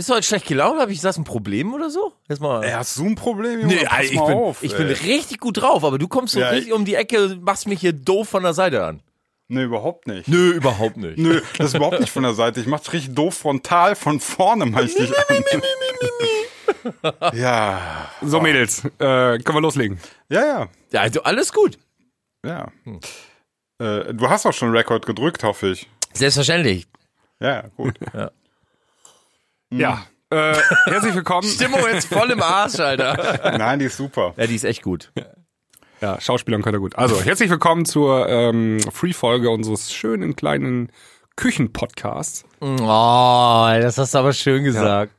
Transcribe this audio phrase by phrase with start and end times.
[0.00, 0.80] Bist du heute schlecht gelaunt?
[0.80, 2.14] Habe ich das ein Problem oder so?
[2.26, 2.64] Jetzt mal.
[2.64, 3.74] Ey, hast du ein Problem, Junge?
[3.74, 4.78] Nee, Pass ich, mal bin, auf, ich ey.
[4.78, 7.44] bin richtig gut drauf, aber du kommst so Ja, richtig ich- um die Ecke und
[7.44, 9.02] machst mich hier doof von der Seite an.
[9.48, 10.26] Nee, überhaupt nicht.
[10.26, 11.18] Nö, überhaupt nicht.
[11.18, 12.60] Nö, das ist überhaupt nicht von der Seite.
[12.60, 15.44] Ich mach's richtig doof frontal von vorne mach ich dich an.
[17.34, 20.00] Ja, So, Mädels, äh, können wir loslegen.
[20.30, 21.78] ja, ja, Ja, also alles gut.
[22.42, 22.68] ja.
[22.84, 23.00] Hm.
[23.78, 25.90] Äh, du hast auch schon Rekord gedrückt, hoffe ich.
[26.14, 26.86] Selbstverständlich.
[27.38, 27.98] Ja, gut.
[28.14, 28.30] Ja.
[30.30, 30.54] Äh,
[30.86, 31.46] herzlich willkommen.
[31.48, 33.56] Stimmung jetzt voll im Arsch, Alter.
[33.56, 34.34] Nein, die ist super.
[34.36, 35.12] Ja, die ist echt gut.
[36.00, 36.96] Ja, Schauspielern könnt ihr gut.
[36.96, 40.90] Also, herzlich willkommen zur ähm, Free-Folge unseres schönen kleinen
[41.36, 42.44] Küchenpodcasts.
[42.60, 45.12] Oh, das hast du aber schön gesagt.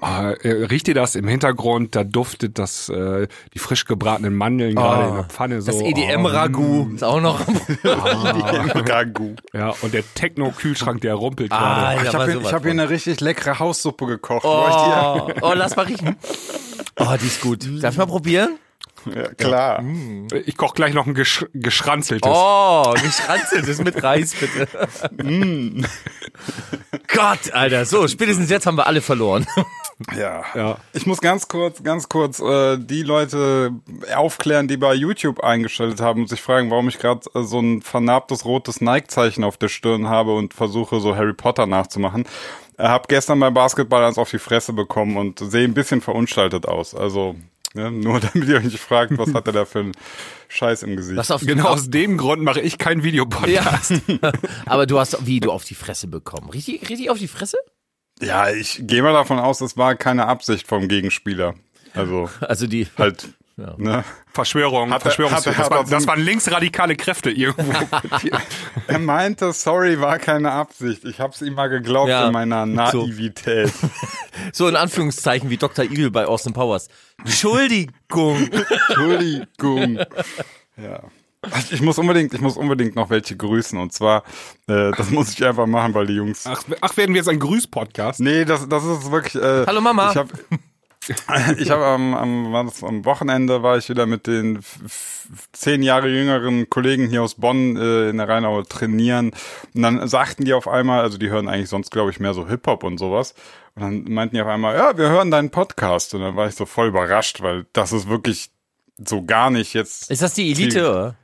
[0.00, 1.94] Ah, äh, riecht ihr das im Hintergrund?
[1.96, 5.70] Da duftet das, äh, die frisch gebratenen Mandeln gerade in der Pfanne so.
[5.72, 7.40] Das E EDM-Ragout ist auch noch.
[7.84, 9.34] Ragu.
[9.54, 11.86] Oh, ja, und der Techno-Kühlschrank, der rumpelt Ah, gerade.
[11.86, 14.44] Alter, Ich habe hier, hab hier eine richtig leckere Haussuppe gekocht.
[14.44, 16.16] Oh, oh, lass mal riechen.
[16.98, 17.68] Oh, die ist gut.
[17.82, 18.56] Darf ich mal probieren?
[19.14, 19.84] Ja, klar.
[20.46, 22.32] Ich koche gleich noch ein gesch geschranzeltes.
[22.34, 24.68] Oh, geschranzeltes mit Reis, bitte.
[27.14, 27.84] Gott, Alter.
[27.84, 29.46] So, spätestens jetzt haben wir alle verloren.
[30.14, 30.44] Ja.
[30.54, 30.76] Ja.
[30.92, 33.72] Ich muss ganz kurz, ganz kurz äh, die Leute
[34.14, 37.80] aufklären, die bei YouTube eingeschaltet haben und sich fragen, warum ich gerade äh, so ein
[37.80, 42.26] vernarbtes rotes Nike-Zeichen auf der Stirn habe und versuche so Harry Potter nachzumachen.
[42.76, 46.68] Ich habe gestern beim Basketball eins auf die Fresse bekommen und sehe ein bisschen verunstaltet
[46.68, 46.94] aus.
[46.94, 47.36] Also
[47.76, 49.92] ne, nur damit ihr euch nicht fragt, was hat er da für einen
[50.48, 51.16] Scheiß im Gesicht.
[51.16, 53.92] Was auf Genau aus dem Grund mache ich keinen Videopodcast.
[54.08, 54.32] Ja.
[54.66, 56.50] Aber du hast, wie, du auf die Fresse bekommen.
[56.50, 57.58] Richtig, richtig auf die Fresse?
[58.20, 61.54] Ja, ich gehe mal davon aus, das war keine Absicht vom Gegenspieler.
[61.92, 62.86] Also Also die.
[62.98, 64.04] halt, ne?
[64.32, 65.32] Verschwörung, Hat er- Verschwörung.
[65.32, 67.72] hat er- das, hat war, er so das waren linksradikale Kräfte irgendwo.
[68.88, 71.04] Er meinte, sorry, war keine Absicht.
[71.04, 72.26] Ich hab's ihm mal geglaubt Ja.
[72.26, 73.72] in meiner Naivität.
[74.52, 75.84] So in Anführungszeichen wie Dr.
[75.86, 76.88] Evil bei Austin Powers.
[77.18, 78.48] Entschuldigung.
[78.88, 79.98] Entschuldigung.
[80.76, 81.00] Ja.
[81.70, 84.24] Ich muss unbedingt, ich muss unbedingt noch welche grüßen und zwar,
[84.68, 86.44] äh, das muss ich einfach machen, weil die Jungs.
[86.46, 88.20] Ach, ach, werden wir jetzt ein Grüß-Podcast?
[88.20, 89.42] Nee, das, das ist wirklich.
[89.42, 90.10] Äh, Hallo Mama.
[90.10, 90.28] Ich habe,
[91.58, 94.60] ich habe am, am, am Wochenende war ich wieder mit den
[95.52, 99.32] zehn Jahre jüngeren Kollegen hier aus Bonn äh, in der Rheinau trainieren
[99.74, 102.48] und dann sagten die auf einmal, also die hören eigentlich sonst glaube ich mehr so
[102.48, 103.34] Hip Hop und sowas
[103.74, 106.54] und dann meinten die auf einmal, ja, wir hören deinen Podcast und dann war ich
[106.54, 108.50] so voll überrascht, weil das ist wirklich
[108.98, 110.90] so gar nicht jetzt Ist das die Elite?
[110.90, 111.16] Oder?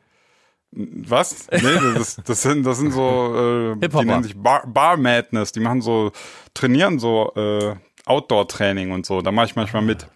[0.72, 1.48] was?
[1.50, 1.60] Nee,
[1.94, 5.82] das, das sind das sind so äh, die nennen sich Bar, Bar Madness, die machen
[5.82, 6.12] so
[6.54, 7.74] trainieren so äh,
[8.06, 10.06] Outdoor Training und so, da mache ich manchmal mit.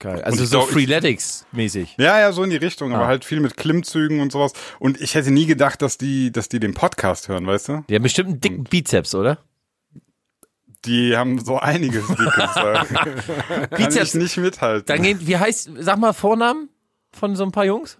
[0.00, 0.22] Geil.
[0.22, 1.94] Also ich so Freeletics-mäßig.
[1.98, 2.96] Ja, ja, so in die Richtung, Ah.
[2.96, 4.52] aber halt viel mit Klimmzügen und sowas.
[4.80, 7.84] Und ich hätte nie gedacht, dass die, dass die den Podcast hören, weißt du?
[7.88, 9.38] Die haben bestimmt einen dicken Bizeps, oder?
[10.84, 12.54] Die haben so einiges dickes.
[12.54, 14.14] Kann Bizeps.
[14.14, 14.84] ich nicht mithalten.
[14.86, 16.68] Dann gehen, wie heißt, sag mal Vornamen
[17.12, 17.98] von so ein paar Jungs?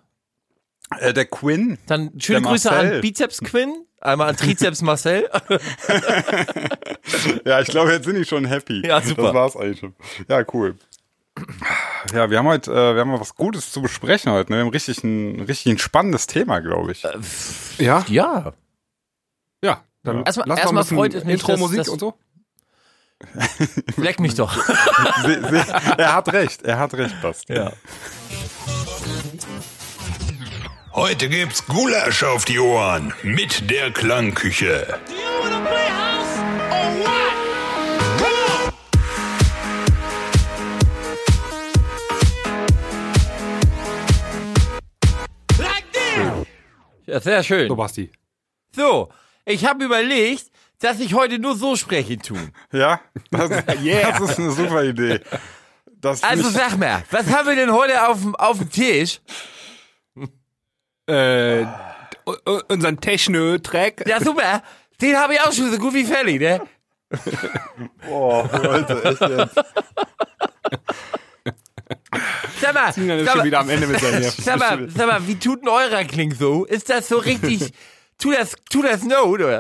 [0.99, 1.79] Äh, der Quinn.
[1.87, 2.95] Dann schöne Der Grüße Marcel.
[2.97, 5.29] an Bizeps Quinn, einmal an Trizeps Marcel.
[7.45, 8.83] Ja, ich glaube, jetzt sind die schon happy.
[8.87, 9.25] Ja, super.
[9.25, 9.95] Das war's eigentlich schon.
[10.29, 10.77] Ja, cool.
[12.15, 14.51] Ja, wir haben heute, äh, wir haben was Gutes zu besprechen heute.
[14.53, 14.59] Ne?
[14.59, 17.03] Wir haben richtig ein, richtig ein spannendes Thema, glaube ich.
[17.79, 18.05] Ja?
[18.09, 18.55] Ja.
[19.63, 19.83] Ja.
[20.03, 22.15] Dann Erstmal- lass mal erstmal freut es mich, Intro-Musik dass- dass- und so.
[23.97, 24.57] Leck mich doch.
[25.99, 27.49] Er hat recht, er hat recht, Bast.
[27.49, 27.73] Ja.
[30.95, 35.01] Heute gibt's Gulasch auf die Ohren mit der Klangküche.
[35.09, 36.39] You wanna play house
[36.71, 37.35] or what?
[38.19, 38.73] Come on!
[45.59, 46.47] Like this!
[47.07, 47.67] ja, sehr schön.
[47.67, 48.13] So, Basti.
[48.77, 49.09] So,
[49.47, 50.45] ich habe überlegt,
[50.79, 52.53] dass ich heute nur so sprechen tun.
[52.73, 53.01] Ja,
[53.33, 55.21] das, das ist eine super Idee.
[56.01, 59.21] Das Also sag mal, was haben wir denn heute auf dem, auf dem Tisch?
[61.07, 61.67] Äh,
[62.69, 64.05] unseren Techno-Track.
[64.07, 64.63] Ja, super.
[65.01, 66.61] Den habe ich auch schon so gut wie fertig, ne?
[68.07, 69.55] Boah, Leute, echt jetzt.
[72.61, 75.61] Sag mal, ist sag mal, wieder am Ende mit sag mal, sag mal, wie tut
[75.63, 76.65] denn eurer Kling so?
[76.65, 77.73] Ist das so richtig,
[78.19, 79.59] tu das, tu das Note, oder?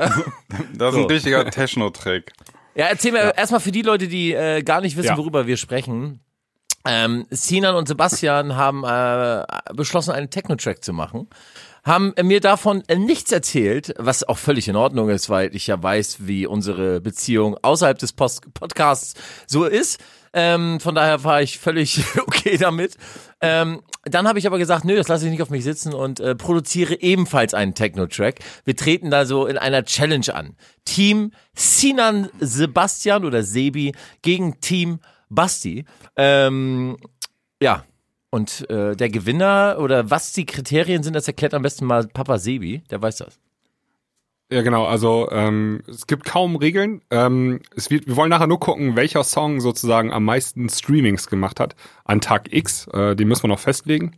[0.72, 2.32] Das ist ein richtiger Techno-Track.
[2.74, 5.18] Ja, erzähl mir erstmal für die Leute, die äh, gar nicht wissen, Ja.
[5.18, 6.20] worüber wir sprechen.
[6.86, 11.28] Ähm, Sinan und Sebastian haben äh, beschlossen, einen Techno-Track zu machen.
[11.82, 15.82] Haben mir davon äh, nichts erzählt, was auch völlig in Ordnung ist, weil ich ja
[15.82, 19.14] weiß, wie unsere Beziehung außerhalb des Post Podcasts
[19.46, 20.00] so ist.
[20.34, 22.96] Ähm, von daher war ich völlig okay damit.
[23.40, 26.20] Ähm, dann habe ich aber gesagt, nö, das lasse ich nicht auf mich sitzen und
[26.20, 28.40] äh, produziere ebenfalls einen Techno-Track.
[28.64, 30.56] Wir treten da so in einer Challenge an.
[30.84, 35.00] Team Sinan Sebastian oder Sebi gegen Team
[35.34, 35.84] Basti.
[36.16, 36.96] Ähm,
[37.60, 37.84] ja,
[38.30, 42.38] und äh, der Gewinner oder was die Kriterien sind, das erklärt am besten mal Papa
[42.38, 43.38] Sebi, der weiß das.
[44.50, 44.84] Ja, genau.
[44.84, 47.00] Also ähm, es gibt kaum Regeln.
[47.10, 51.60] Ähm, es wird, wir wollen nachher nur gucken, welcher Song sozusagen am meisten Streamings gemacht
[51.60, 52.86] hat an Tag X.
[52.88, 54.16] Äh, den müssen wir noch festlegen.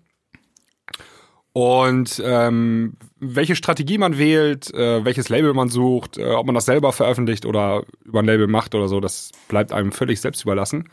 [1.53, 6.67] Und ähm, welche Strategie man wählt, äh, welches Label man sucht, äh, ob man das
[6.67, 10.91] selber veröffentlicht oder über ein Label macht oder so, das bleibt einem völlig selbst überlassen.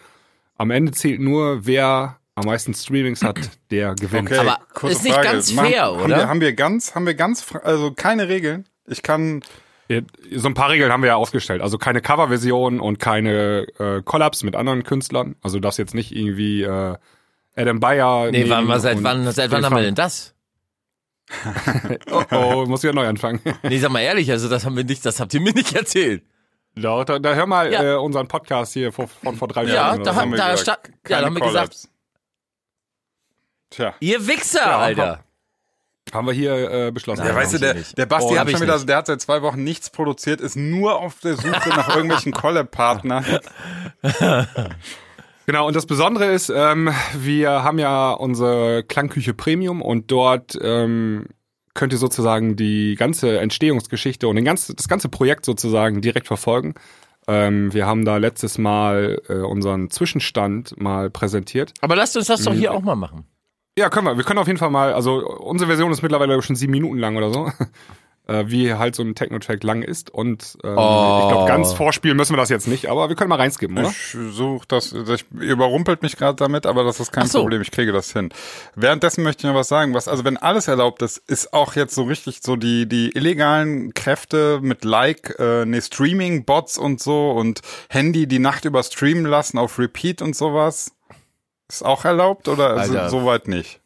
[0.57, 3.37] Am Ende zählt nur, wer am meisten Streamings hat,
[3.71, 4.31] der gewinnt.
[4.31, 5.27] Okay, Aber kurze ist nicht Frage.
[5.27, 6.17] ganz fair, haben oder?
[6.17, 8.65] Wir, haben wir ganz, haben wir ganz, also keine Regeln.
[8.87, 9.41] Ich kann,
[9.87, 10.01] Ja,
[10.35, 11.61] So ein paar Regeln haben wir ja aufgestellt.
[11.61, 15.35] Also keine Coverversion und keine äh, Collabs mit anderen Künstlern.
[15.41, 16.95] Also das jetzt nicht irgendwie äh,
[17.55, 18.31] Adam Bayer.
[18.31, 20.33] Nee, wann, seit wann, seit wann haben wir denn das?
[22.11, 23.39] Oh, oh, muss wieder neu anfangen.
[23.63, 26.23] Nee, sag mal ehrlich, also das haben wir nicht, das habt ihr mir nicht erzählt.
[26.75, 27.83] Da, da, da hör mal Ja.
[27.83, 29.97] äh, unseren Podcast hier von, von vor drei Ja, Jahren.
[29.97, 30.21] da oder so.
[30.21, 31.75] haben- wir da gesagt, ja, da haben wir gesagt-.
[33.69, 33.93] Tja.
[33.99, 35.19] Ihr Wichser, Ja, Alter.
[36.13, 37.21] haben wir hier äh, beschlossen.
[37.21, 38.87] Ja, Nein, weißt du, der, der Basti Oh, hat schon wieder, nicht.
[38.89, 43.25] der hat seit zwei Wochen nichts produziert, ist nur auf der Suche nach irgendwelchen Collab-Partnern.
[45.45, 51.25] Genau, und das Besondere ist, ähm, wir haben ja unsere Klangküche Premium und dort ähm,
[51.73, 56.75] könnt ihr sozusagen die ganze Entstehungsgeschichte und den ganzen, das ganze Projekt sozusagen direkt verfolgen.
[57.27, 61.73] Ähm, wir haben da letztes Mal äh, unseren Zwischenstand mal präsentiert.
[61.81, 63.25] Aber lasst uns das doch hier auch mal machen.
[63.77, 64.17] Ja, können wir.
[64.17, 67.15] Wir können auf jeden Fall mal, also unsere Version ist mittlerweile schon sieben Minuten lang
[67.15, 67.49] oder so.
[68.25, 70.09] Äh, wie halt so ein Techno-Track lang ist.
[70.09, 71.19] Und ähm, Oh.
[71.23, 73.89] ich glaube, ganz vorspielen müssen wir das jetzt nicht, aber wir können mal reinskippen, oder?
[73.89, 77.41] Ich suche das, ich überrumpelt mich gerade damit, aber das ist kein so.
[77.41, 78.29] Problem, ich kriege das hin.
[78.75, 81.95] Währenddessen möchte ich noch was sagen, was, also wenn alles erlaubt ist, ist auch jetzt
[81.95, 87.59] so richtig so die, die illegalen Kräfte mit Like, äh, nee, Streaming-Bots und so und
[87.89, 90.93] Handy die Nacht über streamen lassen auf Repeat und sowas.
[91.67, 93.09] Ist auch erlaubt oder Alter.
[93.09, 93.81] so, soweit nicht?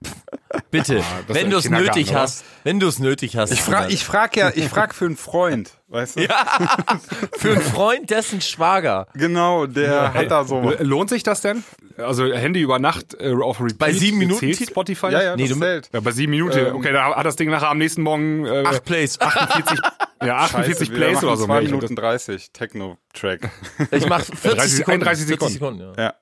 [0.70, 2.20] Bitte, ist wenn du es nötig oder?
[2.20, 3.50] hast, wenn du es nötig hast.
[3.52, 6.22] Ich frage ich frag ja, ich frag für einen Freund, weißt du?
[7.38, 9.06] für einen Freund, dessen Schwager.
[9.14, 10.72] Genau, der hat da so.
[10.80, 11.64] Lohnt sich das denn?
[11.96, 13.78] Also Handy über Nacht äh, auf Repeat.
[13.78, 14.54] Bei sieben Minuten?
[14.54, 15.10] Spotify?
[15.10, 15.90] Ja, ja, Nee, das du- zählt.
[15.92, 16.58] Ja, bei sieben Minuten.
[16.58, 19.20] Ähm, okay, da hat das Ding nachher am nächsten Morgen äh, Acht Plays.
[19.20, 19.78] 48,
[20.22, 21.46] ja, 48 Scheiße, Plays oder so.
[21.46, 21.62] Zwei mehr.
[21.62, 23.50] Ich Minuten 30 Techno-Track.
[23.90, 25.02] Ich mach 40 30 Sekunden.
[25.02, 25.78] 31 40 Sekunden.
[25.78, 26.04] Sekunden ja.
[26.04, 26.14] Ja.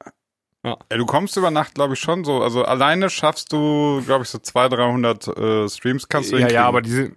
[0.67, 0.77] Ja.
[0.91, 2.43] Ja, du kommst über Nacht, glaube ich, schon so.
[2.43, 4.79] Also alleine schaffst du, glaube ich, so 200,
[5.27, 7.17] 300 äh, Streams kannst du ja, ja, aber die sind,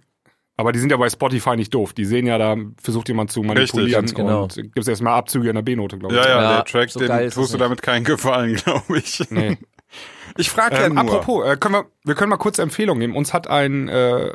[0.56, 1.92] aber die sind ja bei Spotify nicht doof.
[1.92, 4.44] Die sehen ja, da versucht jemand zu manipulieren ganz genau.
[4.44, 6.20] und gibt es erstmal Abzüge in der B-Note, glaube ich.
[6.22, 7.60] Ja, ja, Ja, der Track, so den tust du nicht.
[7.60, 9.20] damit keinen Gefallen, glaube ich.
[9.30, 9.58] Nee.
[10.36, 11.02] Ich frage ja Ähm, nur.
[11.04, 13.16] apropos, äh, können wir, wir können mal kurz Empfehlungen geben.
[13.16, 14.32] Uns hat ein äh,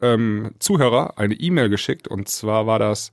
[0.00, 3.10] ähm, Zuhörer eine E-Mail geschickt und zwar war das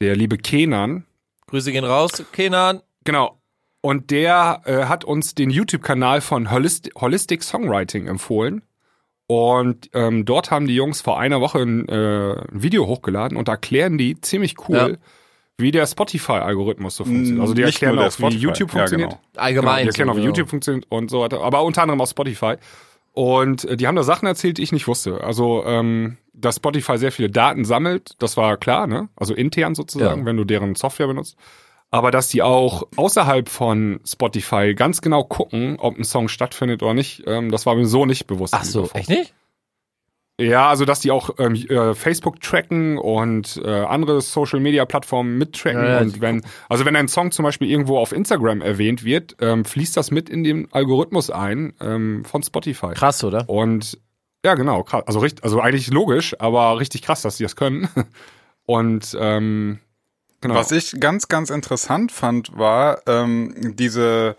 [0.00, 1.06] der liebe Kenan.
[1.46, 2.82] Grüße gehen raus, Kenan.
[3.04, 3.38] Genau.
[3.84, 8.62] Und der äh, hat uns den YouTube-Kanal von Holist Holistic Songwriting empfohlen.
[9.26, 13.46] Und ähm, dort haben die Jungs vor einer Woche ein, äh, ein Video hochgeladen und
[13.48, 14.96] da erklären die ziemlich cool, Ja.
[15.58, 17.42] wie der Spotify-Algorithmus so funktioniert.
[17.42, 18.42] Also die Nicht erklären auch, wie Spotify.
[18.42, 19.10] YouTube Ja, funktioniert.
[19.10, 19.20] genau.
[19.36, 19.64] Allgemein.
[19.76, 20.28] Genau, die erklären so, auch, wie genau.
[20.30, 21.42] YouTube funktioniert und so weiter.
[21.42, 22.54] Aber unter anderem auf Spotify.
[23.12, 25.22] Und äh, die haben da Sachen erzählt, die ich nicht wusste.
[25.22, 29.10] Also, ähm, dass Spotify sehr viele Daten sammelt, das war klar, ne?
[29.14, 30.26] Also intern sozusagen, Ja.
[30.26, 31.36] wenn du deren Software benutzt.
[31.90, 36.94] Aber dass die auch außerhalb von Spotify ganz genau gucken, ob ein Song stattfindet oder
[36.94, 38.54] nicht, ähm, das war mir so nicht bewusst.
[38.56, 39.32] Ach so, echt nicht?
[40.40, 45.38] Ja, also dass die auch ähm, äh, Facebook tracken und äh, andere Social Media Plattformen
[45.38, 49.36] mittracken Ja, und wenn also wenn ein Song zum Beispiel irgendwo auf Instagram erwähnt wird,
[49.40, 52.94] ähm, fließt das mit in den Algorithmus ein ähm, von Spotify.
[52.94, 53.48] Krass, oder?
[53.48, 54.00] Und
[54.44, 55.04] ja, genau, krass.
[55.06, 57.88] Also richtig, also eigentlich logisch, aber richtig krass, dass die das können.
[58.66, 59.78] Und ähm,
[60.44, 60.54] genau.
[60.60, 64.36] Was ich ganz, ganz interessant fand, war ähm, diese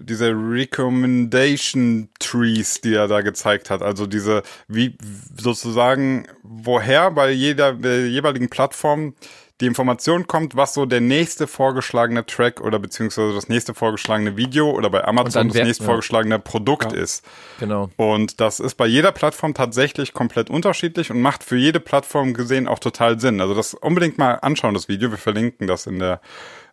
[0.00, 3.82] diese Recommendation Trees, die er da gezeigt hat.
[3.82, 4.98] Also diese, wie
[5.34, 9.14] sozusagen, woher bei jeder bei der jeweiligen Plattform
[9.60, 14.70] die Information kommt, was so der nächste vorgeschlagene Track oder beziehungsweise das nächste vorgeschlagene Video
[14.70, 15.88] oder bei Amazon das wer- nächste ja.
[15.88, 17.24] vorgeschlagene Produkt ist.
[17.58, 17.90] Genau.
[17.96, 22.68] Und das ist bei jeder Plattform tatsächlich komplett unterschiedlich und macht für jede Plattform gesehen
[22.68, 23.40] auch total Sinn.
[23.40, 25.10] Also das unbedingt mal anschauen, das Video.
[25.10, 26.20] Wir verlinken das in der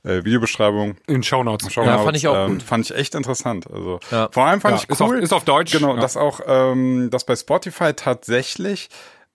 [0.03, 0.97] äh, Videobeschreibung.
[1.07, 1.73] In Shownotes.
[1.73, 2.61] Schau Ja, fand ich auch ähm, gut.
[2.63, 3.65] Fand ich echt interessant.
[3.71, 4.29] Also Ja.
[4.31, 5.17] vor allem fand Ja, ich ist auf- cool.
[5.17, 5.71] ist auf Deutsch.
[5.71, 6.01] Genau, Ja.
[6.01, 8.89] dass auch, ähm, dass bei Spotify tatsächlich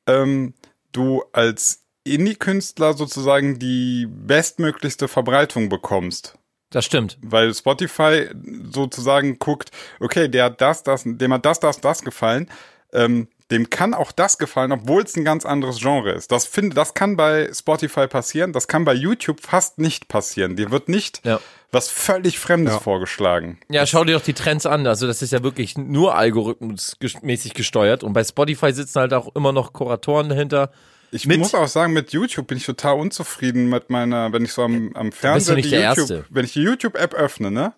[0.07, 0.55] ähm,
[0.93, 6.35] du als Indie-Künstler sozusagen die bestmöglichste Verbreitung bekommst.
[6.71, 7.19] Das stimmt.
[7.23, 8.29] Weil Spotify
[8.71, 12.49] sozusagen guckt, okay, der hat das, das, dem hat das, das, das gefallen.
[12.93, 16.31] Ähm, dem kann auch das gefallen, obwohl es ein ganz anderes Genre ist.
[16.31, 20.55] Das finde, das kann bei Spotify passieren, das kann bei YouTube fast nicht passieren.
[20.55, 21.41] Dir wird nicht Ja.
[21.73, 22.81] was völlig Fremdes Ja.
[22.81, 23.59] vorgeschlagen.
[23.69, 24.87] Ja, schau dir doch die Trends an.
[24.87, 28.05] Also das ist ja wirklich nur algorithmusmäßig gesteuert.
[28.05, 30.71] Und bei Spotify sitzen halt auch immer noch Kuratoren dahinter.
[31.13, 34.53] Ich Mit- muss auch sagen, mit YouTube bin ich total unzufrieden mit meiner, wenn ich
[34.53, 36.25] so am, am Fernseher die YouTube, Erste.
[36.31, 37.73] wenn ich die YouTube-App öffne, ne,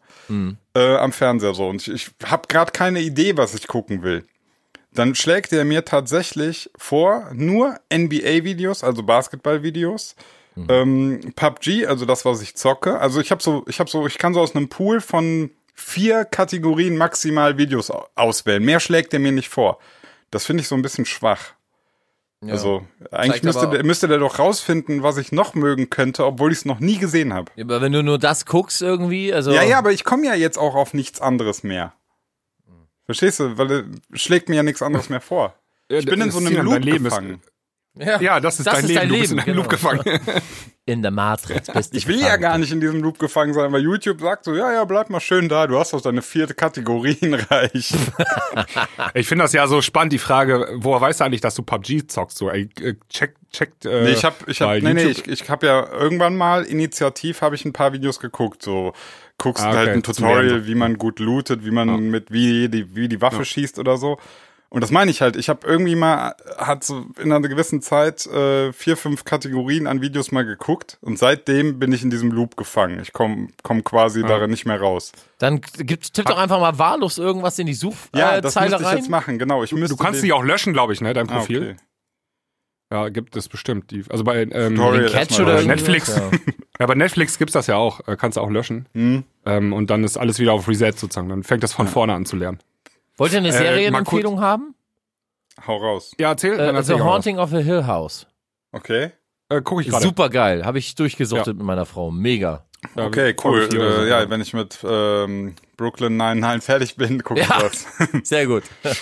[0.74, 4.24] äh, am Fernseher so und ich, ich habe gerade keine Idee, was ich gucken will,
[4.94, 10.14] dann schlägt er mir tatsächlich vor nur NBA-Videos, also Basketball-Videos,
[10.68, 12.98] ähm, PUBG, also das, was ich zocke.
[12.98, 16.26] Also ich habe so, ich habe so, ich kann so aus einem Pool von vier
[16.26, 18.62] Kategorien maximal Videos au- auswählen.
[18.62, 19.78] Mehr schlägt er mir nicht vor.
[20.30, 21.54] Das finde ich so ein bisschen schwach.
[22.44, 22.52] Ja.
[22.54, 26.50] Also eigentlich müsste aber- der, müsste der doch rausfinden, was ich noch mögen könnte, obwohl
[26.50, 27.52] ich es noch nie gesehen habe.
[27.60, 29.52] Aber wenn du nur das guckst irgendwie, also.
[29.52, 31.92] Ja, ja, aber ich komme ja jetzt auch auf nichts anderes mehr.
[33.04, 33.58] Verstehst du?
[33.58, 33.84] Weil er
[34.14, 35.54] schlägt mir ja nichts anderes mehr vor.
[35.88, 37.16] Ich bin in so einem Loop Leben ist-
[37.94, 38.22] gefangen.
[38.22, 39.00] Ja, das ist Das dein ist Leben.
[39.00, 40.02] dein du bist in Leben, einem Loop genau.
[40.02, 40.20] gefangen.
[40.84, 43.70] In der Matrix bist du Ich will ja gar nicht in diesem Loop gefangen sein,
[43.72, 46.54] weil YouTube sagt so, ja, ja, bleib mal schön da, du hast doch deine vierte
[46.54, 47.92] Kategorien reich.
[49.14, 52.06] Ich finde das ja so spannend, die Frage, woher weißt du eigentlich, dass du PUBG
[52.06, 52.36] zockst?
[52.38, 53.72] So, ey, äh, check, check.
[53.84, 57.42] Äh, Nee, ich hab, ich hab, nee, nee, ich, ich hab ja irgendwann mal initiativ
[57.42, 58.92] habe ich ein paar Videos geguckt, so
[59.38, 62.94] guckst Ah, okay, halt ein Tutorial, wie man gut lootet, wie man mit wie die
[62.94, 64.18] wie die Waffe schießt oder so.
[64.72, 65.36] Und das meine ich halt.
[65.36, 70.00] Ich habe irgendwie mal hat so in einer gewissen Zeit äh, vier fünf Kategorien an
[70.00, 72.98] Videos mal geguckt und seitdem bin ich in diesem Loop gefangen.
[73.02, 75.12] Ich komme komm quasi darin nicht mehr raus.
[75.36, 78.76] Dann gibt, tipp doch einfach mal wahllos irgendwas in die Ja, Suchzeile das äh, müsste
[78.80, 78.96] ich rein.
[78.96, 79.38] jetzt machen.
[79.38, 81.62] Genau, ich müsste Du kannst die auch löschen, glaube ich, ne, dein Ah, Profil.
[81.62, 81.76] okay.
[82.90, 83.90] Ja, gibt es bestimmt.
[83.90, 84.76] Die, also bei ähm,
[85.10, 85.62] Catch oder.
[85.62, 86.16] Netflix.
[86.16, 86.30] Ja.
[86.80, 88.08] Ja, bei Netflix gibt's das ja auch.
[88.08, 88.86] Äh, kannst du auch löschen.
[89.44, 91.28] Ähm, und dann ist alles wieder auf Reset sozusagen.
[91.28, 92.58] Dann fängt das von vorne an zu lernen.
[93.16, 94.74] Wollt ihr eine Äh, Serienempfehlung haben?
[95.66, 96.12] Hau raus.
[96.18, 96.58] Ja, erzähl.
[96.58, 98.26] Äh, also Haunting of a Hill House.
[98.72, 99.10] Okay.
[99.48, 100.02] Äh, guck ich gerade.
[100.02, 100.64] Super geil.
[100.64, 102.10] Habe ich durchgesuchtet mit meiner Frau.
[102.10, 102.64] Mega.
[102.96, 103.68] Ja, Okay, cool.
[103.72, 107.58] Äh, ja, wenn ich mit ähm, Brooklyn 99 fertig bin, gucke Ja.
[107.58, 107.86] ich das.
[108.28, 108.64] Sehr gut.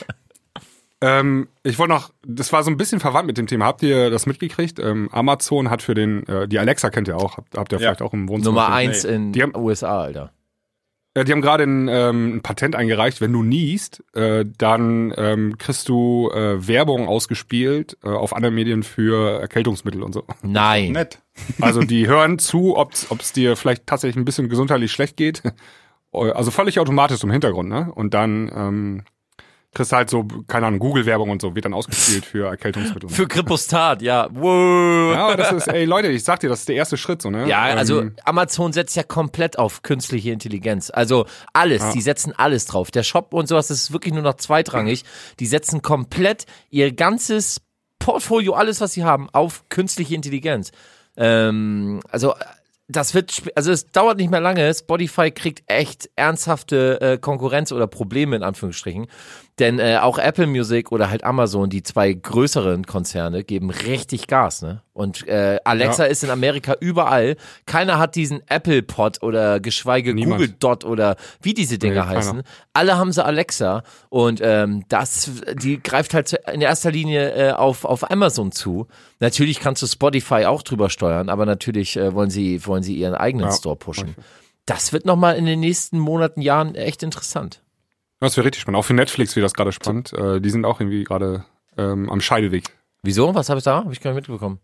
[1.03, 3.65] Ähm, ich wollte noch, das war so ein bisschen verwandt mit dem Thema.
[3.65, 4.79] Habt ihr das mitgekriegt?
[4.79, 7.81] Ähm, Amazon hat für den, äh, die Alexa kennt ihr auch, habt, habt ihr Ja.
[7.89, 8.65] vielleicht auch im Wohnzimmer.
[8.65, 10.31] Nummer eins in Die haben- USA, Alter.
[11.21, 13.21] Äh, die haben gerade ein, ähm, ein Patent eingereicht.
[13.21, 18.83] Wenn du niest, äh, dann ähm, kriegst du äh, Werbung ausgespielt äh, auf anderen Medien
[18.83, 20.25] für Erkältungsmittel und so.
[20.43, 20.93] Nein.
[20.93, 21.19] Nett.
[21.61, 25.43] Also die hören zu, ob es dir vielleicht tatsächlich ein bisschen gesundheitlich schlecht geht.
[26.13, 27.93] Also völlig automatisch im Hintergrund, ne?
[27.95, 29.03] Und dann ähm,
[29.73, 33.09] kriegst halt so, keine Ahnung, Google-Werbung und so, wird dann ausgespielt für Erkältungsmittel.
[33.09, 34.29] Für Kripostat, ja.
[34.33, 35.15] Wow.
[35.15, 37.31] ja, aber das ist, ey Leute, ich sag dir, das ist der erste Schritt, so,
[37.31, 37.47] ne?
[37.49, 40.91] Ja, also Ähm, Amazon setzt ja komplett auf künstliche Intelligenz.
[40.91, 42.91] Also alles, die setzen alles drauf.
[42.91, 45.05] Der Shop und sowas, das ist wirklich nur noch zweitrangig.
[45.39, 47.61] Die setzen komplett ihr ganzes
[48.01, 50.73] Portfolio, alles, was sie haben, auf künstliche Intelligenz.
[51.17, 52.35] Ähm, also
[52.91, 54.73] das wird, also es dauert nicht mehr lange.
[54.75, 59.07] Spotify kriegt echt ernsthafte äh, Konkurrenz oder Probleme in Anführungsstrichen.
[59.59, 64.63] Denn äh, auch Apple Music oder halt Amazon, die zwei größeren Konzerne, geben richtig Gas,
[64.63, 64.83] ne?
[64.95, 67.37] Und äh, Alexa ist in Amerika überall.
[67.65, 70.41] Keiner hat diesen Apple Pod oder geschweige Niemand.
[70.41, 72.17] Google Dot oder wie diese Dinger Nee, keiner.
[72.19, 72.43] heißen.
[72.75, 77.85] Alle haben sie Alexa und ähm, das, die greift halt in erster Linie äh, auf
[77.87, 78.89] auf Amazon zu.
[79.21, 83.15] Natürlich kannst du Spotify auch drüber steuern, aber natürlich äh, wollen sie wollen sie ihren
[83.15, 83.53] eigenen Ja.
[83.53, 84.15] Store pushen.
[84.67, 87.63] Das wird noch mal in den nächsten Monaten Jahren echt interessant.
[88.21, 88.79] das wäre richtig spannend.
[88.79, 90.13] Auch für Netflix wird das gerade spannend.
[90.13, 91.45] Äh, die sind auch irgendwie gerade
[91.79, 92.65] ähm, am Scheideweg.
[93.03, 93.35] Wieso?
[93.35, 93.77] Was habe ich da?
[93.85, 94.61] Habe ich gar nicht mitbekommen.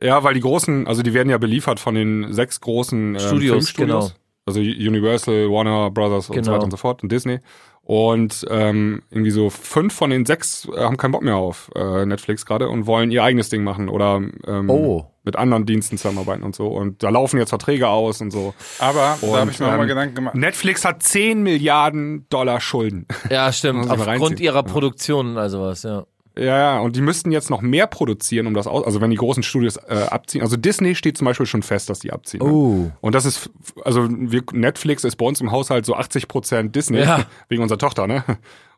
[0.00, 3.70] Ja, weil die großen, also die werden ja beliefert von den sechs großen ähm, Studios,
[3.70, 4.08] Filmstudios.
[4.10, 4.18] genau.
[4.46, 6.52] Also Universal, Warner Brothers und so Genau.
[6.52, 7.40] weiter und so fort und Disney.
[7.90, 12.04] Und ähm, irgendwie so fünf von den sechs äh, haben keinen Bock mehr auf äh,
[12.04, 15.06] Netflix gerade und wollen ihr eigenes Ding machen oder ähm, Oh.
[15.24, 16.66] mit anderen Diensten zusammenarbeiten und so.
[16.66, 18.52] Und da laufen jetzt Verträge aus und so.
[18.78, 20.34] Aber Und, da habe ich mir auch mal ähm, Gedanken gemacht.
[20.34, 23.06] Netflix hat 10 Milliarden Dollar Schulden.
[23.30, 23.88] Ja, stimmt.
[23.90, 24.62] Aufgrund ihrer Ja.
[24.64, 26.04] Produktionen, also was, ja.
[26.38, 29.16] Ja, ja, und die müssten jetzt noch mehr produzieren, um das aus, also wenn die
[29.16, 30.42] großen Studios äh, abziehen.
[30.42, 32.40] Also Disney steht zum Beispiel schon fest, dass die abziehen.
[32.44, 32.50] ne?
[32.52, 32.90] Oh.
[33.00, 33.50] Und das ist,
[33.84, 37.24] also wir, Netflix ist bei uns im Haushalt so 80 Prozent Disney, Ja.
[37.48, 38.24] wegen unserer Tochter, ne?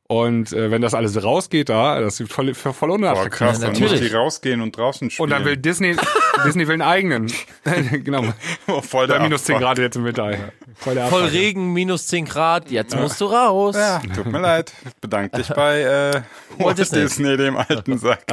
[0.06, 3.30] Und äh, wenn das alles rausgeht da, das ist voll, voll Boah, unattraktiv.
[3.30, 4.10] krass, Ja, dann muss natürlich.
[4.10, 5.22] die rausgehen und draußen spielen.
[5.22, 5.94] Und dann will Disney,
[6.44, 7.32] Disney will einen eigenen.
[8.04, 8.24] genau.
[8.66, 9.66] Oh, voll der Bei minus 10 Abfuck.
[9.68, 10.36] Grad jetzt im Winter.
[10.80, 11.24] Voll, der Voll.
[11.24, 13.76] Regen, minus 10 Grad, jetzt musst du raus.
[13.76, 14.72] Ja, tut mir leid.
[15.02, 16.22] Bedank dich bei äh,
[16.58, 17.00] Walt Disney.
[17.00, 17.36] Disney.
[17.36, 18.24] dem alten Sack.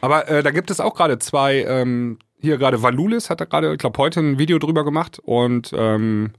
[0.00, 3.72] Aber äh, da gibt es auch gerade zwei, ähm, hier gerade Valulis hat da gerade,
[3.72, 6.32] ich glaube, heute ein Video drüber gemacht und ähm,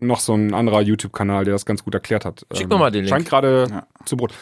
[0.00, 2.46] noch so ein anderer YouTube-Kanal, der das ganz gut erklärt hat.
[2.52, 3.08] Schick ähm, mir mal den Link.
[3.08, 4.34] Scheint gerade zu Brot.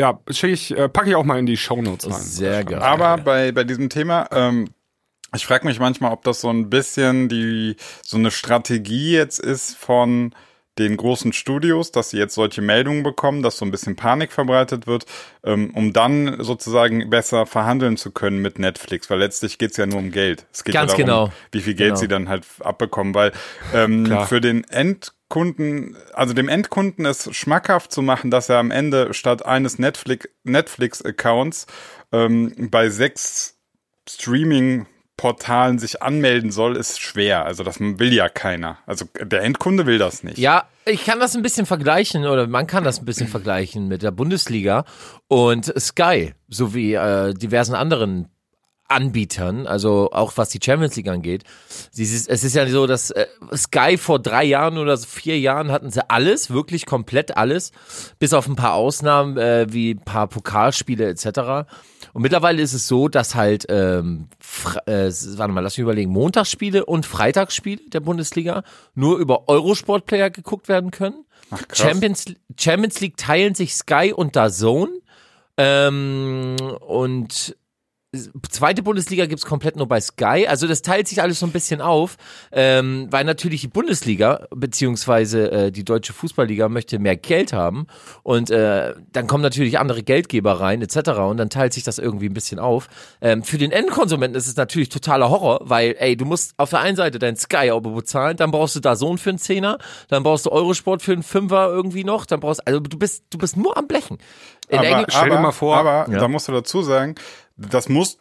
[0.00, 2.20] Ja, ich, äh, packe ich auch mal in die Shownotes rein.
[2.20, 2.80] Sehr geil.
[2.80, 4.70] Aber bei, bei diesem Thema, ähm,
[5.34, 9.76] ich frage mich manchmal, ob das so ein bisschen die so eine Strategie jetzt ist
[9.76, 10.34] von
[10.78, 14.86] den großen Studios, dass sie jetzt solche Meldungen bekommen, dass so ein bisschen Panik verbreitet
[14.86, 15.06] wird,
[15.44, 19.98] ähm, um dann sozusagen besser verhandeln zu können mit Netflix, weil letztlich geht's ja nur
[20.00, 20.46] um Geld.
[20.52, 21.32] Es geht Ganz ja darum, genau.
[21.52, 22.00] wie viel Geld Genau.
[22.00, 23.32] sie dann halt abbekommen, weil
[23.72, 29.14] ähm, für den Endkunden, also dem Endkunden es schmackhaft zu machen, dass er am Ende
[29.14, 31.66] statt eines Netflix Netflix-Accounts
[32.10, 33.60] ähm, bei sechs
[35.14, 37.44] Streaming-Portalen sich anmelden soll, ist schwer.
[37.44, 38.78] Also das will ja keiner.
[38.86, 40.38] Also der Endkunde will das nicht.
[40.38, 44.02] Ja, ich kann das ein bisschen vergleichen oder man kann das ein bisschen vergleichen mit
[44.02, 44.84] der Bundesliga
[45.28, 48.28] und Sky sowie äh, diversen anderen
[48.88, 51.44] Anbietern, also auch was die Champions League angeht.
[51.96, 55.72] Ist, es ist ja so, dass äh, Sky vor drei Jahren oder so vier Jahren
[55.72, 57.72] hatten sie alles, wirklich komplett alles,
[58.18, 61.66] bis auf ein paar Ausnahmen äh, wie ein paar Pokalspiele etc.
[62.12, 64.28] Und mittlerweile ist es so, dass halt, ähm,
[64.86, 68.64] äh, warte mal, lass mich überlegen, Montagsspiele und Freitagsspiele der Bundesliga
[68.94, 71.24] nur über Eurosport-Player geguckt werden können.
[71.50, 71.78] krass.
[71.78, 72.26] Champions,
[72.58, 74.88] Champions League teilen sich Sky und DAZN.
[75.56, 77.56] Ähm, und
[78.50, 80.46] zweite Bundesliga gibt's komplett nur bei Sky.
[80.48, 82.16] Also das teilt sich alles so ein bisschen auf,
[82.52, 87.86] ähm, weil natürlich die Bundesliga beziehungsweise äh, die deutsche Fußballliga möchte mehr Geld haben
[88.22, 91.10] und äh, dann kommen natürlich andere Geldgeber rein etc.
[91.20, 92.88] und dann teilt sich das irgendwie ein bisschen auf.
[93.20, 96.80] Ähm, für den Endkonsumenten ist es natürlich totaler Horror, weil ey, du musst auf der
[96.80, 99.78] einen Seite dein Sky-Abo bezahlen, dann brauchst du da Sohn für einen Zehner,
[100.08, 103.38] dann brauchst du Eurosport für einen Fünfer irgendwie noch, dann brauchst also du bist du
[103.38, 104.18] bist nur am Blechen.
[104.68, 106.18] In aber, Engl- stell dir aber, mal vor- aber Ja.
[106.20, 107.14] da musst du dazu sagen,
[107.56, 108.18] das muss,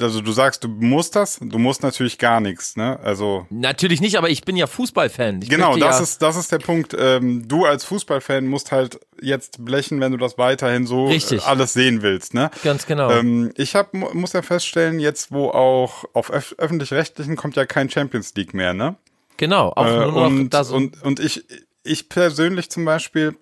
[0.00, 3.00] also du sagst, du musst das, du musst natürlich gar nichts, ne?
[3.02, 5.42] Also Natürlich nicht, aber ich bin ja Fußballfan.
[5.42, 6.94] Ich Genau, das ja, ist, das ist der Punkt.
[6.96, 11.42] Ähm, du als Fußballfan musst halt jetzt blechen, wenn du das weiterhin so Richtig.
[11.42, 12.32] äh, alles sehen willst.
[12.32, 12.50] Ne?
[12.62, 13.10] Ganz genau.
[13.10, 17.66] Ähm, ich hab, mu- muss ja feststellen, jetzt wo auch auf öf öffentlich-rechtlichen kommt ja
[17.66, 18.94] kein Champions League mehr, ne?
[19.36, 21.44] Genau, auch Äh, nur noch und, das und, und ich,
[21.82, 23.36] ich persönlich zum Beispiel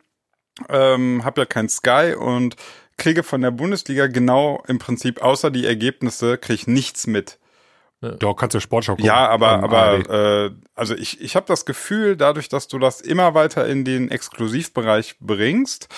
[0.70, 2.56] ähm, habe ja kein Sky und
[2.96, 7.38] kriege von der Bundesliga genau im Prinzip außer die Ergebnisse kriege ich nichts mit.
[8.18, 9.06] Doch, kannst du Sportschau gucken.
[9.06, 13.00] Ja, aber, Ähm, aber äh, also ich, ich habe das Gefühl, dadurch, dass du das
[13.00, 15.88] immer weiter in den Exklusivbereich bringst,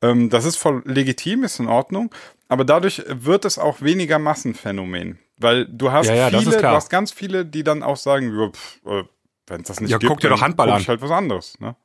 [0.00, 2.14] ähm, das ist voll legitim, ist in Ordnung,
[2.48, 5.18] aber dadurch wird es auch weniger Massenphänomen.
[5.36, 8.48] Weil du hast Ja, ja, viele, du hast ganz viele, die dann auch sagen, ja,
[8.48, 9.04] pff, äh,
[9.46, 10.80] wenn es das nicht Ja, gibt, guck dir doch Handball guck an.
[10.80, 11.60] ich halt was anderes.
[11.60, 11.76] Ne?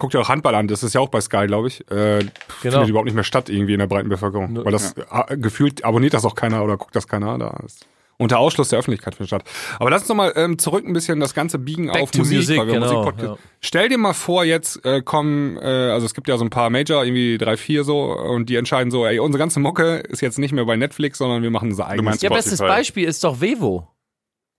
[0.00, 1.80] Guck dir auch Handball an, das ist ja auch bei Sky, glaube ich.
[1.90, 2.18] Äh,
[2.62, 2.78] Genau.
[2.78, 4.64] Findet überhaupt nicht mehr statt irgendwie in der breiten Bevölkerung.
[4.64, 7.38] Weil das äh, gefühlt abonniert das auch keiner oder guckt das keiner.
[7.38, 7.86] Da ist
[8.18, 9.44] unter Ausschluss der Öffentlichkeit findet statt.
[9.78, 12.20] Aber lass uns noch mal ähm, zurück ein bisschen das ganze biegen Back auf to
[12.20, 13.28] Musik, Music, weil wir genau, Musikpodcast.
[13.28, 13.36] ja.
[13.60, 16.70] Stell dir mal vor, jetzt äh, kommen, äh, also es gibt ja so ein paar
[16.70, 20.38] Major, irgendwie drei, vier so, und die entscheiden so, ey, unsere ganze Mucke ist jetzt
[20.38, 22.22] nicht mehr bei Netflix, sondern wir machen unser eigenes.
[22.22, 23.86] Ja, bestes Beispiel ist doch Vevo.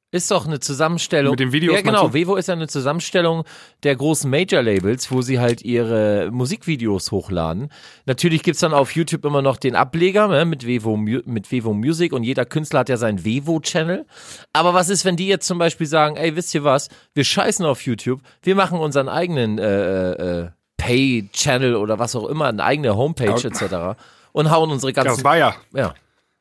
[0.09, 1.31] Ist doch eine Zusammenstellung.
[1.31, 2.13] Mit den Videos, Ja, genau.
[2.13, 3.43] Vevo ist ja eine Zusammenstellung
[3.83, 7.69] der großen Major-Labels, wo sie halt ihre Musikvideos hochladen.
[8.05, 12.13] Natürlich gibt's dann auf YouTube immer noch den Ableger ne, mit, Vevo, mit Vevo Music
[12.13, 14.05] und jeder Künstler hat ja seinen Vevo-Channel.
[14.53, 17.65] Aber was ist, wenn die jetzt zum Beispiel sagen, ey, wisst ihr was, wir scheißen
[17.65, 22.95] auf YouTube, wir machen unseren eigenen äh, äh, Pay-Channel oder was auch immer, eine eigene
[22.95, 23.99] Homepage etc.
[24.31, 25.15] und hauen unsere ganzen...
[25.15, 25.93] das war ja, ja.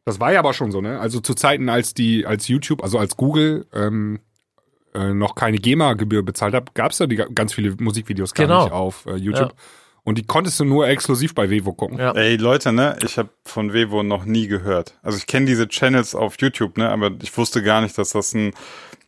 [0.07, 0.99] Das war ja aber schon so, ne?
[1.01, 4.21] Also zu Zeiten, als die, als YouTube, also als Google ähm,
[4.95, 8.47] äh, noch keine GEMA-Gebühr bezahlt hat, gab es ja die, ga- ganz viele Musikvideos gar
[8.47, 8.63] Genau.
[8.65, 9.51] nicht auf äh, YouTube.
[9.51, 9.63] Ja.
[10.05, 11.99] Und die konntest du nur exklusiv bei Vevo gucken.
[11.99, 12.13] Ja.
[12.13, 14.97] Ey, Leute, ne, ich habe von Vevo noch nie gehört.
[15.03, 18.33] Also ich kenne diese Channels auf YouTube, ne, aber ich wusste gar nicht, dass das
[18.33, 18.53] ein,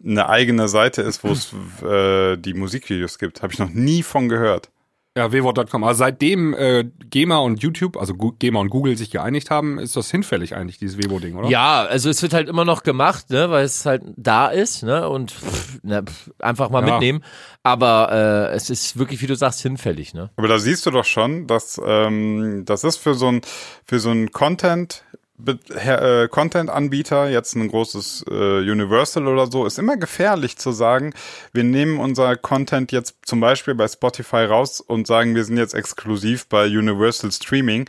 [0.04, 1.52] eine eigene Seite ist, wo es
[1.84, 3.42] äh, die Musikvideos gibt.
[3.44, 4.70] Habe ich noch nie von gehört.
[5.18, 5.82] Ja, www.com.
[5.84, 10.10] Also seitdem äh, GEMA und YouTube, also GEMA und Google sich geeinigt haben, ist das
[10.10, 11.48] hinfällig eigentlich, dieses Wevo-Ding, oder?
[11.48, 15.08] Ja, also es wird halt immer noch gemacht, ne, weil es halt da ist, ne,
[15.08, 16.92] und pff, ne, pff, einfach mal Ja.
[16.94, 17.24] mitnehmen.
[17.64, 20.30] Aber äh, es ist wirklich, wie du sagst, hinfällig, ne?
[20.36, 23.40] Aber da siehst du doch schon, dass ähm, das ist für so ein
[23.84, 25.04] für so ein Content
[25.46, 28.32] äh, Content-Anbieter, jetzt ein großes äh,
[28.70, 31.14] Universal oder so, ist immer gefährlich zu sagen,
[31.52, 35.74] wir nehmen unser Content jetzt zum Beispiel bei Spotify raus und sagen, wir sind jetzt
[35.74, 37.88] exklusiv bei Universal Streaming.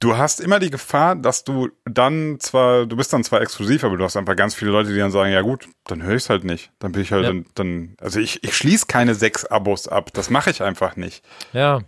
[0.00, 3.96] Du hast immer die Gefahr, dass du dann zwar, du bist dann zwar exklusiv, aber
[3.96, 6.30] du hast einfach ganz viele Leute, die dann sagen, ja gut, dann höre ich es
[6.30, 6.72] halt nicht.
[6.78, 7.28] Dann bin ich halt Ja.
[7.28, 10.10] dann, dann, also ich, ich schließe keine sechs Abos ab.
[10.12, 11.24] Das mache ich einfach nicht.
[11.54, 11.80] Ja.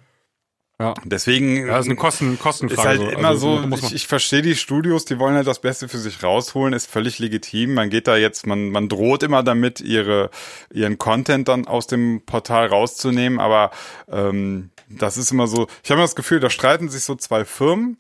[1.04, 2.80] Deswegen Ja, ist eine Kosten, Kostenfrage.
[2.80, 3.18] ist halt so.
[3.18, 6.22] immer Also, so, ich, ich verstehe die Studios, die wollen halt das Beste für sich
[6.22, 7.72] rausholen, ist völlig legitim.
[7.74, 10.30] Man geht da jetzt, man, man droht immer damit, ihre,
[10.72, 13.70] ihren Content dann aus dem Portal rauszunehmen, aber
[14.10, 17.44] ähm, das ist immer so, ich habe immer das Gefühl, da streiten sich so zwei
[17.46, 17.96] Firmen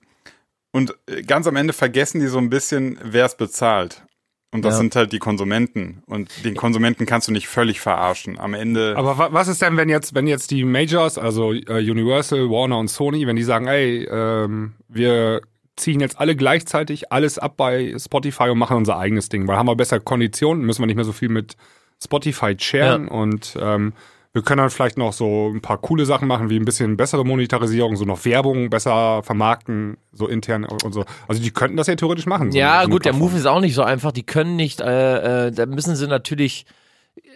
[0.70, 4.02] und äh, ganz am Ende vergessen die so ein bisschen, wer es bezahlt.
[4.56, 4.78] Und das Ja.
[4.78, 6.02] sind halt die Konsumenten.
[6.06, 8.38] Und den Konsumenten kannst du nicht völlig verarschen.
[8.38, 8.94] Am Ende.
[8.96, 12.78] Aber wa was ist denn, wenn jetzt, wenn jetzt die Majors, also äh, Universal, Warner
[12.78, 15.42] und Sony, wenn die sagen, ey, ähm, wir
[15.76, 19.66] ziehen jetzt alle gleichzeitig alles ab bei Spotify und machen unser eigenes Ding, weil haben
[19.68, 21.54] wir bessere Konditionen, müssen wir nicht mehr so viel mit
[22.02, 23.92] Spotify sharen und ähm,
[24.36, 27.24] wir können dann vielleicht noch so ein paar coole Sachen machen, wie ein bisschen bessere
[27.24, 31.04] Monetarisierung, so noch Werbung besser vermarkten, so intern und so.
[31.26, 32.52] Also die könnten das ja theoretisch machen.
[32.52, 33.14] so Ja, eine- so gut, der.
[33.14, 34.12] Move ist auch nicht so einfach.
[34.12, 36.66] Die können nicht, äh, äh, da müssen sie natürlich,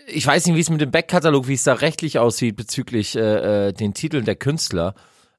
[0.09, 3.69] ich weiß nicht, wie es mit dem Backkatalog, wie es da rechtlich aussieht bezüglich äh,
[3.69, 4.95] äh, den Titeln der Künstler.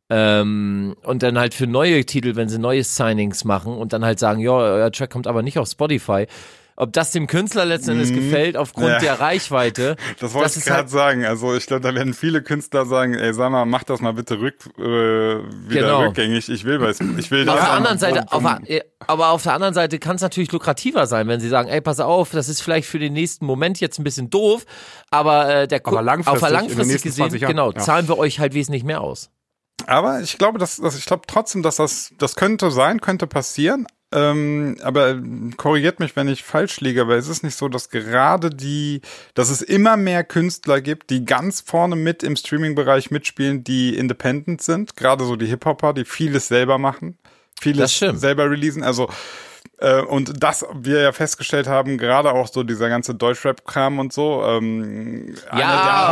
[0.09, 4.19] Ähm, und dann halt für neue Titel, wenn sie neue Signings machen und dann halt
[4.19, 6.25] sagen, ja, euer Track kommt aber nicht auf Spotify.
[6.81, 8.97] Ob das dem Künstler letzten Endes gefällt, aufgrund Ja.
[8.97, 9.97] der Reichweite.
[10.19, 11.25] Das wollte ich ist gerade halt, sagen.
[11.25, 14.39] Also ich glaube, da werden viele Künstler sagen, ey, sag mal, mach das mal bitte
[14.39, 16.01] rück, äh, wieder Genau.
[16.07, 16.49] rückgängig.
[16.49, 17.53] Ich will was, ich will das.
[17.53, 18.43] Auf der anderen Seite, auf,
[19.05, 21.99] aber auf der anderen Seite kann es natürlich lukrativer sein, wenn sie sagen, ey, pass
[21.99, 24.65] auf, das ist vielleicht für den nächsten Moment jetzt ein bisschen doof,
[25.11, 27.79] aber äh, der Aber langfristig, auf der in den langfristig gesehen, 20 Jahren, genau, ja.
[27.79, 29.29] zahlen wir euch halt wesentlich mehr aus.
[29.85, 33.85] Aber ich glaube, dass, dass ich glaube trotzdem, dass das, das könnte sein, könnte passieren.
[34.13, 35.21] Ähm, aber
[35.55, 39.01] korrigiert mich, wenn ich falsch liege, aber es ist nicht so, dass gerade die,
[39.35, 44.61] dass es immer mehr Künstler gibt, die ganz vorne mit im Streaming-Bereich mitspielen, die independent
[44.61, 44.97] sind.
[44.97, 47.17] Gerade so die Hip-Hopper, die vieles selber machen,
[47.59, 48.83] vieles selber releasen.
[48.83, 49.09] Also
[49.81, 54.43] äh, und das wir ja festgestellt haben, gerade auch so dieser ganze Deutschrap-Kram und so.
[54.45, 55.65] Ähm, der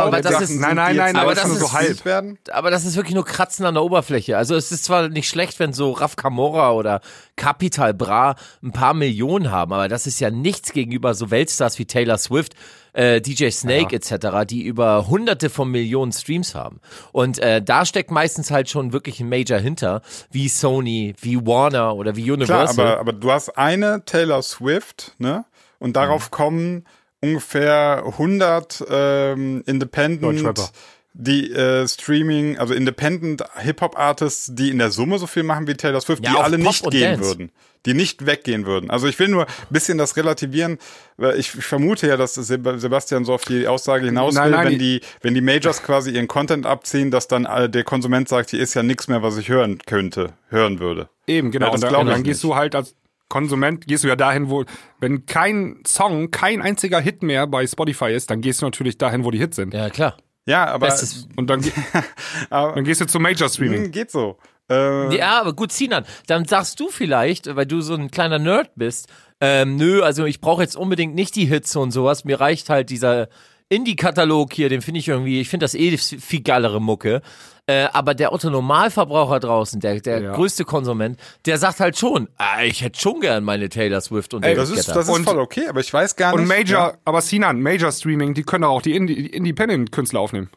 [0.06, 2.38] aber das ist- Nein, nein, nein, aber das ist- so halb werden.
[2.50, 4.36] Aber das ist wirklich nur Kratzen an der Oberfläche.
[4.36, 7.00] Also es ist zwar nicht schlecht, wenn so Raf Camora oder
[7.36, 11.86] Capital Bra ein paar Millionen haben, aber das ist ja nichts gegenüber so Weltstars wie
[11.86, 12.54] Taylor Swift,
[12.92, 16.80] äh, DJ Snake etc., die über hunderte von Millionen Streams haben.
[17.12, 21.94] Und äh, da steckt meistens halt schon wirklich ein Major hinter, wie Sony, wie Warner
[21.96, 22.86] oder wie Klar, Universal.
[22.86, 25.44] aber, aber du hast eine Taylor Swift, ne?
[25.78, 26.30] Und darauf Mhm.
[26.30, 26.84] kommen
[27.22, 30.68] ungefähr 100 ähm, Independent, Deutschrapper.
[31.12, 36.00] Die äh, Streaming, also Independent Hip-Hop-Artists, die in der Summe so viel machen wie Taylor
[36.00, 37.24] Swift, Ja, die alle Pop nicht gehen Dance.
[37.28, 37.52] würden.
[37.86, 38.90] Die nicht weggehen würden.
[38.90, 40.76] Also ich will nur ein bisschen das relativieren,
[41.16, 44.50] weil ich, ich vermute ja, dass Seb- Sebastian so auf die Aussage hinaus Nein, will,
[44.52, 48.50] nein, wenn die, wenn die Majors quasi ihren Content abziehen, dass dann der Konsument sagt,
[48.50, 51.08] hier ist ja nichts mehr, was ich hören könnte, hören würde.
[51.26, 51.66] Eben, genau.
[51.66, 52.52] Ja, das und, dann- glaub und ich dann gehst nicht.
[52.52, 52.94] du halt als
[53.28, 54.64] Konsument, gehst du ja dahin, wo,
[55.00, 59.24] wenn kein Song, kein einziger Hit mehr bei Spotify ist, dann gehst du natürlich dahin,
[59.24, 59.72] wo die Hits sind.
[59.72, 60.16] ja, klar.
[60.46, 61.62] Ja, aber Bestes, Und dann,
[62.50, 63.84] Aber- dann gehst du zum Major Streaming.
[63.84, 64.36] Hm, geht so.
[64.70, 68.70] Äh, Ja, aber gut, Sinan, dann sagst du vielleicht, weil du so ein kleiner Nerd
[68.76, 69.08] bist,
[69.40, 72.90] ähm, nö, also ich brauche jetzt unbedingt nicht die Hits und sowas, mir reicht halt
[72.90, 73.28] dieser
[73.68, 77.22] Indie-Katalog hier, den finde ich irgendwie, ich finde das eh viel geilere Mucke.
[77.70, 80.32] Äh, aber der Otto Normalverbraucher draußen, der, der Ja.
[80.32, 84.44] größte Konsument, der sagt halt schon, ah, ich hätte schon gern meine Taylor Swift und
[84.44, 86.48] Ey, David das ist, das ist Und- voll okay, aber ich weiß gar Und nicht.
[86.48, 86.94] Major, Ja.
[87.04, 90.50] aber Sinan, Major Streaming, die können doch auch die, Indie, die Independent-Künstler aufnehmen.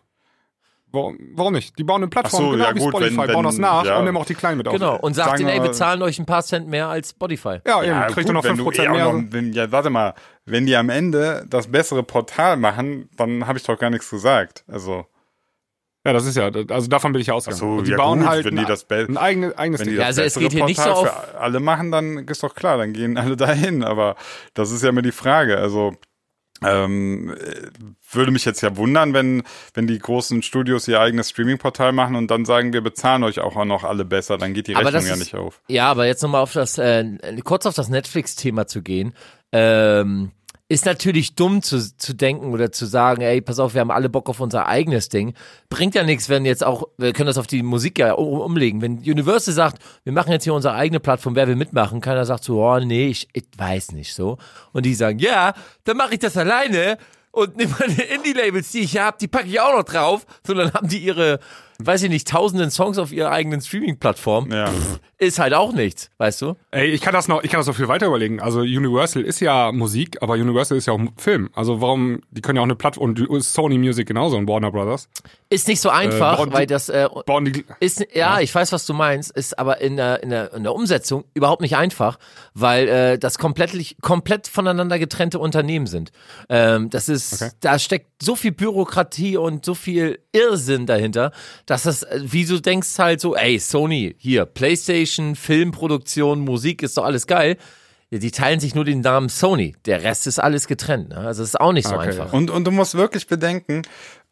[0.91, 1.77] Warum, warum nicht?
[1.79, 3.97] Die bauen eine Plattform, so, genau ja wie gut, Spotify, wenn- bauen das nach ja.
[3.97, 4.73] und nehmen auch die Kleinen mit auf.
[4.75, 7.59] Genau, und sagt Sagen denen, ey, wir zahlen euch ein paar Cent mehr als Spotify.
[7.65, 9.11] Ja, eben, Ja, kriegt ihr noch wenn du 5% eh mehr.
[9.11, 10.13] noch, wenn, ja, warte mal,
[10.45, 14.63] wenn die am Ende das bessere Portal machen, dann habe ich doch gar nichts gesagt.
[14.67, 15.05] Also,
[16.05, 17.59] ja, das ist ja, also davon bin ich ja ausgegangen.
[17.59, 19.85] So, und die ja bauen gut, halt wenn die ein, das ein eigenes, eigenes wenn
[19.87, 19.95] Ding.
[19.95, 22.43] die Ja, das also es geht hier nicht so auf- für alle machen, dann ist
[22.43, 23.83] doch klar, dann gehen alle dahin.
[23.83, 24.15] Aber
[24.53, 25.57] das ist ja immer die Frage.
[25.57, 25.95] Also
[26.65, 27.67] ähm, äh,
[28.11, 32.29] würde mich jetzt ja wundern, wenn wenn die großen Studios ihr eigenes Streaming-Portal machen und
[32.31, 35.13] dann sagen, wir bezahlen euch auch noch alle besser, dann geht die Aber Rechnung ja
[35.13, 35.61] ist- nicht auf.
[35.67, 37.05] Ja, aber jetzt nochmal auf das, äh,
[37.43, 39.13] kurz auf das Netflix-Thema zu gehen.
[39.51, 40.31] Ähm,
[40.73, 44.09] Ist natürlich dumm zu, zu denken oder zu sagen, ey, pass auf, wir haben alle
[44.09, 45.35] Bock auf unser eigenes Ding.
[45.69, 48.81] Bringt ja nichts, wenn jetzt auch, wir können das auf die Musik ja um- umlegen.
[48.81, 52.01] Wenn Universal sagt, wir machen jetzt hier unsere eigene Plattform, wer will mitmachen?
[52.01, 54.39] Keiner sagt so, oh nee, ich, ich weiß nicht so.
[54.71, 56.97] Und die sagen, ja, dann mache ich das alleine
[57.29, 60.25] und nehme meine Indie-Labels, die ich hier hab, die packe ich auch noch drauf.
[60.43, 61.39] So, dann haben die ihre,
[61.79, 64.51] weiß ich nicht, tausenden Songs auf ihrer eigenen Streaming-Plattform.
[64.51, 64.69] Ja.
[65.17, 66.55] Ist halt auch nichts, weißt du?
[66.71, 68.41] Ey, ich kann das noch, ich kann das noch viel weiter überlegen.
[68.41, 71.49] Also Universal ist ja Musik, aber Universal ist ja auch Film.
[71.53, 75.07] Also warum, die können ja auch eine Plattform, und Sony Music genauso und Warner Brothers.
[75.49, 77.07] Ist nicht so einfach, bauen die- weil das äh,
[77.45, 80.63] die, ist ja, ich weiß, was du meinst, ist aber in der, in der, in
[80.63, 82.17] der Umsetzung überhaupt nicht einfach,
[82.53, 83.63] weil äh, das komplett
[84.01, 86.11] komplett voneinander getrennte Unternehmen sind.
[86.49, 87.51] Ähm, das ist, Okay.
[87.61, 91.31] da steckt so viel Bürokratie und so viel Irrsinn dahinter,
[91.65, 96.97] dass das, äh, wie du denkst halt so, ey Sony, hier PlayStation, Filmproduktion, Musik ist
[96.97, 97.57] doch alles geil.
[98.09, 99.75] Ja, die teilen sich nur den Namen Sony.
[99.85, 101.09] Der Rest ist alles getrennt.
[101.09, 101.17] Ne?
[101.17, 102.31] Also es ist auch nicht so Okay, einfach.
[102.31, 103.81] Und, und du musst wirklich bedenken,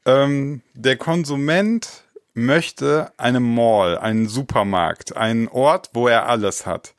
[0.05, 6.93] ähm, der Konsument möchte eine Mall, einen Supermarkt, einen Ort, wo er alles hat.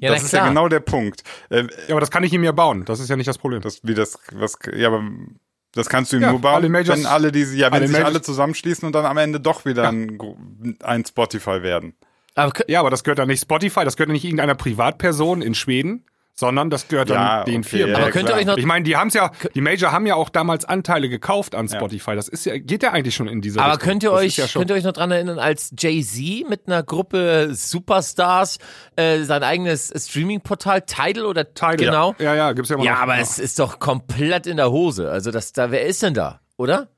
[0.00, 0.44] Ja, das ist klar.
[0.44, 1.22] ja genau der Punkt.
[1.50, 2.84] Äh, ja, aber das kann ich ihm ja bauen.
[2.84, 3.60] Das ist ja nicht das Problem.
[3.60, 5.04] das, wie das, was, ja, aber
[5.74, 7.86] das kannst du ihm Ja, nur bauen, alle Majors- wenn alle diese, ja, wenn alle
[7.88, 10.36] sich Majors- alle zusammenschließen und dann am Ende doch wieder ein, gro-
[10.82, 11.94] ein Spotify werden.
[12.34, 15.54] Aber Ja, aber das gehört ja nicht Spotify, das gehört ja nicht irgendeiner Privatperson in
[15.54, 16.04] Schweden,
[16.34, 17.94] sondern das gehört dann Ja, den okay, Firmen.
[17.96, 20.14] ja, aber könnt ihr euch noch ich meine, die haben's ja, die Major haben ja
[20.14, 22.14] auch damals Anteile gekauft an Spotify.
[22.16, 23.88] Das ist ja, geht ja eigentlich schon in diese Aber Richtung.
[23.88, 26.82] könnt ihr Das euch, ja könnt ihr euch noch dran erinnern, als Jay-Z mit einer
[26.82, 28.58] Gruppe Superstars
[28.96, 32.14] äh, sein eigenes Streaming-Portal Tidal oder Tidal, Genau.
[32.18, 33.00] Ja, ja, gibt's ja immer Ja, noch.
[33.02, 35.10] aber es ist doch komplett in der Hose.
[35.10, 36.88] Also das, da, wer ist denn da, oder?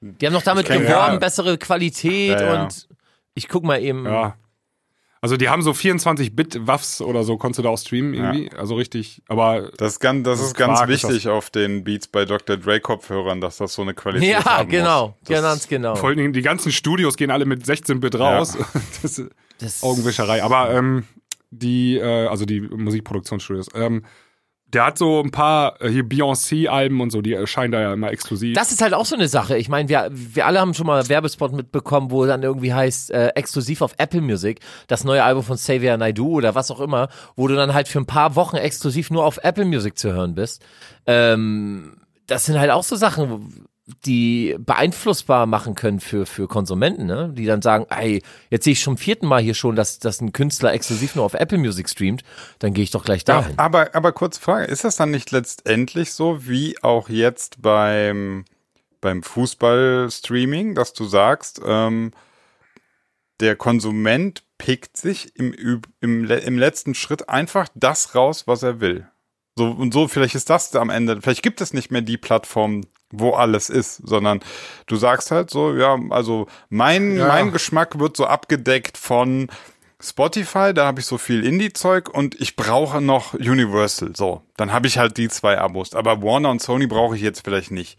[0.00, 1.16] Die haben doch damit geworben, ja.
[1.16, 2.62] bessere Qualität Ja, ja.
[2.64, 2.88] und
[3.34, 4.04] ich guck mal eben.
[4.04, 4.34] Ja.
[5.24, 8.50] Also die haben so 24-Bit-Waffs oder so, konntest du da auch streamen irgendwie.
[8.56, 11.84] Also richtig, aber Das ist ganz, das Das ist ganz Quark, ist wichtig auf den
[11.84, 12.56] Beats bei Dr.
[12.56, 15.28] Dre Kopfhörern, dass das so eine Qualität Ja, haben genau, muss.
[15.28, 15.94] Das- ganz genau.
[15.94, 18.58] vor allen Dingen die ganzen Studios gehen alle mit 16-Bit raus.
[19.02, 20.42] Das ist Das- Augenwischerei.
[20.42, 21.04] Aber ähm,
[21.52, 24.04] die, äh, also die Musikproduktionsstudios, ähm,
[24.72, 28.10] der hat so ein paar äh, hier Beyoncé-Alben und so, die erscheinen da ja immer
[28.10, 28.54] exklusiv.
[28.54, 29.56] Das ist halt auch so eine Sache.
[29.58, 33.28] Ich meine, wir, wir alle haben schon mal Werbespot mitbekommen, wo dann irgendwie heißt, äh,
[33.28, 37.48] exklusiv auf Apple Music, das neue Album von Xavier Naidoo oder was auch immer, wo
[37.48, 40.64] du dann halt für ein paar Wochen exklusiv nur auf Apple Music zu hören bist.
[41.06, 43.66] Ähm, das sind halt auch so Sachen,
[44.04, 47.32] die beeinflussbar machen können für, für Konsumenten, ne?
[47.36, 50.32] die dann sagen, ey, jetzt sehe ich schon vierten Mal hier schon, dass, dass ein
[50.32, 52.22] Künstler exklusiv nur auf Apple Music streamt,
[52.60, 53.58] dann gehe ich doch gleich dahin.
[53.58, 58.44] Aber, aber kurze Frage, ist das dann nicht letztendlich so, wie auch jetzt beim,
[59.00, 62.12] beim Fußball-Streaming, dass du sagst, ähm,
[63.40, 69.08] der Konsument pickt sich im, im, im letzten Schritt einfach das raus, was er will.
[69.56, 72.82] So, und so, vielleicht ist das am Ende, vielleicht gibt es nicht mehr die Plattform,
[73.12, 74.40] wo alles ist, sondern
[74.86, 77.28] du sagst halt so, ja, also mein, Ja.
[77.28, 79.48] mein Geschmack wird so abgedeckt von
[80.00, 84.16] Spotify, da habe ich so viel Indie-Zeug und ich brauche noch Universal.
[84.16, 85.94] So, dann habe ich halt die zwei Abos.
[85.94, 87.98] Aber Warner und Sony brauche ich jetzt vielleicht nicht.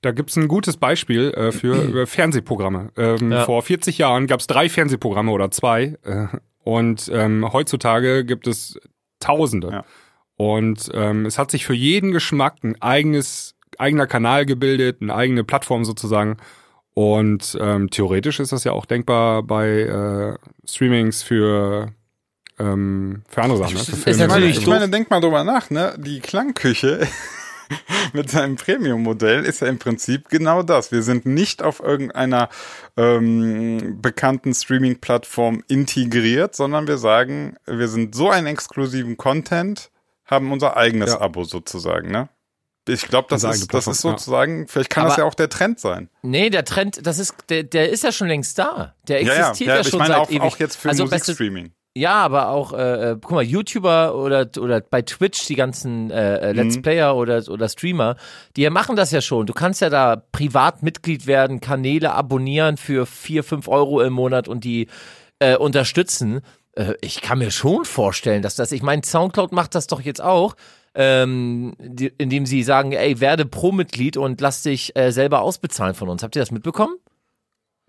[0.00, 2.90] Da gibt's ein gutes Beispiel äh, für äh, Fernsehprogramme.
[2.96, 3.44] Ähm, Ja.
[3.44, 5.98] Vor 40 Jahren gab's drei Fernsehprogramme oder zwei.
[6.02, 6.28] Äh,
[6.64, 8.80] und ähm, heutzutage gibt es
[9.20, 9.68] Tausende.
[9.70, 9.84] Ja.
[10.36, 15.44] Und ähm, es hat sich für jeden Geschmack ein eigenes, eigener Kanal gebildet, eine eigene
[15.44, 16.38] Plattform sozusagen.
[16.94, 20.34] Und ähm, theoretisch ist das ja auch denkbar bei äh,
[20.68, 21.92] Streamings für,
[22.58, 23.74] ähm, für andere Sachen.
[23.74, 23.80] Ne?
[23.80, 24.10] Für Filme.
[24.10, 25.94] Ich meine, natürlich ich meine, denk mal drüber nach, ne?
[25.98, 27.06] Die Klangküche
[28.12, 30.92] mit seinem Premium-Modell ist ja im Prinzip genau das.
[30.92, 32.50] Wir sind nicht auf irgendeiner
[32.98, 39.90] ähm, bekannten Streaming-Plattform integriert, sondern wir sagen, wir sind so einen exklusiven Content,
[40.26, 41.20] haben unser eigenes Ja.
[41.22, 42.28] Abo sozusagen, ne?
[42.88, 44.18] Ich glaube, das ist, das ist Plattform, ja.
[44.18, 46.08] sozusagen, vielleicht kann das Aber- ja auch der Trend sein.
[46.22, 48.94] Nee, der Trend, das ist, der, der ist ja schon längst da.
[49.06, 50.40] Der existiert ja, ich schon meine seit auch, ewig.
[50.42, 51.72] auch jetzt für also Musikstreaming.
[51.94, 56.38] Ja, aber auch, äh, äh, guck mal, YouTuber oder, oder bei Twitch die ganzen äh,
[56.38, 56.82] äh, Let's Mhm.
[56.82, 58.16] Player oder, oder Streamer,
[58.56, 59.44] die machen das ja schon.
[59.46, 64.48] Du kannst ja da privat Mitglied werden, Kanäle abonnieren für vier, fünf Euro im Monat
[64.48, 64.88] und die
[65.38, 66.40] äh, unterstützen.
[66.74, 70.22] Äh, ich kann mir schon vorstellen, dass das, ich meine, Soundcloud macht das doch jetzt
[70.22, 70.54] auch.
[70.94, 76.08] Ähm, die, indem sie sagen, ey, werde Pro-Mitglied und lass dich äh, selber ausbezahlen von
[76.10, 76.22] uns.
[76.22, 76.96] Habt ihr das mitbekommen?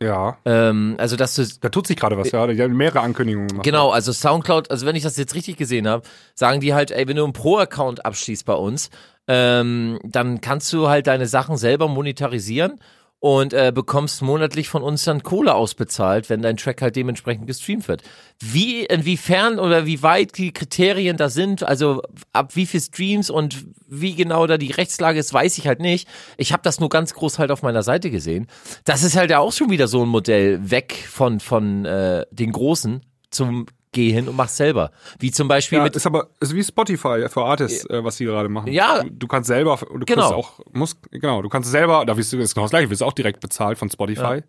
[0.02, 2.46] Ja, Ähm, also, dass du da tut sich gerade was, ja.
[2.48, 3.64] Die haben mehrere Ankündigungen gemacht.
[3.66, 6.04] Genau, also Soundcloud, also wenn ich das jetzt richtig gesehen habe,
[6.36, 8.90] sagen die halt, ey, wenn du einen Pro-Account abschließt bei uns,
[9.28, 12.80] ähm, dann kannst du halt deine Sachen selber monetarisieren
[13.24, 17.88] und äh, bekommst monatlich von uns dann Kohle ausbezahlt, wenn dein Track halt dementsprechend gestreamt
[17.88, 18.04] wird.
[18.42, 22.02] Wie, inwiefern oder wie weit die Kriterien da sind, also
[22.34, 26.06] ab wie viel Streams und wie genau da die Rechtslage ist, weiß ich halt nicht.
[26.36, 28.48] Ich habe das nur ganz groß halt auf meiner Seite gesehen.
[28.84, 32.52] Das ist halt ja auch schon wieder so ein Modell weg von, von äh, den
[32.52, 34.92] Großen zum geh hin und mach's selber.
[35.20, 38.26] Wie zum Beispiel Ja, mit ist aber ist wie Spotify für Artists, äh, was sie
[38.26, 38.72] gerade machen.
[38.72, 39.04] Ja.
[39.10, 40.06] du, kannst selber, du Genau.
[40.06, 43.04] kannst auch, musst, genau, du kannst selber, da wirst du ist genau das gleiche, wirst
[43.04, 44.42] auch direkt bezahlt von Spotify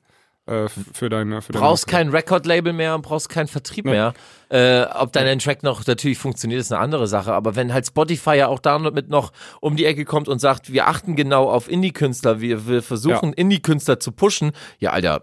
[0.47, 4.13] äh, f- für deine, für deine brauchst kein Record-Label mehr und brauchst keinen Vertrieb mehr.
[4.51, 7.33] Äh, ob dein Track noch natürlich funktioniert, ist eine andere Sache.
[7.33, 10.87] Aber wenn halt Spotify ja auch damit noch um die Ecke kommt und sagt, wir
[10.87, 15.23] achten genau auf Indie-Künstler, wir, wir versuchen Indie-Künstler zu pushen, ja, Alter.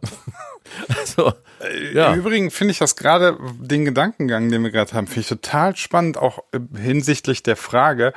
[1.00, 1.34] also,
[1.94, 2.14] ja.
[2.14, 5.76] Im Übrigen finde ich das gerade, den Gedankengang, den wir gerade haben, finde ich total
[5.76, 8.14] spannend, auch äh, hinsichtlich der Frage,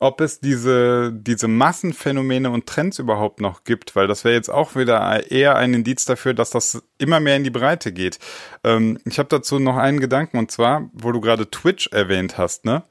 [0.00, 4.76] ob es diese, diese Massenphänomene und Trends überhaupt noch gibt, weil das wäre jetzt auch
[4.76, 8.18] wieder eher ein Indiz dafür, dass das immer mehr in die Breite geht.
[8.62, 12.64] Ähm, ich habe dazu noch einen Gedanken und zwar, wo du gerade Twitch erwähnt hast,
[12.64, 12.84] ne?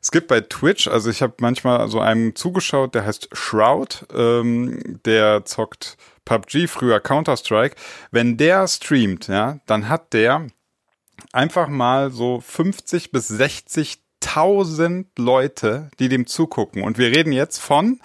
[0.00, 5.00] Es gibt bei Twitch, also ich habe manchmal so einem zugeschaut, der heißt Shroud, ähm,
[5.04, 7.76] der zockt PUBG, früher Counter-Strike.
[8.10, 10.46] Wenn der streamt, ja, dann hat der
[11.32, 16.82] einfach mal so 50 bis 60.000 Leute, die dem zugucken.
[16.82, 18.00] Und wir reden jetzt von,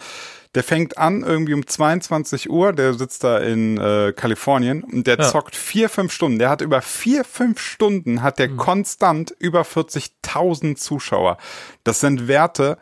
[0.56, 5.20] der fängt an irgendwie um 22 Uhr, der sitzt da in äh, Kalifornien und der
[5.20, 6.40] zockt vier, fünf Stunden.
[6.40, 11.38] Der hat über vier, fünf Stunden hat der konstant über 40.000 Zuschauer.
[11.84, 12.80] Das sind Werte,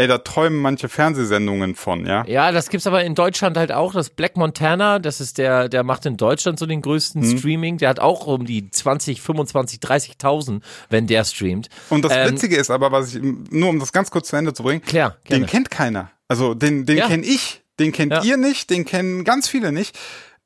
[0.00, 2.24] ey, da träumen manche Fernsehsendungen von, ja.
[2.26, 3.92] Ja, das gibt's aber in Deutschland halt auch.
[3.92, 7.38] Das Black Montana, das ist der, der macht in Deutschland so den größten Mhm.
[7.38, 7.78] Streaming.
[7.78, 11.68] Der hat auch um die 20, 25, 30.000, wenn der streamt.
[11.90, 14.54] Und das Ähm, Witzige ist aber, was ich, nur um das ganz kurz zu Ende
[14.54, 15.44] zu bringen, Klar, gerne.
[15.44, 16.10] den kennt keiner.
[16.28, 17.06] Also den, den Ja.
[17.08, 18.22] kenn ich, den kennt Ja.
[18.22, 19.98] ihr nicht, den kennen ganz viele nicht.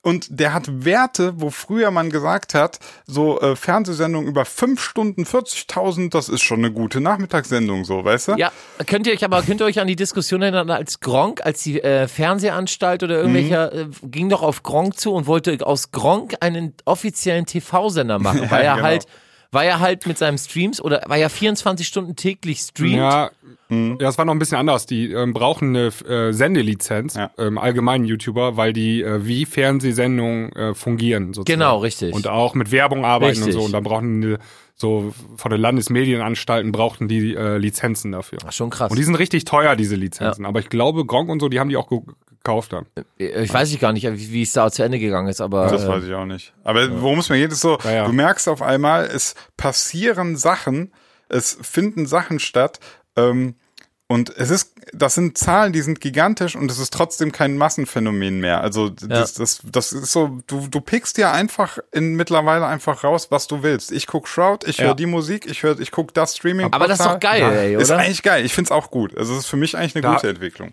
[0.05, 5.25] Und der hat Werte, wo früher man gesagt hat, so äh, Fernsehsendungen über fünf Stunden,
[5.25, 8.33] 40.000, das ist schon eine gute Nachmittagssendung, so, weißt du?
[8.37, 8.53] Ja,
[8.87, 11.83] könnt ihr euch aber könnt ihr euch an die Diskussion erinnern, als Gronk, als die
[11.83, 13.93] äh, Fernsehanstalt oder irgendwelcher Mhm.
[14.03, 18.63] äh, ging doch auf Gronk zu und wollte aus Gronk einen offiziellen TV-Sender machen, weil
[18.63, 18.87] er genau.
[18.87, 19.07] halt,
[19.55, 22.95] weil er halt mit seinem Streams oder weil er 24 Stunden täglich streamt.
[22.97, 23.31] Ja,
[23.99, 24.87] das war noch ein bisschen anders.
[24.87, 27.31] Die ähm, brauchen eine äh, Sendelizenz, Ja.
[27.39, 31.33] ähm, allgemeinen YouTuber, weil die äh, wie Fernsehsendungen äh, fungieren.
[31.35, 31.61] Sozusagen.
[31.61, 32.15] Genau, richtig.
[32.15, 33.55] Und auch mit Werbung arbeiten Richtig.
[33.55, 33.67] und so.
[33.67, 34.37] Und dann brauchen die
[34.77, 38.39] so von den Landesmedienanstalten brauchten die äh, Lizenzen dafür.
[38.47, 38.91] Ach, schon krass.
[38.91, 40.45] Und die sind richtig teuer, diese Lizenzen.
[40.45, 42.01] Aber ich glaube, Gronk und so, die haben die auch ge
[42.45, 42.85] gekauft dann.
[43.17, 45.85] ich weiß ich gar nicht, wie, wie es da zu Ende gegangen ist, aber Das
[45.85, 46.53] äh, weiß ich auch nicht.
[46.63, 48.07] Aber worum es mir geht, ist so, Ja, ja.
[48.07, 50.93] du merkst auf einmal, es passieren Sachen,
[51.31, 52.81] es finden Sachen statt,
[53.17, 53.55] ähm,
[54.09, 58.41] und es ist, das sind Zahlen, die sind gigantisch und es ist trotzdem kein Massenphänomen
[58.41, 58.61] mehr.
[58.61, 63.29] Also das, das, das ist so, du, du pickst dir einfach in mittlerweile einfach raus,
[63.31, 63.93] was du willst.
[63.93, 64.87] Ich guck Shroud, ich Ja.
[64.87, 66.73] höre die Musik, ich höre, ich guck das Streaming.
[66.73, 68.01] Aber das ist doch geil, ey, Ist oder?
[68.01, 68.45] eigentlich geil.
[68.45, 69.17] Ich find's auch gut.
[69.17, 70.73] Also es ist für mich eigentlich eine Da- gute Entwicklung.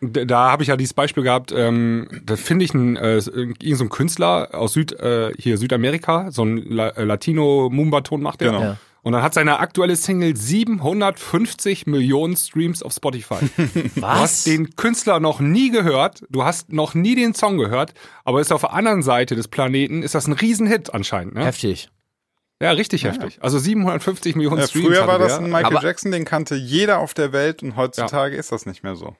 [0.00, 3.32] Da, da habe ich ja dieses Beispiel gehabt, ähm, da finde ich einen, äh, so
[3.32, 8.50] ein Künstler aus Süd, äh, hier Südamerika, so ein La äh, Latino-Mumba-Ton macht der.
[8.52, 8.62] Genau.
[8.62, 8.76] Ja.
[9.02, 13.36] Und dann hat seine aktuelle Single 750 Millionen Streams auf Spotify.
[13.94, 14.18] Du was?
[14.20, 18.52] hast den Künstler noch nie gehört, du hast noch nie den Song gehört, aber ist
[18.52, 21.34] auf der anderen Seite des Planeten, ist das ein Riesenhit anscheinend.
[21.34, 21.44] Ne?
[21.44, 21.90] Heftig.
[22.60, 23.38] Ja, richtig heftig.
[23.40, 24.86] Also 750 Millionen Ja, Streams.
[24.88, 28.36] früher war das ein Michael Aber- Jackson, den kannte jeder auf der Welt und heutzutage
[28.36, 29.16] ist das nicht mehr so.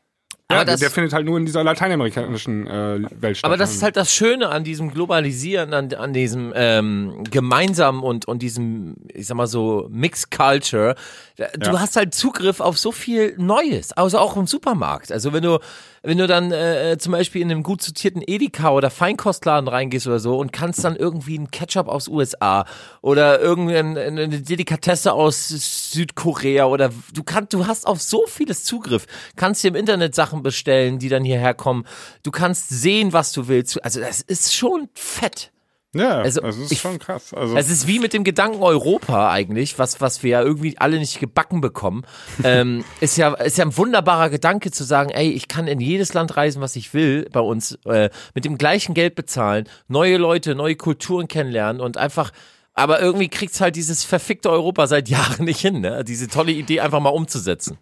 [0.50, 3.46] Ja, Aber das- der findet halt nur in dieser lateinamerikanischen äh, Welt statt.
[3.48, 8.24] Aber das ist halt das Schöne an diesem Globalisieren, an, an diesem ähm, gemeinsamen und,
[8.26, 10.94] und diesem, ich sag mal so, Mixed Culture.
[11.36, 11.80] Du Ja.
[11.80, 15.12] hast halt Zugriff auf so viel Neues, also auch im Supermarkt.
[15.12, 15.58] Also wenn du,
[16.02, 20.18] wenn du dann äh, zum Beispiel in einem gut sortierten Edeka oder Feinkostladen reingehst oder
[20.18, 22.64] so und kannst dann irgendwie einen Ketchup aus USA
[23.00, 29.06] oder irgendeine eine Delikatesse aus Südkorea oder du kannst, du hast auf so vieles Zugriff.
[29.36, 31.84] Kannst dir im Internet Sachen bestellen, die dann hierher kommen.
[32.22, 33.82] Du kannst sehen, was du willst.
[33.84, 35.52] Also das ist schon fett.
[35.94, 37.32] Ja, Also, also, es ist ich- schon krass.
[37.32, 40.98] Also Es ist wie mit dem Gedanken Europa eigentlich, was, was wir ja irgendwie alle
[40.98, 42.04] nicht gebacken bekommen.
[42.44, 46.12] ähm, ist ja, ist ja ein wunderbarer Gedanke zu sagen, ey, ich kann in jedes
[46.12, 50.54] Land reisen, was ich will, bei uns, äh, mit dem gleichen Geld bezahlen, neue Leute,
[50.54, 52.32] neue Kulturen kennenlernen und einfach,
[52.74, 56.04] aber irgendwie kriegt's halt dieses verfickte Europa seit Jahren nicht hin, ne?
[56.04, 57.78] Diese tolle Idee einfach mal umzusetzen.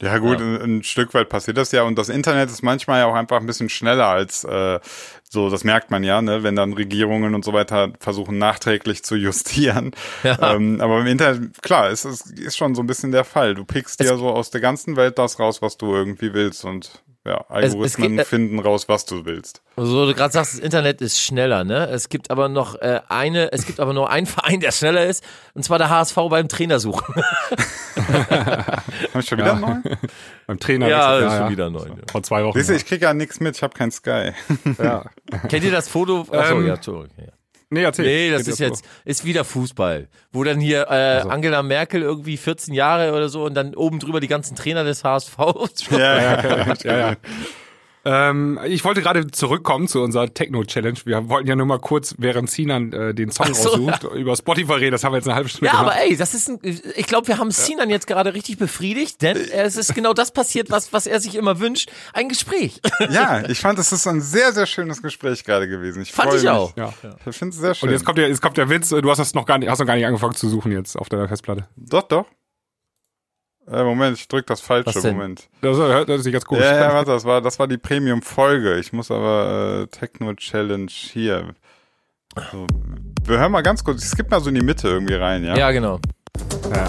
[0.00, 3.06] Ja gut, Ein, ein Stück weit passiert das ja und das Internet ist manchmal ja
[3.06, 4.78] auch einfach ein bisschen schneller als äh,
[5.30, 9.16] so, das merkt man ja, ne, wenn dann Regierungen und so weiter versuchen nachträglich zu
[9.16, 9.92] justieren.
[10.24, 10.54] Ja.
[10.54, 13.54] Ähm, aber im Internet, klar, es ist, ist schon so ein bisschen der Fall.
[13.54, 17.02] Du pickst dir so aus der ganzen Welt das raus, was du irgendwie willst und
[17.28, 19.62] ja, es Algorithmen gibt- äh, finden raus, was du willst.
[19.76, 21.86] So, du gerade sagst, das Internet ist schneller, ne?
[21.88, 25.22] Es gibt aber noch äh, eine, es gibt aber nur einen Verein, der schneller ist,
[25.54, 27.14] und zwar der HSV beim Trainer suchen.
[27.98, 28.82] Hab
[29.20, 29.82] ich schon wieder einen neuen?
[30.46, 30.88] Beim Trainer.
[30.88, 31.94] Ja, ist schon wieder neu, ja.
[32.10, 32.56] Vor zwei Wochen.
[32.58, 34.32] Siehst du, ich krieg ja nichts mit, ich habe kein Sky.
[34.78, 35.04] ja.
[35.48, 36.26] Kennt ihr das Foto?
[36.30, 37.16] Achso, Ähm, ja, Entschuldigung.
[37.18, 37.32] Ja.
[37.70, 38.06] Nee, erzähl.
[38.06, 40.08] Nee, das ist jetzt, ist wieder Fußball.
[40.32, 44.20] Wo dann hier äh, Angela Merkel irgendwie 14 Jahre oder so und dann oben drüber
[44.20, 45.36] die ganzen Trainer des HSV.
[45.90, 46.74] ja, ja.
[46.82, 47.16] ja, ja.
[48.04, 50.98] Ähm, ich wollte gerade zurückkommen zu unserer Techno-Challenge.
[51.04, 54.72] Wir wollten ja nur mal kurz, während Sinan äh, den Song so, raussucht, über Spotify
[54.74, 54.92] reden.
[54.92, 55.96] Das haben wir jetzt eine halbe Stunde Ja, gemacht.
[55.96, 59.36] aber ey, das ist ein, ich glaube, wir haben Sinan jetzt gerade richtig befriedigt, denn
[59.36, 61.90] es ist genau das passiert, was, was er sich immer wünscht.
[62.12, 62.80] Ein Gespräch.
[63.10, 66.02] ja, ich fand, es ist ein sehr, sehr schönes Gespräch gerade gewesen.
[66.02, 66.50] Ich Fand ich mich.
[66.50, 66.76] auch.
[66.76, 66.92] Ja.
[67.26, 67.88] Ich finde es sehr schön.
[67.88, 69.78] Und jetzt kommt, der, jetzt kommt der Witz, du hast das noch gar nicht, hast
[69.80, 71.68] noch gar nicht angefangen zu suchen jetzt auf deiner Festplatte.
[71.76, 72.26] doch, doch.
[73.70, 74.94] Äh, Moment, ich drück das falsche.
[74.94, 75.16] Was denn?
[75.16, 75.48] Moment.
[75.60, 78.78] Das hört hört sich ganz komisch Ja, ja, warte, das war, das war die Premium-Folge.
[78.78, 81.54] Ich muss aber äh, Techno-Challenge hier.
[82.52, 82.66] So.
[83.24, 84.02] Wir hören mal ganz kurz.
[84.02, 85.56] Ich skippe mal so in die Mitte irgendwie rein, ja?
[85.56, 86.00] Ja, genau.
[86.74, 86.88] Ja.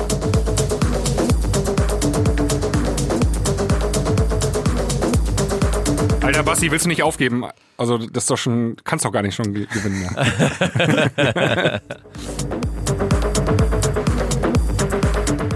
[6.22, 7.44] Alter Basti, willst du nicht aufgeben?
[7.78, 10.10] Also das ist doch schon, kannst doch gar nicht schon ge gewinnen.
[11.18, 11.80] Ja.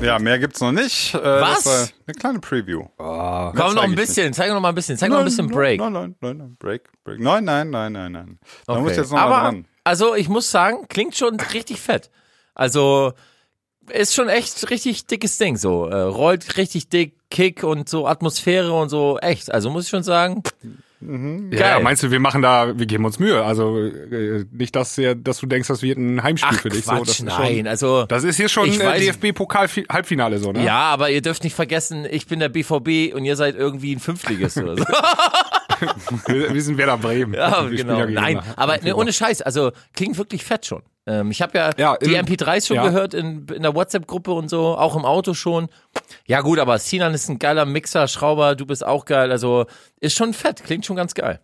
[0.03, 1.13] Ja, mehr gibt's noch nicht.
[1.15, 1.93] Äh, Was?
[2.05, 2.83] Eine kleine Preview.
[2.97, 5.79] Komm noch ein bisschen, zeig noch mal ein bisschen, zeig noch ein bisschen Break.
[5.79, 7.19] Nein, nein, nein, nein, Break, Break.
[7.19, 8.39] Nein, nein, nein, nein, nein.
[8.67, 8.81] Da Okay.
[8.81, 9.65] muss jetzt noch Aber, mal dran.
[9.83, 12.09] also ich muss sagen, klingt schon richtig fett.
[12.53, 13.13] Also
[13.89, 15.87] ist schon echt richtig dickes Ding so.
[15.87, 19.51] Äh, rollt richtig dick, Kick und so Atmosphäre und so echt.
[19.51, 20.43] Also muss ich schon sagen,
[21.51, 21.83] Ja, Geil.
[21.83, 23.43] meinst du, wir machen da, wir geben uns Mühe.
[23.43, 26.83] Also äh, nicht, dass, ja- dass du denkst, das wird ein Heimspiel ach für dich.
[26.85, 27.55] Quatsch, so, das ist nein.
[27.57, 30.63] Schon, Also das ist hier schon äh, DFB-Pokal-Halbfinale so, ne?
[30.63, 33.99] ja, aber ihr dürft nicht vergessen, ich bin der BVB und ihr seid irgendwie ein
[33.99, 34.83] Fünftligist oder so.
[36.27, 37.33] Wir, sind Werder Bremen.
[37.33, 37.99] Ja, Wir genau.
[37.99, 40.81] ja Nein, aber ne, ohne Scheiß, also klingt wirklich fett schon.
[41.05, 42.83] Ähm, ich habe ja, Ja, die im- MP3s schon ja.
[42.85, 45.67] gehört in, in der WhatsApp-Gruppe und so, auch im Auto schon.
[46.27, 49.65] Ja gut, aber Sinan ist ein geiler Mixer, Schrauber, du bist auch geil, also
[49.99, 51.39] ist schon fett, klingt schon ganz geil.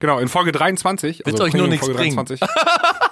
[0.00, 2.16] Genau, in Folge 23, Wird also euch nur nichts Folge bringen.
[2.16, 2.40] 23,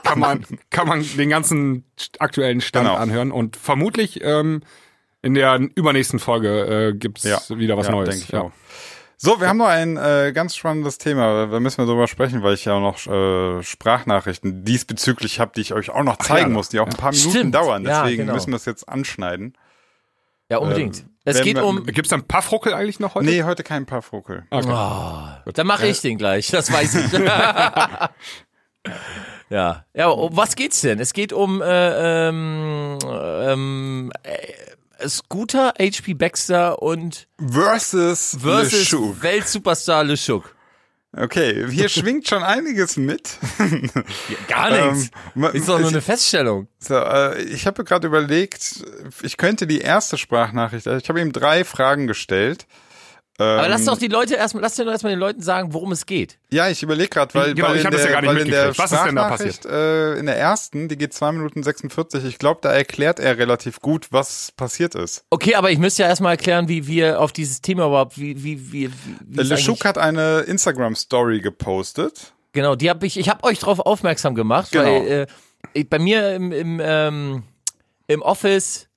[0.03, 1.85] kann man, kann man den ganzen
[2.18, 2.99] aktuellen Stand Genau.
[2.99, 4.62] anhören und vermutlich ähm,
[5.22, 7.39] in der übernächsten Folge äh, gibt's Ja.
[7.57, 8.09] wieder was ja, Neues.
[8.11, 8.51] Denke ich auch.
[9.24, 11.46] So, wir haben noch ein äh, ganz spannendes Thema.
[11.46, 15.60] Da müssen wir drüber sprechen, weil ich ja auch noch äh, Sprachnachrichten diesbezüglich habe, die
[15.60, 16.56] ich euch auch noch zeigen ja.
[16.56, 17.54] muss, die auch ein paar Minuten Stimmt.
[17.54, 17.84] dauern.
[17.84, 18.34] Ja, Deswegen genau.
[18.34, 19.56] müssen wir es jetzt anschneiden.
[20.50, 21.02] Ja, unbedingt.
[21.02, 23.26] Ähm, es geht wir- um, Gibt's da ein paar Fruckel eigentlich noch heute?
[23.26, 24.42] Nee, heute kein Paarfokel.
[24.50, 24.60] oh,
[25.54, 27.12] dann mache ich den gleich, das weiß ich.
[29.50, 30.98] ja, ja, um was geht's denn?
[30.98, 34.71] Es geht um äh, ähm, ähm, äh,
[35.09, 39.22] Scooter, HP Baxter und Versus, versus LeShook.
[39.22, 40.55] Weltsuperstar LeShook.
[41.14, 43.38] Okay, hier schwingt schon einiges mit.
[44.48, 45.11] Gar nichts.
[45.36, 46.68] Ähm, ist doch nur eine Feststellung.
[46.78, 48.84] So, äh, ich habe gerade überlegt,
[49.22, 52.66] ich könnte die erste Sprachnachricht, also ich habe ihm drei Fragen gestellt.
[53.43, 55.93] Aber lass Ähm, doch die Leute erstmal, lass dir doch erstmal den Leuten sagen, worum
[55.93, 56.38] es geht.
[56.51, 58.30] Ja, ich überlege gerade, weil, Genau, weil, ich in hab das der, ja gar nicht
[58.30, 58.78] weil in der mitgekriegt.
[58.78, 62.38] Was ist denn da Sprachnachricht, äh, in der ersten, die geht zwei Minuten 46, ich
[62.38, 65.24] glaube, da erklärt er relativ gut, was passiert ist.
[65.30, 68.72] Okay, aber ich müsste ja erstmal erklären, wie wir auf dieses Thema überhaupt, wie, wie,
[68.72, 68.90] wie,
[69.20, 72.32] wie LeShook eigentlich- hat eine Instagram-Story gepostet.
[72.53, 74.84] Genau, die habe ich, ich habe euch darauf aufmerksam gemacht, Genau.
[74.84, 75.26] weil äh,
[75.72, 77.43] ich, bei mir im, im, ähm,
[78.09, 78.88] im Office,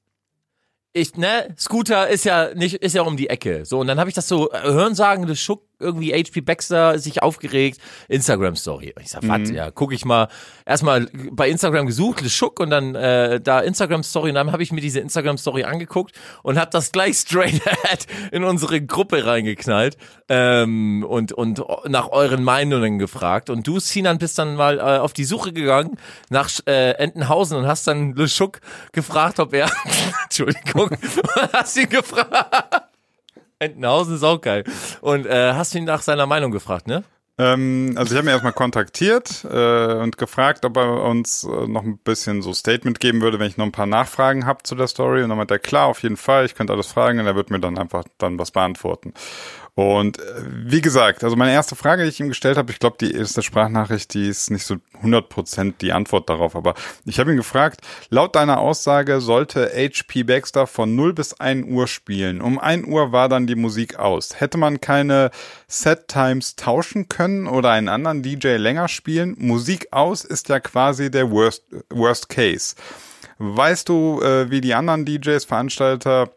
[0.95, 3.65] ich, ne, Scooter ist ja nicht, ist ja um die Ecke.
[3.65, 6.99] So, und dann habe ich das so äh, hören sagen, das Schuck irgendwie HP Baxter
[6.99, 8.93] sich aufgeregt, Instagram Story.
[9.01, 10.27] Ich sag, was, ja, guck ich mal,
[10.65, 14.29] erstmal bei Instagram gesucht, Le Schuck und dann äh, da Instagram Story.
[14.29, 18.07] Und dann habe ich mir diese Instagram Story angeguckt und habe das gleich straight ahead
[18.31, 19.97] in unsere Gruppe reingeknallt
[20.29, 23.49] ähm, und und nach euren Meinungen gefragt.
[23.49, 25.97] Und du Sinan bist dann mal äh, auf die Suche gegangen
[26.29, 28.61] nach äh, Entenhausen und hast dann Le Schuck
[28.91, 29.69] gefragt, ob er
[30.23, 30.89] Entschuldigung,
[31.53, 32.84] hast ihn gefragt
[33.65, 34.63] Entenhausen ist auch geil.
[35.01, 37.03] Und äh, hast ihn nach seiner Meinung gefragt, ne?
[37.37, 41.83] Ähm, also ich habe ihn erstmal kontaktiert äh, und gefragt, ob er uns äh, noch
[41.83, 44.87] ein bisschen so Statement geben würde, wenn ich noch ein paar Nachfragen habe zu der
[44.87, 45.21] Story.
[45.21, 47.49] Und dann meinte er, klar, auf jeden Fall, ich könnte alles fragen und er wird
[47.49, 49.13] mir dann einfach dann was beantworten.
[49.75, 52.95] Und äh, wie gesagt, also meine erste Frage, die ich ihm gestellt habe, ich glaube,
[52.97, 57.37] die erste Sprachnachricht, die ist nicht so 100% die Antwort darauf, aber ich habe ihn
[57.37, 62.39] gefragt, laut deiner Aussage sollte HP Baxter von 0 bis 1 Uhr spielen.
[62.39, 64.39] Um 1 Uhr war dann die Musik aus.
[64.39, 65.29] Hätte man keine
[65.67, 69.35] Set-Times tauschen können oder einen anderen DJ länger spielen?
[69.37, 72.75] Musik aus ist ja quasi der Worst, Worst Case.
[73.39, 76.29] Weißt du, äh, wie die anderen DJs, Veranstalter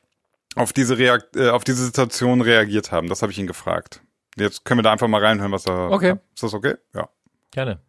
[0.54, 3.08] auf diese Reakt äh, auf diese Situation reagiert haben.
[3.08, 4.02] Das habe ich ihn gefragt.
[4.36, 5.90] Jetzt können wir da einfach mal reinhören, was er.
[5.90, 6.14] Okay.
[6.34, 6.74] Ist das okay?
[6.94, 7.08] Ja.
[7.50, 7.80] Gerne.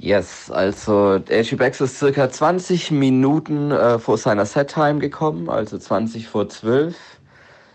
[0.00, 1.20] Yes, also
[1.56, 6.94] Bax ist circa 20 Minuten äh, vor seiner Set-Time gekommen, also 20 vor 12.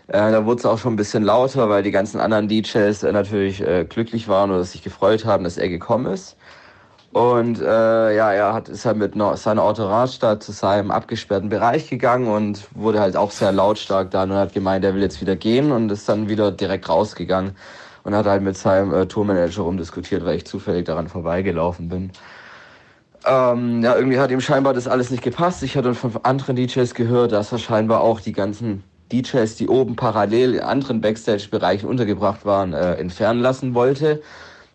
[0.06, 3.12] Äh, da wurde es auch schon ein bisschen lauter, weil die ganzen anderen DJs äh,
[3.12, 6.36] natürlich äh, glücklich waren oder sich gefreut haben, dass er gekommen ist.
[7.14, 11.88] Und äh, ja, er hat, ist halt mit seiner Entourage da zu seinem abgesperrten Bereich
[11.88, 15.36] gegangen und wurde halt auch sehr lautstark da und hat gemeint, er will jetzt wieder
[15.36, 17.52] gehen und ist dann wieder direkt rausgegangen
[18.02, 22.10] und hat halt mit seinem äh, Tourmanager rumdiskutiert, weil ich zufällig daran vorbeigelaufen bin.
[23.24, 25.62] Ähm, ja, irgendwie hat ihm scheinbar das alles nicht gepasst.
[25.62, 29.94] Ich hatte von anderen DJs gehört, dass er scheinbar auch die ganzen DJs, die oben
[29.94, 34.20] parallel in anderen Backstage-Bereichen untergebracht waren, äh, entfernen lassen wollte.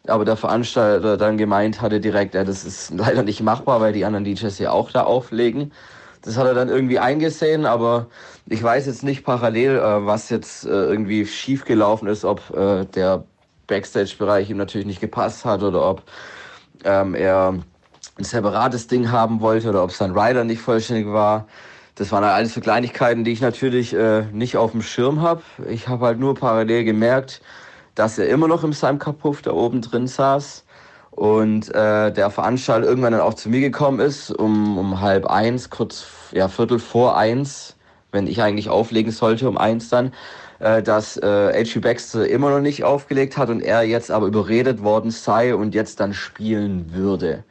[0.08, 4.06] Aber der Veranstalter dann gemeint hatte direkt, ja, das ist leider nicht machbar, weil die
[4.06, 5.72] anderen DJs ja auch da auflegen.
[6.22, 8.08] Das hat er dann irgendwie eingesehen, aber
[8.46, 13.24] ich weiß jetzt nicht parallel, äh, was jetzt äh, irgendwie schiefgelaufen ist, ob äh, der
[13.68, 16.04] Backstage-Bereich ihm natürlich nicht gepasst hat oder ob
[16.84, 17.56] ähm, er
[18.18, 21.48] ein separates Ding haben wollte oder ob sein Rider nicht vollständig war.
[21.96, 25.42] Das waren halt alles so Kleinigkeiten, die ich natürlich äh, nicht auf dem Schirm habe.
[25.70, 27.42] Ich habe halt nur parallel gemerkt,
[27.96, 30.64] dass er immer noch im Seimkapuff da oben drin saß
[31.12, 35.70] und äh, der Veranstalter irgendwann dann auch zu mir gekommen ist, um, um halb eins,
[35.70, 37.76] kurz, ja, Viertel vor eins,
[38.12, 40.14] wenn ich eigentlich auflegen sollte, um eins dann,
[40.60, 41.80] äh, dass äh, H.G.
[41.80, 46.00] Baxter immer noch nicht aufgelegt hat und er jetzt aber überredet worden sei und jetzt
[46.00, 47.44] dann spielen würde.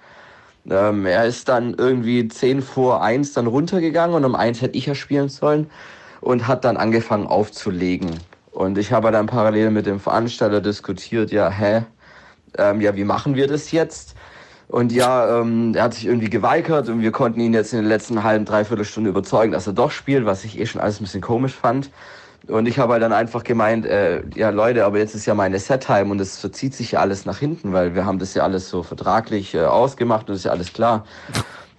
[0.70, 4.86] Ähm, er ist dann irgendwie 10 vor 1 dann runtergegangen und um 1 hätte ich
[4.86, 5.70] ja spielen sollen
[6.20, 8.18] und hat dann angefangen aufzulegen.
[8.51, 11.85] Und ich habe dann parallel mit dem Veranstalter diskutiert, ja, hä,
[12.57, 14.15] ähm, ja, wie machen wir das jetzt?
[14.69, 17.89] Und ja, ähm, er hat sich irgendwie geweigert und wir konnten ihn jetzt in den
[17.89, 21.05] letzten halben, dreiviertel Stunde überzeugen, dass er doch spielt, was ich eh schon alles ein
[21.05, 21.91] bisschen komisch fand.
[22.47, 25.59] Und ich habe halt dann einfach gemeint, äh, ja Leute, aber jetzt ist ja meine
[25.59, 28.69] Set-Time und es verzieht sich ja alles nach hinten, weil wir haben das ja alles
[28.69, 31.05] so vertraglich äh, ausgemacht und ist ja alles klar.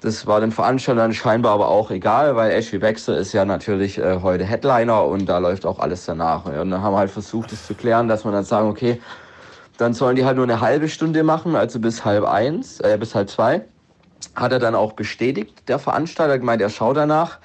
[0.01, 4.21] Das war den Veranstaltern scheinbar aber auch egal, weil Ashley Baxter ist ja natürlich äh,
[4.21, 6.45] heute Headliner und da läuft auch alles danach.
[6.45, 9.01] Und dann haben wir halt versucht, das zu klären, dass man dann sagen, okay,
[9.77, 13.13] dann sollen die halt nur eine halbe Stunde machen, also bis halb eins, äh, bis
[13.13, 13.65] halb zwei.
[14.35, 17.39] Hat er dann auch bestätigt, der Veranstalter, gemeint, er schaut danach.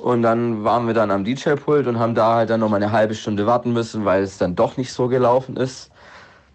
[0.00, 2.90] Und dann waren wir dann am DJ-Pult und haben da halt dann noch mal eine
[2.90, 5.90] halbe Stunde warten müssen, weil es dann doch nicht so gelaufen ist.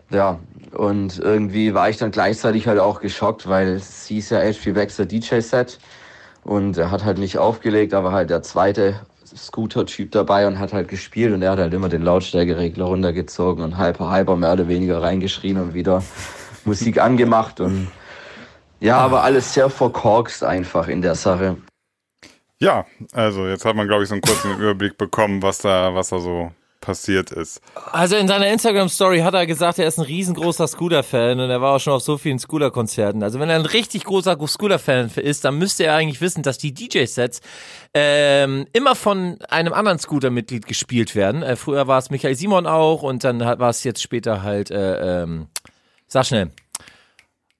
[0.09, 0.39] Ja,
[0.73, 5.05] und irgendwie war ich dann gleichzeitig halt auch geschockt, weil es hieß ja HP Baxter
[5.05, 5.79] DJ-Set
[6.43, 8.99] und er hat halt nicht aufgelegt, aber halt der zweite
[9.35, 11.33] Scooter-Typ dabei und hat halt gespielt.
[11.33, 15.57] Und er hat halt immer den Lautstärkeregler runtergezogen und Hyper Hyper mehr oder weniger reingeschrien
[15.57, 16.03] und wieder
[16.65, 17.59] Musik angemacht.
[17.59, 17.89] Und
[18.79, 21.57] ja, aber alles sehr verkorkst einfach in der Sache.
[22.59, 26.09] Ja, also jetzt hat man, glaube ich, so einen kurzen Überblick bekommen, was da, was
[26.09, 26.51] da so
[26.81, 27.61] passiert ist.
[27.91, 31.75] Also in seiner Instagram-Story hat er gesagt, er ist ein riesengroßer Scooter-Fan und er war
[31.75, 33.23] auch schon auf so vielen Scooter-Konzerten.
[33.23, 36.73] Also wenn er ein richtig großer Scooter-Fan ist, dann müsste er eigentlich wissen, dass die
[36.73, 37.41] DJ-Sets
[37.93, 41.43] ähm, immer von einem anderen Scooter-Mitglied gespielt werden.
[41.43, 45.23] Äh, früher war es Michael Simon auch und dann war es jetzt später halt, äh,
[45.23, 45.47] ähm,
[46.07, 46.51] sag schnell.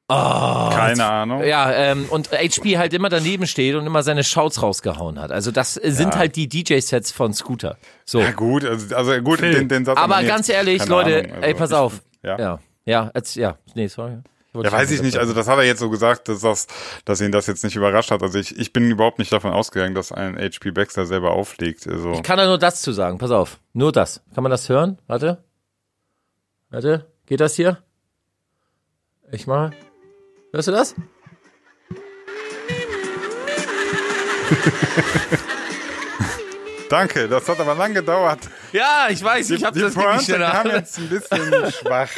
[0.10, 1.43] Keine Ahnung.
[1.43, 5.32] Ja, ähm, und HP halt immer daneben steht und immer seine Shouts rausgehauen hat.
[5.32, 7.78] Also das äh, sind halt die DJ-Sets von Scooter.
[8.05, 8.20] So.
[8.20, 11.32] Ja, gut, also, also gut, den, den Satz Aber ganz jetzt- ehrlich, keine Leute, Ahnung,
[11.34, 12.01] also ey, pass ich- auf.
[12.24, 12.39] Ja.
[12.39, 14.18] Ja, ja, jetzt, ja, nee, sorry.
[14.55, 15.16] Ja, weiß ich nicht.
[15.16, 16.66] Also das hat er jetzt so gesagt, dass, das,
[17.05, 18.24] dass ihn das jetzt nicht überrascht hat.
[18.24, 21.88] Also ich, ich bin überhaupt nicht davon ausgegangen, dass ein HP Baxter selber auflegt.
[21.88, 23.20] Also Ich kann da nur das zu sagen.
[23.20, 23.60] Pass auf.
[23.74, 24.24] Nur das.
[24.34, 24.97] Kann man das hören?
[25.05, 25.43] Warte.
[26.72, 27.05] Warte.
[27.28, 27.78] Geht das hier?
[29.32, 29.70] Ich mal.
[30.52, 30.95] Hörst du das?
[36.89, 38.39] danke, das hat aber lang gedauert.
[38.74, 39.52] Ja, ich weiß.
[39.52, 40.50] Ich habe das Pointe schneller.
[40.50, 42.10] kam jetzt ein bisschen schwach.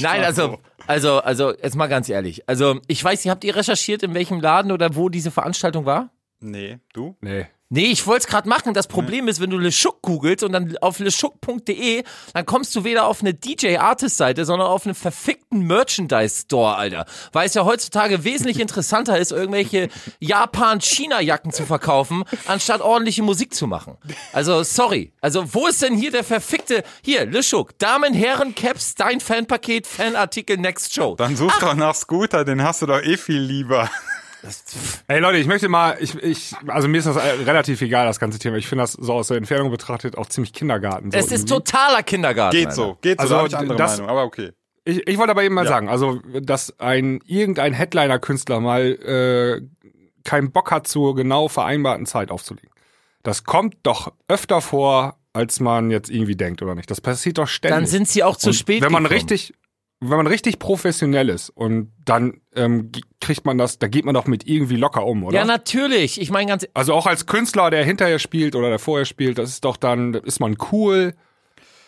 [0.00, 0.58] Nein, also, so.
[0.86, 2.48] also, also, jetzt mal ganz ehrlich.
[2.48, 6.08] Also, ich weiß habt ihr recherchiert, in welchem Laden oder wo diese Veranstaltung war?
[6.40, 7.16] Nee, du?
[7.20, 7.48] Nee.
[7.70, 8.72] Nee, ich wollte es gerade machen.
[8.72, 12.02] Das Problem ist, wenn du LeSchuck googelst und dann auf leschuck.de,
[12.32, 17.04] dann kommst du weder auf eine DJ-Artist-Seite, sondern auf einen verfickten Merchandise-Store, Alter.
[17.32, 19.88] Weil es ja heutzutage wesentlich interessanter ist, irgendwelche
[20.20, 23.98] Japan-China-Jacken zu verkaufen, anstatt ordentliche Musik zu machen.
[24.32, 25.12] Also, sorry.
[25.20, 30.56] Also, wo ist denn hier der verfickte, hier, LeSchuck, Damen, Herren, Caps, dein Fanpaket, Fanartikel,
[30.56, 31.16] Next Show.
[31.16, 33.90] Dann such doch nach Scooter, den hast du doch eh viel lieber.
[35.08, 38.18] Hey Leute, ich möchte mal, ich, ich, also mir ist das äh, relativ egal, das
[38.20, 38.56] ganze Thema.
[38.56, 41.10] Ich finde das so aus der Entfernung betrachtet auch ziemlich Kindergarten.
[41.10, 41.54] So Es ist irgendwie.
[41.54, 42.56] totaler Kindergarten.
[42.56, 44.50] Geht so, geht so, Also, ich andere das- Meinung, aber okay.
[44.84, 49.60] Ich, ich wollte aber eben mal sagen, also dass ein irgendein Headliner-Künstler mal äh,
[50.24, 52.70] keinen Bock hat, zur genau vereinbarten Zeit aufzulegen.
[53.22, 56.90] Das kommt doch öfter vor, als man jetzt irgendwie denkt, oder nicht?
[56.90, 57.76] Das passiert doch ständig.
[57.76, 59.18] Dann sind sie auch zu Und spät Wenn man gekommen.
[59.20, 59.52] richtig,
[60.00, 64.26] wenn man richtig professionell ist und dann ähm, kriegt man das, da geht man doch
[64.26, 65.36] mit irgendwie locker um, oder?
[65.36, 66.20] Ja, natürlich.
[66.20, 69.50] Ich meine ganz also auch als Künstler, der hinterher spielt oder der vorher spielt, das
[69.50, 71.14] ist doch dann, da ist man cool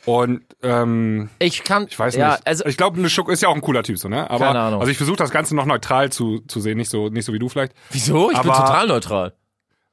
[0.06, 2.46] und ähm, ich kann ich weiß ja, nicht.
[2.46, 4.28] also ich glaube, Schuck ist ja auch ein cooler Typ, so ne?
[4.30, 4.80] Aber Keine Ahnung.
[4.80, 7.38] also ich versuche das Ganze noch neutral zu, zu sehen, nicht so nicht so wie
[7.38, 7.74] du vielleicht.
[7.90, 8.30] wieso?
[8.30, 9.34] Ich bin aber- total neutral.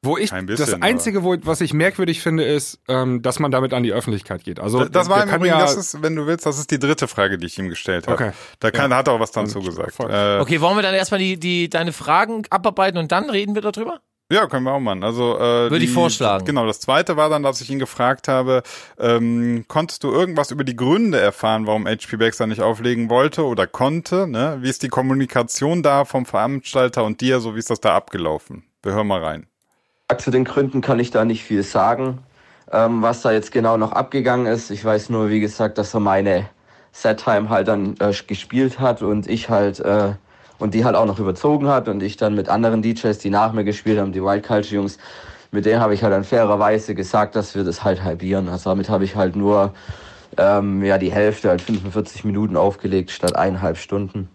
[0.04, 3.74] Wo ich bisschen, das einzige, wo, was ich merkwürdig finde, ist, ähm, dass man damit
[3.74, 4.60] an die Öffentlichkeit geht.
[4.60, 6.78] Also Das war der im Übrigen, ja, das ist, wenn du willst, das ist die
[6.80, 8.26] dritte Frage, die ich ihm gestellt habe.
[8.26, 8.32] Okay.
[8.60, 10.00] Da kann, hat er auch was dann zugesagt.
[10.02, 13.62] Äh, Okay, wollen wir dann erstmal die, die deine Fragen abarbeiten und dann reden wir
[13.64, 14.00] darüber?
[14.32, 15.04] Ja, können wir auch machen.
[15.04, 15.40] Also äh,
[15.72, 16.46] Würde ich die- vorschlagen.
[16.46, 18.62] Genau, das zweite war dann, dass ich ihn gefragt habe,
[19.00, 23.66] ähm, konntest du irgendwas über die Gründe erfahren, warum HP Baxter nicht auflegen wollte oder
[23.68, 24.28] konnte?
[24.28, 24.58] Ne?
[24.62, 28.64] Wie ist die Kommunikation da vom Veranstalter und dir, so wie ist das da abgelaufen?
[28.84, 29.48] Wir hören mal rein.
[30.16, 32.20] Zu den Gründen kann ich da nicht viel sagen,
[32.72, 34.72] ähm, was da jetzt genau noch abgegangen ist.
[34.72, 36.48] Ich weiß nur, wie gesagt, dass er meine
[36.94, 40.14] Set-Time halt dann äh, gespielt hat und ich halt äh,
[40.60, 43.52] und die halt auch noch überzogen hat und ich dann mit anderen DJs, die nach
[43.52, 44.98] mir gespielt haben, die Wild Culture Jungs,
[45.52, 48.48] mit denen habe ich halt dann fairerweise gesagt, dass wir das halt halbieren.
[48.48, 49.74] Also damit habe ich halt nur
[50.38, 54.30] ähm, ja die Hälfte, halt 45 Minuten aufgelegt statt eineinhalb Stunden.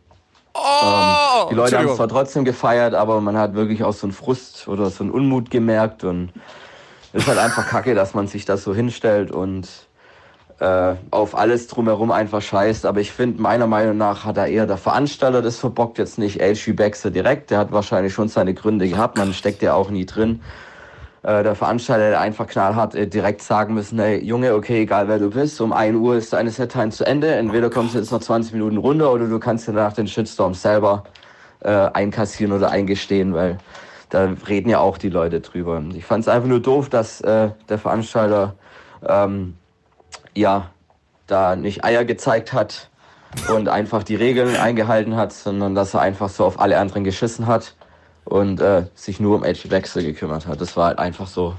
[0.54, 4.12] Ähm, die Leute haben es zwar trotzdem gefeiert, aber man hat wirklich auch so einen
[4.12, 6.32] Frust oder so einen Unmut gemerkt und
[7.12, 9.68] ist halt einfach kacke, dass man sich das so hinstellt und
[10.60, 12.86] äh, auf alles drumherum einfach scheißt.
[12.86, 16.40] Aber ich finde, meiner Meinung nach hat da eher der Veranstalter das verbockt, jetzt nicht
[16.40, 17.50] HG Baxter direkt.
[17.50, 20.40] Der hat wahrscheinlich schon seine Gründe gehabt, man steckt ja auch nie drin.
[21.22, 25.18] Äh, der Veranstalter hätte einfach knallhart äh, direkt sagen müssen, hey Junge, okay, egal wer
[25.18, 27.32] du bist, um 1 Uhr ist deine Set-Time zu Ende.
[27.34, 30.54] Entweder kommst du jetzt noch 20 Minuten runter oder du kannst dir danach den Shitstorm
[30.54, 31.04] selber
[31.60, 33.58] äh, einkassieren oder eingestehen, weil
[34.10, 35.80] da reden ja auch die Leute drüber.
[35.94, 38.56] Ich fand es einfach nur doof, dass äh, der Veranstalter
[39.06, 39.54] ähm,
[40.34, 40.70] ja
[41.28, 42.90] da nicht Eier gezeigt hat
[43.54, 47.46] und einfach die Regeln eingehalten hat, sondern dass er einfach so auf alle anderen geschissen
[47.46, 47.74] hat
[48.24, 50.60] und äh, sich nur um Edge Wechsel gekümmert hat.
[50.60, 51.56] Das war halt einfach so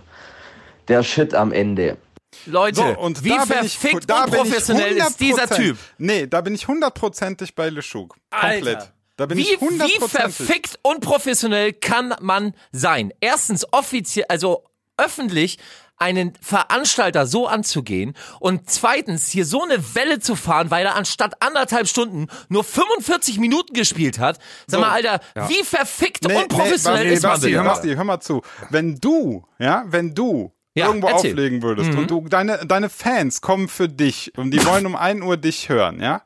[0.87, 1.97] der Shit am Ende.
[2.45, 5.55] Leute, So, und wie verfickt ich unprofessionell ist dieser 100%.
[5.55, 5.77] Typ?
[5.97, 8.15] Nee, da bin ich hundertprozentig bei LeShook.
[8.31, 8.67] Komplett.
[8.77, 8.93] Alter.
[9.15, 10.35] Da bin Wie, ich wie hundertprozentig.
[10.35, 13.13] verfickt unprofessionell kann man sein?
[13.19, 14.63] Erstens offiziell, also
[14.97, 15.57] öffentlich
[15.97, 21.41] einen Veranstalter so anzugehen und zweitens hier so eine Welle zu fahren, weil er anstatt
[21.41, 24.39] anderthalb Stunden nur 45 Minuten gespielt hat.
[24.67, 28.41] Sag mal, Alter, wie verfickt unprofessionell nee, ist man Basti, hör, Basti, hör mal zu.
[28.69, 31.33] Wenn du, ja, wenn du Ja, irgendwo erzähl.
[31.33, 31.37] Mhm.
[31.37, 35.23] auflegen würdest und du deine deine Fans kommen für dich und die wollen um 1
[35.23, 36.23] Uhr dich hören, ja?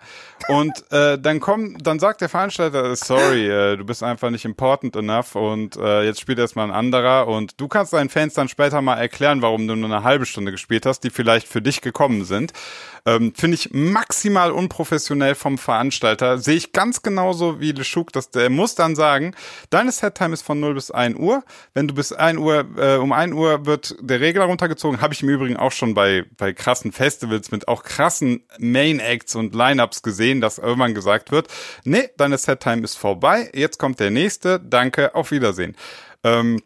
[0.48, 4.96] Und äh, dann kommt, dann sagt der Veranstalter, sorry, äh, du bist einfach nicht important
[4.96, 8.82] enough und äh, jetzt spielt erstmal ein anderer und du kannst deinen Fans dann später
[8.82, 12.24] mal erklären, warum du nur eine halbe Stunde gespielt hast, die vielleicht für dich gekommen
[12.24, 12.54] sind.
[13.08, 16.40] Ähm, Finde ich maximal unprofessionell vom Veranstalter.
[16.40, 19.34] Sehe ich ganz genauso wie LeShook, dass der muss dann sagen,
[19.70, 21.44] deine Set-Time ist von 0 bis 1 Uhr.
[21.74, 25.00] Wenn du bis 1 Uhr, äh, um 1 Uhr wird der Regler runtergezogen.
[25.00, 29.56] Habe ich im Übrigen auch schon bei, bei krassen Festivals mit auch krassen Main-Acts und
[29.56, 31.48] Lineups gesehen, dass irgendwann gesagt wird,
[31.84, 35.76] nee, deine Set-Time ist vorbei, jetzt kommt der nächste, danke, auf Wiedersehen.
[36.24, 36.62] Ähm,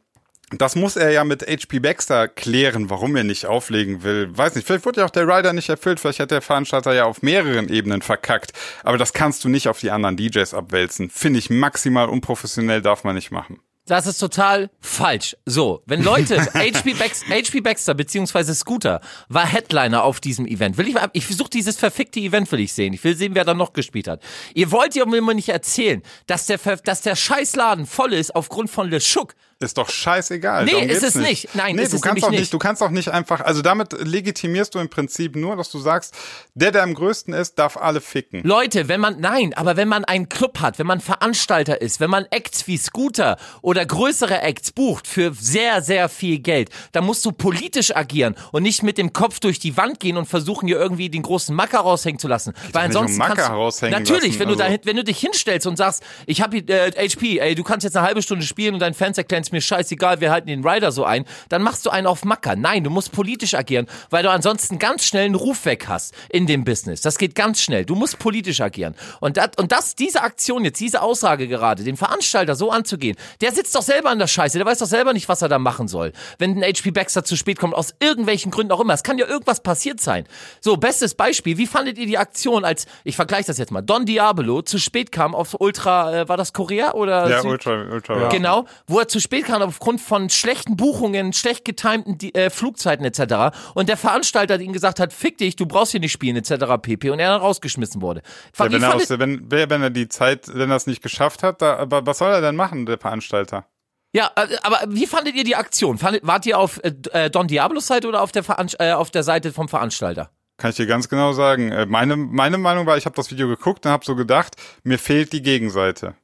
[0.57, 4.37] das muss er ja mit HP Baxter klären, warum er nicht auflegen will.
[4.37, 7.05] Weiß nicht, vielleicht wurde ja auch der Rider nicht erfüllt, vielleicht hat der Veranstalter ja
[7.05, 8.51] auf mehreren Ebenen verkackt.
[8.83, 11.09] Aber das kannst du nicht auf die anderen DJs abwälzen.
[11.09, 13.59] Finde ich maximal unprofessionell, darf man nicht machen.
[13.87, 15.35] Das ist total falsch.
[15.45, 20.77] So, wenn Leute, HP, Bax, HP Baxter beziehungsweise Scooter war Headliner auf diesem Event.
[20.77, 22.93] Will ich, ich versuche dieses verfickte Event will ich sehen.
[22.93, 24.21] Ich will sehen, wer da noch gespielt hat.
[24.53, 28.89] Ihr wollt ja mir nicht erzählen, dass der, dass der Scheißladen voll ist aufgrund von
[28.89, 29.33] Le Schuck.
[29.61, 30.65] Ist doch scheißegal.
[30.65, 31.53] Nee, ist es nicht.
[31.53, 32.39] Nein, nee, ist du es kannst auch nicht.
[32.39, 32.53] nicht.
[32.53, 36.15] Du kannst auch nicht einfach, also damit legitimierst du im Prinzip nur, dass du sagst,
[36.55, 38.41] der, der am größten ist, darf alle ficken.
[38.43, 42.09] Leute, wenn man, nein, aber wenn man einen Club hat, wenn man Veranstalter ist, wenn
[42.09, 47.23] man Acts wie Scooter oder größere Acts bucht für sehr, sehr viel Geld, dann musst
[47.25, 50.79] du politisch agieren und nicht mit dem Kopf durch die Wand gehen und versuchen, hier
[50.79, 52.53] irgendwie den großen Macker raushängen zu lassen.
[52.73, 54.95] Weil nicht um ansonsten Macker kannst du, raushängen natürlich, lassen, wenn du also- da, wenn
[54.95, 58.21] du dich hinstellst und sagst, ich habe äh, HP, ey, du kannst jetzt eine halbe
[58.23, 61.25] Stunde spielen und deinen Fans erklären, es mir scheißegal, wir halten den Rider so ein,
[61.49, 62.55] dann machst du einen auf Macker.
[62.55, 66.47] Nein, du musst politisch agieren, weil du ansonsten ganz schnell einen Ruf weg hast in
[66.47, 67.01] dem Business.
[67.01, 67.85] Das geht ganz schnell.
[67.85, 68.95] Du musst politisch agieren.
[69.19, 73.51] Und das, und das, diese Aktion jetzt, diese Aussage gerade, den Veranstalter so anzugehen, der
[73.51, 75.87] sitzt doch selber an der Scheiße, der weiß doch selber nicht, was er da machen
[75.87, 76.13] soll.
[76.39, 78.93] Wenn ein HP Baxter zu spät kommt, aus irgendwelchen Gründen auch immer.
[78.93, 80.25] Es kann ja irgendwas passiert sein.
[80.61, 84.05] So, bestes Beispiel, wie fandet ihr die Aktion, als, ich vergleiche das jetzt mal, Don
[84.05, 87.29] Diablo zu spät kam auf Ultra, äh, war das Korea oder?
[87.29, 88.29] Ja, Süd- ultra, ultra.
[88.29, 93.05] Genau, wo er zu spät spät kam aufgrund von schlechten Buchungen, schlecht getimten äh, Flugzeiten
[93.05, 93.55] etc.
[93.73, 96.65] Und der Veranstalter hat ihm gesagt hat, fick dich, du brauchst hier nicht spielen etc.
[96.81, 97.09] pp.
[97.09, 98.21] Und er dann rausgeschmissen wurde.
[98.57, 101.61] Ja, wenn, er aus, wenn, wenn er die Zeit, wenn er es nicht geschafft hat,
[101.61, 103.65] da, aber was soll er denn machen, der Veranstalter?
[104.13, 105.97] Ja, äh, aber wie fandet ihr die Aktion?
[105.97, 109.11] Fandet, wart ihr auf äh, äh, Don Diablos Seite oder auf der, Veranst äh, auf
[109.11, 110.29] der Seite vom Veranstalter?
[110.57, 111.71] Kann ich dir ganz genau sagen.
[111.71, 114.99] Äh, Meine, meine Meinung war, ich habe das Video geguckt und habe so gedacht, mir
[114.99, 116.15] fehlt die Gegenseite.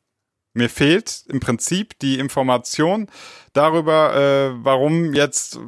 [0.58, 3.08] Mir fehlt im Prinzip die Information
[3.53, 5.60] darüber, äh, warum jetzt,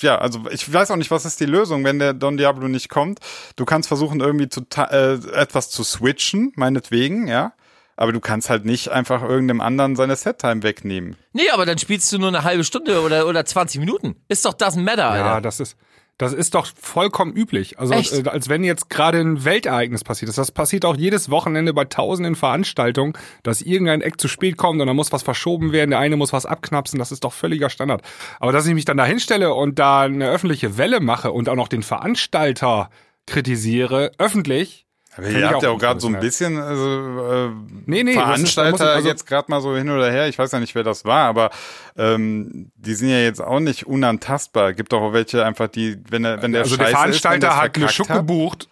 [0.00, 2.88] ja, also ich weiß auch nicht, was ist die Lösung, wenn der Don Diablo nicht
[2.88, 3.20] kommt.
[3.54, 7.52] Du kannst versuchen, irgendwie zu äh, etwas zu switchen, meinetwegen, ja.
[7.96, 11.14] Aber du kannst halt nicht einfach irgendeinem anderen seine Set-Time wegnehmen.
[11.32, 14.16] Nee, aber dann spielst du nur eine halbe Stunde oder, oder 20 Minuten.
[14.26, 15.24] Ist doch das ein Matter, Alter.
[15.24, 15.76] Ja, das ist,
[16.18, 17.78] das ist doch vollkommen üblich.
[17.78, 18.12] Also Echt?
[18.12, 20.38] äh, als wenn jetzt gerade ein Weltereignis passiert ist.
[20.38, 24.86] Das passiert auch jedes Wochenende bei tausenden Veranstaltungen, dass irgendein Eck zu spät kommt und
[24.86, 28.02] dann muss was verschoben werden, der eine muss was abknapsen, das ist doch völliger Standard.
[28.38, 31.56] Aber dass ich mich dann da hinstelle und da eine öffentliche Welle mache und auch
[31.56, 32.90] noch den Veranstalter
[33.26, 34.83] kritisiere, öffentlich,
[35.16, 37.50] Aber ihr habt ja auch gerade so ein bisschen also, äh,
[37.86, 40.28] Nee, nee, Veranstalter also- jetzt gerade mal so hin oder her.
[40.28, 41.50] Ich weiß ja nicht, wer das war, aber
[41.96, 44.72] ähm, die sind ja jetzt auch nicht unantastbar.
[44.72, 47.76] Gibt auch welche einfach, die, wenn der, wenn der also der scheiße Veranstalter ist, hat
[47.76, 48.68] Le Schuck gebucht.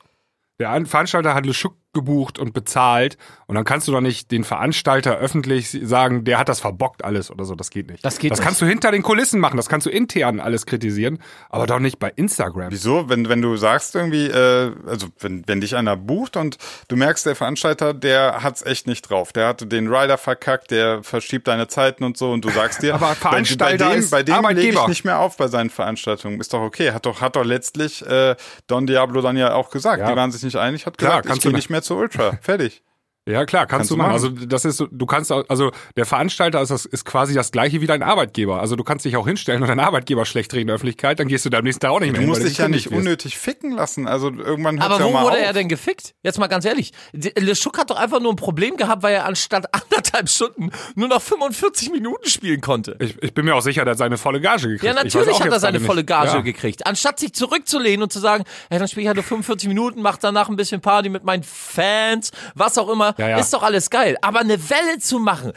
[0.59, 4.31] Der An- Veranstalter hat Le Schuck gebucht und bezahlt und dann kannst du doch nicht
[4.31, 8.05] den Veranstalter öffentlich sagen, der hat das verbockt alles oder so, das geht nicht.
[8.05, 8.47] Das geht Das nicht.
[8.47, 11.19] kannst du hinter den Kulissen machen, das kannst du intern alles kritisieren,
[11.51, 12.71] aber doch nicht bei Instagram.
[12.71, 13.09] Wieso?
[13.11, 16.57] Wenn, wenn du sagst irgendwie, äh, also wenn, wenn dich einer bucht und
[16.89, 19.33] du merkst, der Veranstalter, der hat's echt nicht drauf.
[19.33, 22.95] Der hatte den Rider verkackt, der verschiebt deine Zeiten und so und du sagst dir,
[23.03, 24.81] Aber bei, Veranstalter bei dem, ist bei dem lege Arbeitgeber.
[24.83, 26.41] ich nicht mehr auf bei seinen Veranstaltungen.
[26.41, 26.93] Ist doch okay.
[26.93, 28.35] Hat doch, hat doch letztlich äh,
[28.67, 30.01] Don Diablo dann ja auch gesagt.
[30.01, 30.11] Ja.
[30.11, 31.97] Die waren sich nicht einig, hat Klar, gesagt, ich kannst du gehe nicht mehr zu
[31.97, 32.39] Ultra.
[32.41, 32.83] Fertig.
[33.29, 34.13] Ja, klar, kannst, Kannst du machen.
[34.15, 34.37] machen.
[34.37, 37.53] Also das ist so- du kannst auch- also der Veranstalter ist das ist quasi das
[37.53, 38.61] gleiche wie dein Arbeitgeber.
[38.61, 41.29] Also du kannst dich auch hinstellen und deinen Arbeitgeber schlecht reden in der Öffentlichkeit, dann
[41.29, 42.15] gehst du da am nächsten Tag auch nicht mehr.
[42.17, 43.07] Du hin, musst dich ja nicht gekündigt wirst.
[43.07, 44.09] unnötig ficken lassen.
[44.09, 45.43] Also irgendwann hört Aber ja wo mal wurde auf.
[45.45, 46.15] er denn gefickt?
[46.25, 46.91] Jetzt mal ganz ehrlich.
[47.13, 51.07] Le Schuck hat doch einfach nur ein Problem gehabt, weil er anstatt anderthalb Stunden nur
[51.07, 52.97] noch 45 Minuten spielen konnte.
[52.99, 54.83] Ich, ich bin mir auch sicher, der hat seine volle Gage gekriegt.
[54.83, 56.03] Ja, natürlich hat er seine volle.
[56.03, 56.41] Gage Ja.
[56.41, 56.87] gekriegt.
[56.89, 60.17] Anstatt sich zurückzulehnen und zu sagen, hey, dann spiele ich halt nur 45 Minuten, mach
[60.17, 63.39] danach ein bisschen Party mit meinen Fans, was auch immer, Ja, ja.
[63.39, 64.17] ist doch alles geil.
[64.23, 65.53] Aber eine Welle zu machen,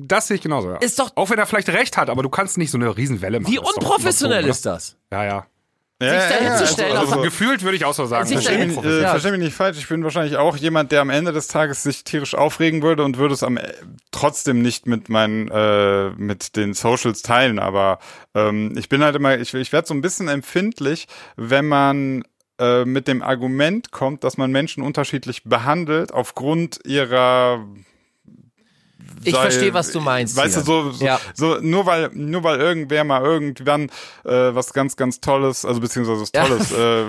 [0.00, 0.70] Das sehe ich genauso.
[0.70, 0.76] Ja.
[0.76, 3.40] Ist doch- auch wenn er vielleicht recht hat, aber du kannst nicht so eine Riesenwelle
[3.40, 3.52] machen.
[3.52, 4.96] wie Das ist unprofessionell ist das?
[5.10, 5.16] ne?
[5.18, 5.46] Ja, ja.
[6.02, 8.26] ja, sich da ja, ja, hinzustellen, also, also, Gefühlt würde ich auch so sagen.
[8.26, 9.10] Sich Das ist da Versteh hin- mich, äh, Ja.
[9.10, 12.04] versteh mich nicht falsch, ich bin wahrscheinlich auch jemand, der am Ende des Tages sich
[12.04, 13.72] tierisch aufregen würde und würde es am äh,
[14.10, 17.98] trotzdem nicht mit meinen äh, mit den Socials teilen, aber
[18.34, 21.06] ähm, ich bin halt immer, ich, ich werde so ein bisschen empfindlich,
[21.36, 22.24] wenn man
[22.58, 27.66] äh, mit dem Argument kommt, dass man Menschen unterschiedlich behandelt aufgrund ihrer
[29.24, 30.36] Ich sei- verstehe, was du meinst.
[30.36, 30.64] Weißt du, hier.
[30.66, 31.20] so, so, Ja.
[31.34, 33.90] so nur weil nur weil irgendwer mal irgendwann
[34.24, 36.44] äh, was ganz ganz Tolles, also beziehungsweise was Ja.
[36.44, 37.04] Tolles, äh,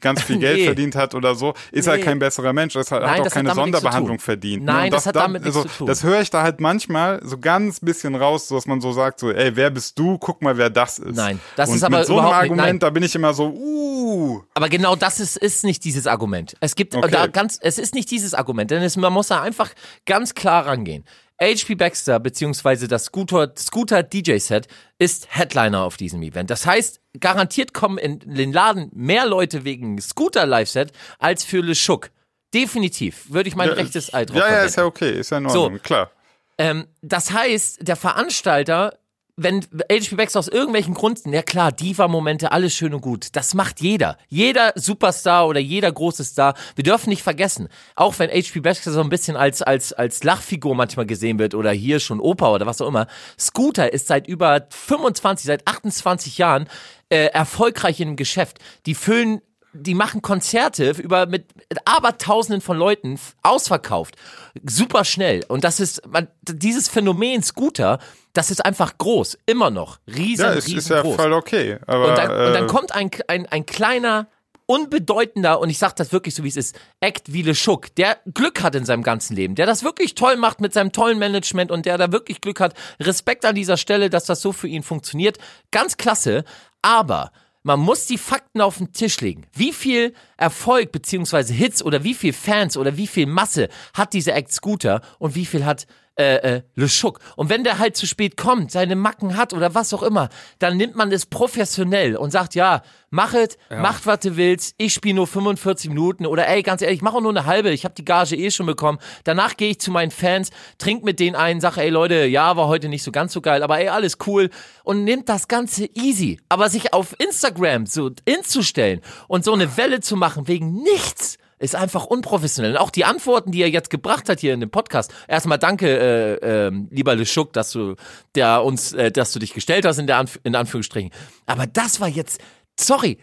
[0.00, 0.64] ganz viel Geld Nee.
[0.66, 2.02] verdient hat oder so, ist er Nee.
[2.02, 2.74] kein besserer Mensch.
[2.74, 4.64] Das hat, Nein, hat auch das hat keine nichts zu Sonderbehandlung verdient.
[4.64, 4.72] ne?
[4.72, 5.86] Nein, Und das hat damit nichts also, zu tun.
[5.86, 9.20] Das höre ich da halt manchmal so ganz bisschen raus, so dass man so sagt,
[9.20, 10.18] so, ey, wer bist du?
[10.18, 11.16] Guck mal, wer das ist.
[11.16, 12.78] Nein, das Und ist aber mit so einem überhaupt nicht- Argument, nein.
[12.80, 14.42] da bin ich immer so, uh.
[14.54, 16.56] Aber genau das ist, ist nicht dieses Argument.
[16.60, 17.08] Es gibt Okay.
[17.10, 19.70] da ganz, es ist nicht dieses Argument, denn es, man muss da einfach
[20.06, 21.04] ganz klar rangehen.
[21.40, 24.68] HP Baxter beziehungsweise das Scooter, Scooter DJ Set
[24.98, 26.50] ist Headliner auf diesem Event.
[26.50, 31.60] Das heißt, garantiert kommen in den Laden mehr Leute wegen Scooter Live Set als für
[31.60, 32.10] Le Schuck.
[32.54, 34.68] Definitiv, würde ich mein Ja, rechtes Ei drauf Ja, ja, verwenden.
[34.68, 35.64] ist ja okay, ist ja in So.
[35.64, 36.10] Ordnung, klar.
[36.58, 38.98] Ähm, das heißt, der Veranstalter,
[39.36, 39.60] wenn
[39.90, 44.16] HP Baxter aus irgendwelchen Gründen, ja klar, Diva-Momente, alles schön und gut, das macht jeder.
[44.28, 46.54] Jeder Superstar oder jeder große Star.
[46.74, 50.74] Wir dürfen nicht vergessen, auch wenn HP Baxter so ein bisschen als, als, als Lachfigur
[50.74, 53.06] manchmal gesehen wird oder hier schon Opa oder was auch immer,
[53.38, 56.66] Scooter ist seit über 25, seit 28 Jahren
[57.10, 58.58] äh, erfolgreich im Geschäft.
[58.86, 59.42] Die füllen
[59.76, 61.46] die machen Konzerte über mit
[61.84, 64.16] abertausenden von Leuten ausverkauft.
[64.64, 65.44] Super schnell.
[65.48, 67.98] Und das ist, man, dieses Phänomen Scooter,
[68.32, 69.38] das ist einfach groß.
[69.46, 69.98] Immer noch.
[70.06, 71.78] Riesen, Ja, es ist ja voll okay.
[71.86, 74.28] Aber, und, dann, und dann äh, kommt ein, ein, ein kleiner,
[74.66, 78.18] unbedeutender, und ich sag das wirklich so, wie es ist, Act wie Le Schuck, der
[78.34, 81.70] Glück hat in seinem ganzen Leben, der das wirklich toll macht mit seinem tollen Management
[81.70, 82.74] und der da wirklich Glück hat.
[83.00, 85.38] Respekt an dieser Stelle, dass das so für ihn funktioniert.
[85.70, 86.44] Ganz klasse.
[86.82, 87.30] Aber
[87.66, 89.42] man muss die Fakten auf den Tisch legen.
[89.52, 94.36] Wie viel Erfolg beziehungsweise Hits oder wie viel Fans oder wie viel Masse hat dieser
[94.36, 97.20] Act Scooter und wie viel hat äh, äh, Le Schuck.
[97.36, 100.76] Und wenn der halt zu spät kommt, seine Macken hat oder was auch immer, dann
[100.76, 105.14] nimmt man es professionell und sagt, ja, mach es, macht, was du willst, ich spiele
[105.16, 107.94] nur 45 Minuten oder ey, ganz ehrlich, ich mache auch nur eine halbe, ich habe
[107.94, 108.98] die Gage eh schon bekommen.
[109.24, 112.68] Danach gehe ich zu meinen Fans, trink mit denen ein, sage, ey Leute, ja, war
[112.68, 114.50] heute nicht so ganz so geil, aber ey, alles cool
[114.84, 116.40] und nimmt das Ganze easy.
[116.48, 121.74] Aber sich auf Instagram so inzustellen und so eine Welle zu machen wegen nichts, ist
[121.74, 122.72] einfach unprofessionell.
[122.72, 125.12] Und auch die Antworten, die er jetzt gebracht hat hier in dem Podcast.
[125.28, 127.96] Erstmal danke, äh, äh, lieber Le Schuck, dass du
[128.34, 131.10] der uns, äh, dass du dich gestellt hast in der Anf in Anführungsstrichen.
[131.46, 132.40] Aber das war jetzt,
[132.78, 133.18] sorry,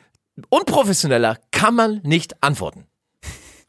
[0.49, 2.87] unprofessioneller kann man nicht antworten.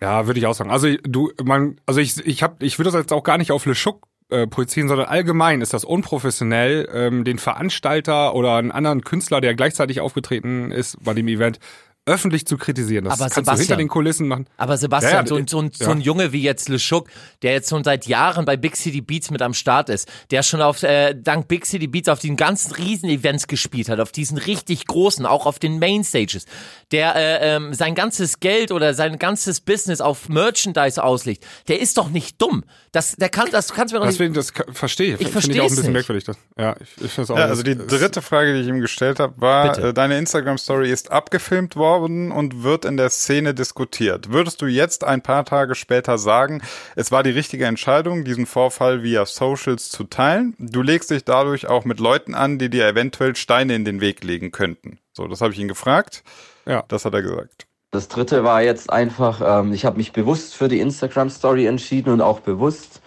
[0.00, 0.70] Ja, würde ich auch sagen.
[0.70, 3.66] Also du, man, also ich, ich habe, ich würde das jetzt auch gar nicht auf
[3.66, 9.02] Le Schuck äh, projizieren, sondern allgemein ist das unprofessionell, ähm, den Veranstalter oder einen anderen
[9.02, 11.58] Künstler, der gleichzeitig aufgetreten ist bei dem Event,
[12.06, 13.04] öffentlich zu kritisieren.
[13.06, 14.46] Das Aber kannst du Sebastian- hinter den Kulissen machen.
[14.58, 15.90] Aber Sebastian, Ja, ja, so, ein- so, ein, so ja.
[15.90, 17.08] ein Junge wie jetzt Le Schuck,
[17.42, 20.60] der jetzt schon seit Jahren bei Big City Beats mit am Start ist, der schon
[20.60, 24.86] auf äh, dank Big City Beats auf den ganzen Riesen-Events gespielt hat, auf diesen richtig
[24.86, 26.44] großen, auch auf den Mainstages,
[26.92, 31.96] der äh, ähm, sein ganzes Geld oder sein ganzes Business auf Merchandise auslegt, der ist
[31.96, 32.64] doch nicht dumm.
[32.92, 34.18] Das, der kann, das kannst du mir doch nicht.
[34.20, 35.20] Deswegen, das ka- verstehe ich.
[35.22, 35.92] Ich Finde ich auch ein bisschen nicht.
[35.92, 36.24] merkwürdig.
[36.24, 36.36] Das.
[36.58, 37.38] Ja, ich, ich finde es auch.
[37.38, 39.88] Ja, also die das- dritte Frage, die ich ihm gestellt habe, war, Bitte.
[39.88, 44.32] äh, deine Instagram-Story ist abgefilmt worden und wird in der Szene diskutiert.
[44.32, 46.62] Würdest du jetzt ein paar Tage später sagen,
[46.96, 50.54] es war die richtige Entscheidung, diesen Vorfall via Socials zu teilen?
[50.58, 54.24] Du legst dich dadurch auch mit Leuten an, die dir eventuell Steine in den Weg
[54.24, 54.98] legen könnten.
[55.12, 56.24] So, das habe ich ihn gefragt.
[56.66, 56.84] Ja.
[56.88, 57.66] Das hat er gesagt.
[57.90, 62.20] Das dritte war jetzt einfach, ähm, ich habe mich bewusst für die Instagram-Story entschieden und
[62.20, 63.00] auch bewusst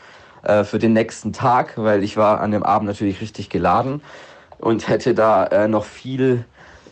[0.44, 4.02] äh, für den nächsten Tag, weil ich war an dem Abend natürlich richtig geladen
[4.60, 6.46] und hätte da äh, noch viel,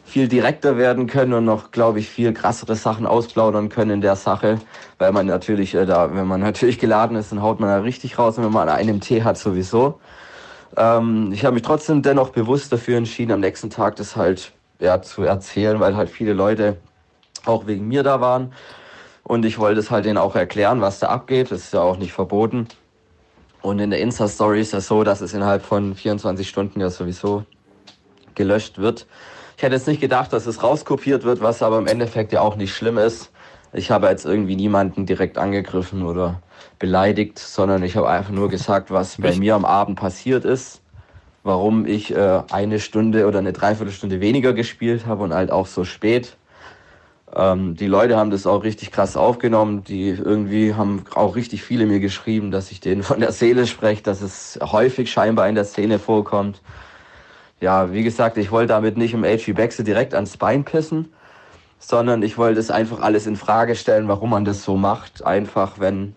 [0.06, 4.16] viel direkter werden können und noch, glaube ich, viel krassere Sachen ausplaudern können in der
[4.16, 4.60] Sache,
[5.00, 8.18] weil man natürlich äh, da, wenn man natürlich geladen ist, dann haut man da richtig
[8.18, 10.00] raus und wenn man einen Tee hat sowieso.
[10.78, 15.02] Ähm, ich habe mich trotzdem dennoch bewusst dafür entschieden, am nächsten Tag das halt ja,
[15.02, 16.78] zu erzählen, weil halt viele Leute
[17.46, 18.54] auch wegen mir da waren.
[19.24, 21.52] Und ich wollte es halt denen auch erklären, was da abgeht.
[21.52, 22.68] Das ist ja auch nicht verboten.
[23.62, 27.44] Und in der Insta-Story ist das so, dass es innerhalb von 24 Stunden ja sowieso
[28.36, 29.08] gelöscht wird.
[29.58, 32.56] Ich hätte jetzt nicht gedacht, dass es rauskopiert wird, was aber im Endeffekt ja auch
[32.56, 33.32] nicht schlimm ist.
[33.72, 36.42] Ich habe jetzt irgendwie niemanden direkt angegriffen oder
[36.80, 40.82] beleidigt, sondern ich habe einfach nur gesagt, was bei mir am Abend passiert ist,
[41.44, 45.84] warum ich äh, eine Stunde oder eine Dreiviertelstunde weniger gespielt habe und halt auch so
[45.84, 46.38] spät.
[47.34, 49.84] Ähm, die Leute haben das auch richtig krass aufgenommen.
[49.84, 54.04] Die irgendwie haben auch richtig viele mir geschrieben, dass ich denen von der Seele spreche,
[54.04, 56.62] dass es häufig scheinbar in der Szene vorkommt.
[57.62, 61.14] Ja, wie gesagt, ich wollte damit nicht im HG Baxter direkt ans Bein pissen,
[61.80, 65.26] sondern ich wollte es einfach alles in Frage stellen, warum man das so macht.
[65.26, 66.16] Einfach, wenn,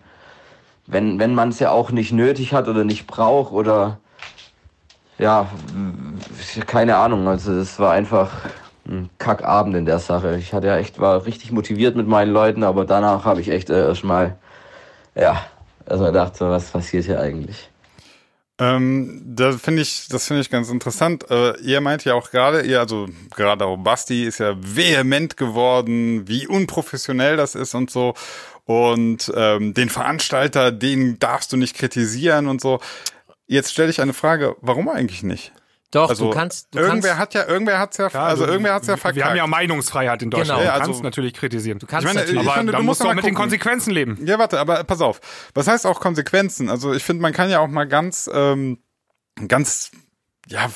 [0.87, 3.99] wenn, wenn man es ja auch nicht nötig hat oder nicht braucht oder
[5.17, 5.47] ja,
[6.65, 7.27] keine Ahnung.
[7.27, 8.31] Also es war einfach
[8.87, 10.37] ein Kackabend in der Sache.
[10.37, 13.69] Ich hatte ja echt, war richtig motiviert mit meinen Leuten, aber danach habe ich echt
[13.69, 14.35] äh, erstmal,
[15.15, 15.41] ja,
[15.85, 17.68] erstmal gedacht, so, was passiert hier eigentlich?
[18.59, 21.31] Ähm, da finde ich, das finde ich ganz interessant.
[21.31, 26.27] Äh, ihr meint ja auch gerade, ihr, also gerade auch Basti ist ja vehement geworden,
[26.27, 28.15] wie unprofessionell das ist und so.
[28.65, 32.81] Und ähm, den Veranstalter, den darfst du nicht kritisieren und so.
[33.47, 35.53] Jetzt stelle ich eine Frage, warum eigentlich nicht?
[35.91, 38.85] Doch, Also du kannst, du irgendwer kannst, hat ja, irgendwer hat's ja, also irgendwer hat's
[38.85, 39.15] ja verkackt.
[39.15, 40.49] Wir haben ja Meinungsfreiheit in Deutschland.
[40.49, 40.59] Genau.
[40.59, 41.79] Du Ja, kannst also- natürlich kritisieren.
[41.79, 43.33] du kannst Ich meine, natürlich, ich aber finde, dann du musst du mal mit den
[43.33, 43.49] gucken.
[43.49, 44.17] Konsequenzen leben.
[44.23, 45.19] Ja, warte, aber pass auf.
[45.55, 46.69] Was heißt auch Konsequenzen?
[46.69, 48.83] Also ich finde, man kann ja auch mal ganz, ähm,
[49.47, 49.89] ganz,
[50.47, 50.69] ja,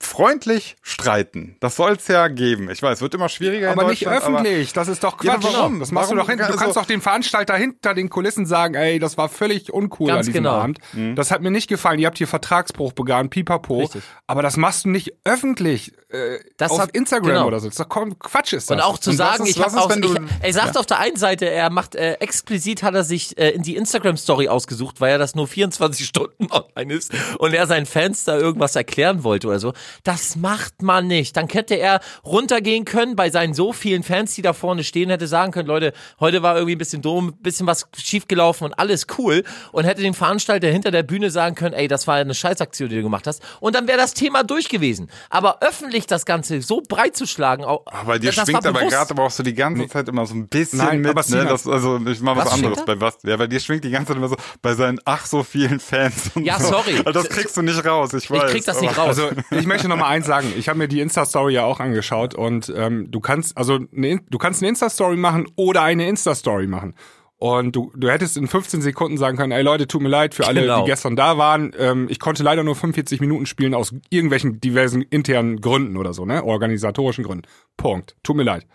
[0.00, 1.56] freundlich streiten.
[1.60, 2.70] Das soll's ja geben.
[2.70, 4.24] Ich weiß, wird immer schwieriger Aber in nicht Deutschland.
[4.24, 4.72] aber- öffentlich.
[4.72, 5.44] das ist doch Ja, Quatsch.
[5.46, 5.80] aber warum?
[5.80, 6.16] Das machst Warum?
[6.18, 6.38] du doch hin.
[6.38, 10.08] Du Also- kannst doch den Veranstalter hinter den Kulissen sagen, ey, das war völlig uncool
[10.08, 10.54] Ganz an diesem genau.
[10.56, 10.78] Abend.
[11.14, 11.98] Das hat mir nicht gefallen.
[11.98, 13.80] Ihr habt hier Vertragsbruch begangen, pipapo.
[13.80, 14.02] Richtig.
[14.26, 17.46] Aber das machst du nicht öffentlich äh, Das auf hat- Instagram genau.
[17.48, 17.66] oder so.
[17.66, 18.76] Das ist doch komm, Quatsch ist das.
[18.76, 20.78] Und auch zu Und sagen, ist- ich habe ist, auch, wenn du- ich, er sagt
[20.78, 24.16] auf der einen Seite, er macht äh, explizit hat er sich äh, in die Instagram
[24.16, 28.36] Story ausgesucht, weil er das nur 24 Stunden online ist und er seinen Fans da
[28.38, 29.72] irgendwas erklären wollte oder so.
[30.04, 31.36] Das macht man nicht.
[31.36, 35.26] Dann hätte er runtergehen können bei seinen so vielen Fans, die da vorne stehen, hätte
[35.26, 39.44] sagen können, Leute, heute war irgendwie ein bisschen dumm, bisschen was schiefgelaufen und alles cool
[39.72, 42.96] und hätte dem Veranstalter hinter der Bühne sagen können, ey, das war eine Scheißaktion, die
[42.96, 45.08] du gemacht hast und dann wäre das Thema durch gewesen.
[45.30, 49.24] Aber öffentlich das Ganze so breit zu schlagen, auch, Aber dir schwingt aber gerade aber
[49.24, 51.44] auch so die ganze Zeit immer so ein bisschen Nein, mit, aber ne?
[51.46, 53.28] Das, also ich mach was, Was anderes bei Basti.
[53.28, 56.30] Ja, bei dir schwingt die ganze Zeit immer so bei seinen ach so vielen Fans.
[56.34, 56.68] Und Ja, so.
[56.68, 56.96] sorry.
[57.04, 58.50] Also das kriegst du nicht raus, ich weiß.
[58.50, 59.08] krieg das nicht raus.
[59.08, 60.52] Also ich möchte noch mal eins sagen.
[60.58, 64.20] Ich habe mir die Insta-Story ja auch angeschaut und ähm, du kannst also eine, In-
[64.30, 66.94] du kannst eine Insta-Story machen oder eine Insta-Story machen.
[67.38, 70.46] Und du, du hättest in 15 Sekunden sagen können, ey Leute, tut mir leid für
[70.46, 70.80] alle, Genau.
[70.84, 71.72] die gestern da waren.
[71.78, 76.24] Ähm, ich konnte leider nur 45 Minuten spielen aus irgendwelchen diversen internen Gründen oder so,
[76.24, 76.42] ne?
[76.44, 77.44] Organisatorischen Gründen.
[77.76, 78.16] Punkt.
[78.22, 78.66] Tut mir leid.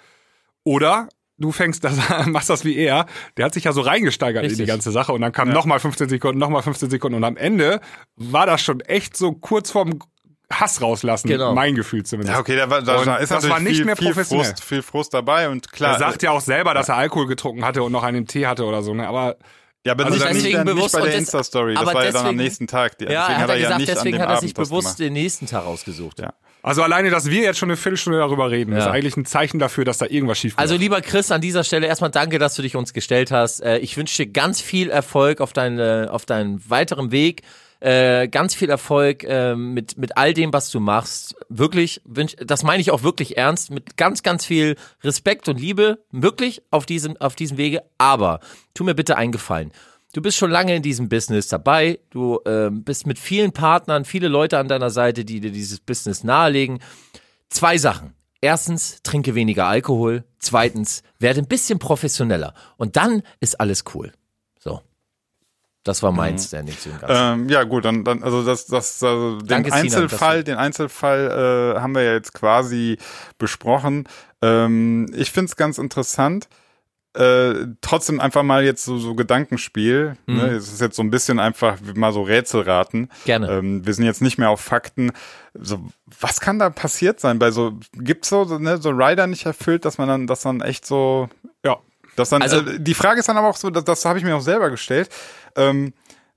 [0.63, 1.97] Oder du fängst das,
[2.27, 3.07] machst das wie er.
[3.35, 4.65] Der hat sich ja so reingesteigert in Richtig.
[4.67, 7.81] die ganze Sache und dann kam nochmal 15 Sekunden, nochmal 15 Sekunden und am Ende
[8.15, 9.97] war das schon echt so kurz vorm
[10.51, 11.53] Hass rauslassen, Genau.
[11.53, 12.33] mein Gefühl zumindest.
[12.33, 14.45] Ja, okay, da, war, da, ist das natürlich war nicht viel, mehr viel, professionell.
[14.45, 15.93] Frust, viel Frust dabei und klar.
[15.93, 18.65] er sagt ja auch selber, dass er Alkohol getrunken hatte und noch einen Tee hatte
[18.65, 19.07] oder so, ne?
[19.07, 19.37] Aber
[19.83, 21.73] ja, aber also nicht, deswegen nicht, dann, nicht bewusst bei und der Insta-Story.
[21.73, 22.97] Das war ja dann am deswegen- nächsten Tag.
[22.99, 24.99] Die- Ja, hat er ja gesagt, nicht deswegen an hat er sich Abend das bewusst
[24.99, 26.19] den nächsten Tag ausgesucht.
[26.19, 26.33] Ja.
[26.61, 28.91] Also alleine, dass wir jetzt schon eine Viertelstunde darüber reden, ist Ja.
[28.91, 32.11] eigentlich ein Zeichen dafür, dass da irgendwas schief Also lieber Chris, an dieser Stelle erstmal
[32.11, 33.61] danke, dass du dich uns gestellt hast.
[33.61, 37.41] Äh, Ich wünsche dir ganz viel Erfolg auf, deine, auf deinen weiteren Weg.
[37.81, 41.35] Äh, ganz viel Erfolg äh, mit, mit all dem, was du machst.
[41.49, 45.97] Wirklich, wünsch, das meine ich auch wirklich ernst, mit ganz, ganz viel Respekt und Liebe,
[46.11, 47.81] wirklich auf diesem, auf diesem Wege.
[47.97, 48.39] Aber
[48.75, 49.71] tu mir bitte einen Gefallen.
[50.13, 51.99] Du bist schon lange in diesem Business dabei.
[52.11, 56.23] Du ähm, bist mit vielen Partnern, viele Leute an deiner Seite, die dir dieses Business
[56.23, 56.83] nahelegen.
[57.49, 58.13] Zwei Sachen.
[58.41, 60.23] Erstens, trinke weniger Alkohol.
[60.37, 62.53] Zweitens, werde ein bisschen professioneller.
[62.77, 64.11] Und dann ist alles cool.
[65.83, 67.41] Das war mein Standing zu dem Ganzen.
[67.41, 71.75] Ähm, ja, gut, dann, dann also das, das, also den Danke, Einzelfall, dass den Einzelfall
[71.75, 72.97] äh, haben wir ja jetzt quasi
[73.39, 74.07] besprochen.
[74.43, 76.47] Ähm, ich find's ganz interessant.
[77.13, 80.15] Äh, trotzdem einfach mal jetzt so, so Gedankenspiel.
[80.27, 80.35] Mhm.
[80.37, 80.47] Ne?
[80.51, 83.09] Es ist jetzt so ein bisschen einfach mal so Rätselraten.
[83.25, 83.49] Gerne.
[83.49, 85.11] Ähm, wir sind jetzt nicht mehr auf Fakten.
[85.53, 85.83] So,
[86.19, 87.37] was kann da passiert sein?
[87.37, 90.85] Bei so gibt's so ne, so Rider nicht erfüllt, dass man dann, dass dann echt
[90.85, 91.27] so
[91.65, 91.79] Ja.
[92.15, 94.25] Das dann, Also- äh, die Frage ist dann aber auch so, das, das habe ich
[94.25, 95.09] mir auch selber gestellt.
[95.55, 95.93] Ähm,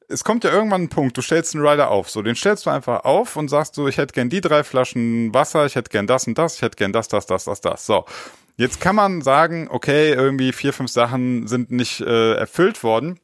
[0.09, 2.71] es kommt ja irgendwann ein Punkt, du stellst einen Rider auf, so den stellst du
[2.71, 6.07] einfach auf und sagst so, ich hätte gern die drei Flaschen Wasser, ich hätte gern
[6.07, 7.87] das und das, ich hätte gern das, das, das, das, das.
[7.87, 8.05] So,
[8.57, 13.19] jetzt kann man sagen, okay, irgendwie vier, fünf Sachen sind nicht äh, erfüllt worden.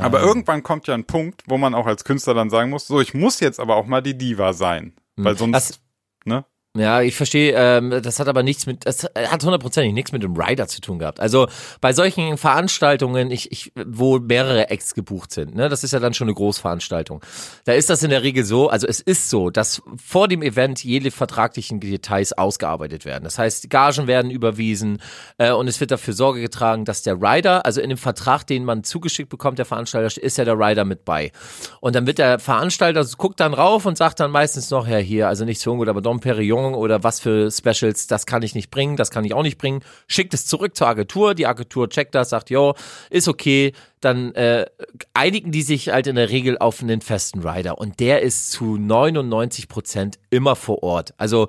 [0.00, 3.00] Aber irgendwann kommt ja ein Punkt, wo man auch als Künstler dann sagen muss, so,
[3.00, 5.80] ich muss jetzt aber auch mal die Diva sein, weil sonst, Das-
[6.24, 6.44] ne?
[6.78, 10.36] Ja, ich verstehe, ähm, das hat aber nichts mit, das hat hundertprozentig nichts mit dem
[10.36, 11.20] Rider zu tun gehabt.
[11.20, 11.48] Also
[11.80, 16.12] bei solchen Veranstaltungen, ich, ich, wo mehrere Acts gebucht sind, ne, das ist ja dann
[16.12, 17.22] schon eine Großveranstaltung.
[17.64, 20.84] Da ist das in der Regel so, also es ist so, dass vor dem Event
[20.84, 23.24] jede vertraglichen Details ausgearbeitet werden.
[23.24, 25.00] Das heißt, Gagen werden überwiesen
[25.38, 28.64] äh, und es wird dafür Sorge getragen, dass der Rider, also in dem Vertrag, den
[28.64, 31.32] man zugeschickt bekommt, der Veranstalter, ist ja der Rider mit bei.
[31.80, 35.28] Und dann wird der Veranstalter, guckt dann rauf und sagt dann meistens noch, ja hier,
[35.28, 38.70] also nicht so gut, aber Dom Perignon oder was für Specials, das kann ich nicht
[38.70, 39.80] bringen, das kann ich auch nicht bringen.
[40.08, 42.74] Schickt es zurück zur Agentur, die Agentur checkt das, sagt, jo,
[43.10, 43.72] ist okay.
[44.00, 44.66] Dann äh,
[45.14, 48.76] einigen die sich halt in der Regel auf einen festen Rider und der ist zu
[48.76, 51.14] 99 Prozent immer vor Ort.
[51.16, 51.48] Also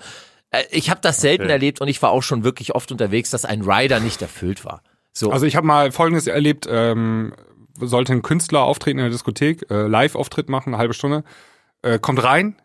[0.52, 1.52] äh, ich habe das selten Okay.
[1.52, 4.82] erlebt und ich war auch schon wirklich oft unterwegs, dass ein Rider nicht erfüllt war.
[5.14, 5.32] So.
[5.32, 7.34] Also ich habe mal Folgendes erlebt, ähm,
[7.80, 11.24] sollte ein Künstler auftreten in der Diskothek, äh, Live-Auftritt machen, eine halbe Stunde,
[11.82, 12.56] äh, kommt rein,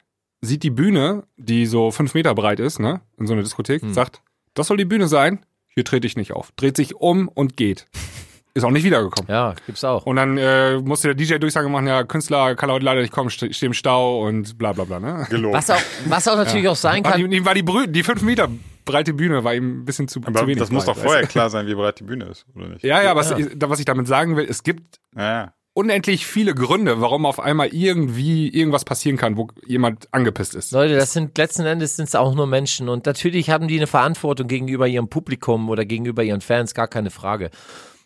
[0.43, 4.21] sieht die Bühne, die so fünf Meter breit ist, ne, in so einer Diskothek, sagt,
[4.55, 6.53] das soll die Bühne sein, hier trete ich nicht auf.
[6.57, 7.87] Dreht sich um und geht.
[8.55, 9.31] Ist auch nicht wiedergekommen.
[9.31, 10.05] ja, gibt's auch.
[10.05, 13.31] Und dann äh, musste der DJ Durchsage machen, ja, Künstler kann heute leider nicht kommen,
[13.31, 15.27] ste stehe im Stau und bla bla bla, ne?
[15.31, 15.57] Gelogen.
[15.57, 17.23] Was auch, was auch natürlich auch sein War kann.
[17.23, 18.51] die, die, war die, Brü die fünf Meter
[18.85, 20.59] breite Bühne war ihm ein bisschen zu, aber zu wenig.
[20.59, 21.29] das muss breit, doch weißt vorher du?
[21.29, 22.83] klar sein, wie breit die Bühne ist, oder nicht?
[22.85, 25.53] Ja, ja, was, Ich, was ich damit sagen will, es gibt Ja, ja.
[25.75, 30.73] Unendlich viele Gründe, warum auf einmal irgendwie irgendwas passieren kann, wo jemand angepisst ist.
[30.73, 33.87] Leute, das sind letzten Endes sind es auch nur Menschen und natürlich haben die eine
[33.87, 37.51] Verantwortung gegenüber ihrem Publikum oder gegenüber ihren Fans, gar keine Frage.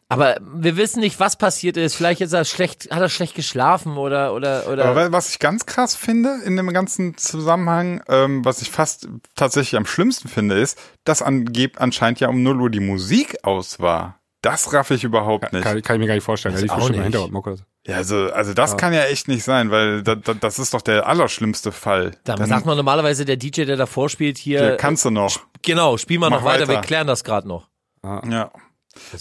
[0.09, 1.97] Aber wir wissen nicht, was passiert ist.
[1.97, 4.85] Vielleicht ist er schlecht, hat er schlecht geschlafen oder oder oder.
[4.85, 9.77] Aber was ich ganz krass finde in dem ganzen Zusammenhang, ähm, was ich fast tatsächlich
[9.77, 14.21] am schlimmsten finde, ist, dass angeb anscheinend ja um 0 Uhr die Musik aus war.
[14.51, 15.63] Das raff ich überhaupt nicht.
[15.63, 16.55] Kann, kann ich mir gar nicht vorstellen.
[16.55, 17.03] Der lief auch nicht.
[17.03, 17.47] Hintergrund.
[17.47, 17.65] oder so.
[17.87, 20.83] Ja, also, also das kann ja echt nicht sein, weil da, da, das ist doch
[20.83, 22.13] der allerschlimmste Fall.
[22.25, 24.63] da Dann- sagt man normalerweise der DJ, der davor spielt, hier.
[24.71, 25.39] ja, kannst du noch.
[25.63, 26.81] genau, spiel mal Mach noch weiter, wir weiter.
[26.87, 27.69] klären das gerade noch.
[28.05, 28.51] Ja.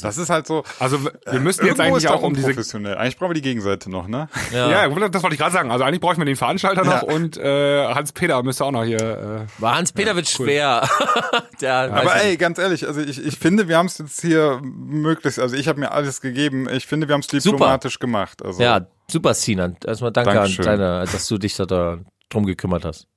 [0.01, 0.63] Das ist halt so.
[0.79, 2.47] Also wir wir müssten jetzt eigentlich ist auch um diese.
[2.47, 4.27] Eigentlich brauchen wir die Gegenseite noch, ne?
[4.51, 4.87] Ja.
[4.87, 5.71] Ja, das wollte ich gerade sagen.
[5.71, 8.99] Also eigentlich bräuchten wir den Veranstalter noch und äh, Hans-Peter müsste auch noch hier.
[8.99, 10.87] Äh, War Hans-Peter wird schwer.
[11.61, 15.39] der, Aber ey, ganz ehrlich, also ich, ich finde, wir haben es jetzt hier möglichst,
[15.39, 16.67] also ich habe mir alles gegeben.
[16.69, 18.43] Ich finde, wir haben es diplomatisch gemacht.
[18.43, 19.77] Also Ja, super, Sinan.
[19.85, 20.67] Erstmal danke Dankeschön.
[20.67, 21.99] an deine, dass du dich da, da
[22.29, 23.07] drum gekümmert hast.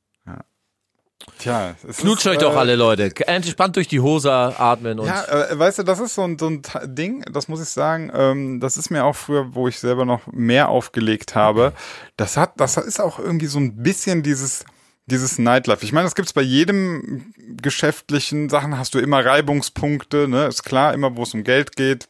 [1.39, 3.13] Tja, es Knutscht ist, euch doch äh, alle, Leute.
[3.27, 5.07] Entspannt durch die Hose atmen und.
[5.07, 8.11] Ja, äh, weißt du, das ist so ein, so ein Ding, das muss ich sagen,
[8.15, 11.73] ähm, das ist mir auch früher, wo ich selber noch mehr aufgelegt habe,
[12.17, 14.65] das hat, das ist auch irgendwie so ein bisschen dieses,
[15.07, 15.85] dieses Nightlife.
[15.85, 20.95] Ich meine, das gibt's bei jedem geschäftlichen Sachen, hast du immer Reibungspunkte, ne, ist klar,
[20.95, 22.09] immer wo es um Geld geht,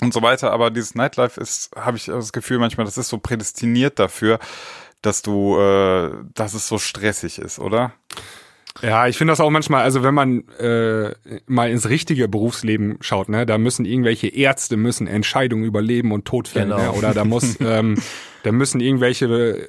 [0.00, 0.52] und so weiter.
[0.52, 4.38] Aber dieses Nightlife ist, habe ich das Gefühl manchmal, das ist so prädestiniert dafür,
[5.06, 7.92] dass du, äh, dass es so stressig ist, oder?
[8.82, 11.14] Ja, ich finde das auch manchmal, also wenn man äh,
[11.46, 16.26] mal ins richtige Berufsleben schaut, ne, da müssen irgendwelche Ärzte müssen Entscheidungen über Leben und
[16.26, 16.82] Tod fällen, Genau.
[16.82, 17.96] ne, oder da muss, ähm,
[18.42, 19.66] da müssen irgendwelche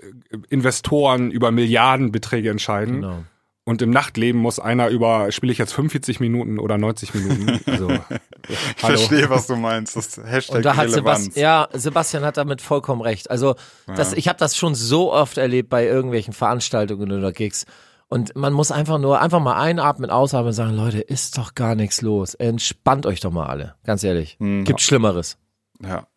[0.50, 2.96] Investoren über Milliardenbeträge entscheiden.
[2.96, 3.24] Genau.
[3.68, 7.60] Und im Nachtleben muss einer über, spiele ich jetzt 45 Minuten oder 90 Minuten?
[7.66, 7.90] Also,
[8.48, 8.98] Ich hallo.
[8.98, 9.98] verstehe, was du meinst.
[9.98, 11.26] Das Hashtag Und da hat Relevanz.
[11.26, 13.30] Sebastian, ja, Sebastian hat damit vollkommen recht.
[13.30, 13.56] Also
[13.94, 17.66] das, ich habe das schon so oft erlebt bei irgendwelchen Veranstaltungen oder Gigs.
[18.08, 21.76] Und man muss einfach nur einfach mal einatmen, ausatmen und sagen, Leute, ist doch gar
[21.76, 22.36] nichts los.
[22.36, 23.76] Entspannt euch doch mal alle.
[23.84, 24.38] Ganz ehrlich.
[24.40, 24.64] Hm.
[24.64, 25.38] Gibt Schlimmeres.
[25.84, 26.08] Ja.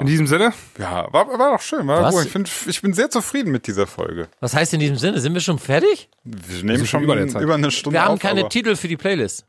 [0.00, 1.86] In diesem Sinne, Ja, war, war doch schön.
[1.86, 2.14] War Was?
[2.14, 2.24] gut.
[2.26, 4.28] Ich, find, ich bin sehr zufrieden mit dieser Folge.
[4.40, 5.20] Was heißt in diesem Sinne?
[5.20, 6.08] Sind wir schon fertig?
[6.24, 8.96] Wir nehmen schon über über, eine Stunde Wir haben auf, keine aber- Titel für die
[8.96, 9.44] Playlist.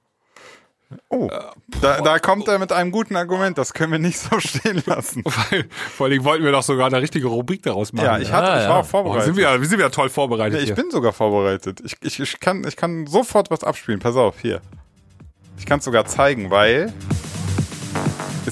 [1.09, 1.27] Oh,
[1.81, 3.57] da, da kommt er mit einem guten Argument.
[3.57, 5.23] Das können wir nicht so stehen lassen.
[5.95, 8.05] vor allem wollten wir doch sogar eine richtige Rubrik daraus machen.
[8.05, 8.69] Ja, ich, hatte, Ah, ich ja.
[8.69, 9.25] war auch Oh, vorbereitet.
[9.25, 10.53] sind wir, wir sind wieder toll vorbereitet.
[10.53, 10.75] Ja, ich hier.
[10.75, 11.79] bin sogar vorbereitet.
[11.83, 13.99] Ich, ich, ich, kann, ich kann sofort was abspielen.
[13.99, 14.61] Pass auf, hier.
[15.57, 16.93] Ich kann es sogar zeigen, weil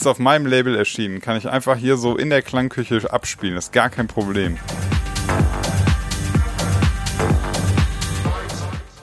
[0.02, 1.22] ist auf meinem Label erschienen.
[1.22, 3.56] Kann ich einfach hier so in der Klangküche abspielen.
[3.56, 4.58] Ist gar kein Problem.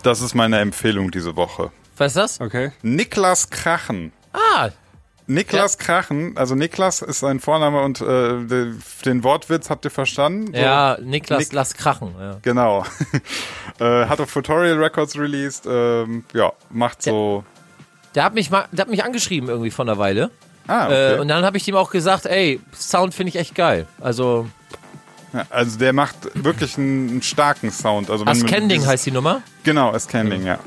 [0.02, 1.70] Das ist meine Empfehlung diese Woche.
[1.96, 2.40] Was ist das?
[2.40, 2.72] Okay.
[2.82, 4.12] Niklas Krachen.
[4.32, 4.70] Ah,
[5.28, 8.72] Niklas Krachen, also Niklas ist sein Vorname und äh, de-
[9.04, 10.46] den Wortwitz habt ihr verstanden?
[10.54, 12.14] So, ja, Niklas, Nick- lass krachen.
[12.18, 12.38] Ja.
[12.40, 12.84] Genau.
[13.78, 15.66] äh, hat auf Tutorial Records released.
[15.68, 17.44] Ähm, ja, macht so.
[18.14, 20.30] Der hat mich mal, der hat mich angeschrieben irgendwie vor einer Weile.
[20.68, 21.14] Ah, okay.
[21.14, 23.86] Äh, und dann habe ich ihm auch gesagt, ey, Sound finde ich echt geil.
[24.00, 24.46] Also,
[25.32, 28.10] ja, also der macht wirklich einen, einen starken Sound.
[28.10, 29.42] Also Ascending heißt die Nummer.
[29.64, 30.58] Genau, Ascending, ja.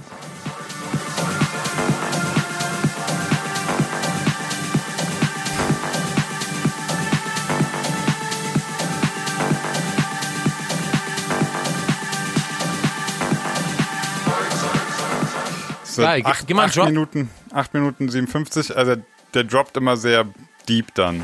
[15.84, 16.78] So, Geil, acht, gib mal acht.
[16.78, 18.96] Minuten, 8 Minuten 57, also
[19.34, 20.26] der droppt immer sehr
[20.68, 21.22] deep dann.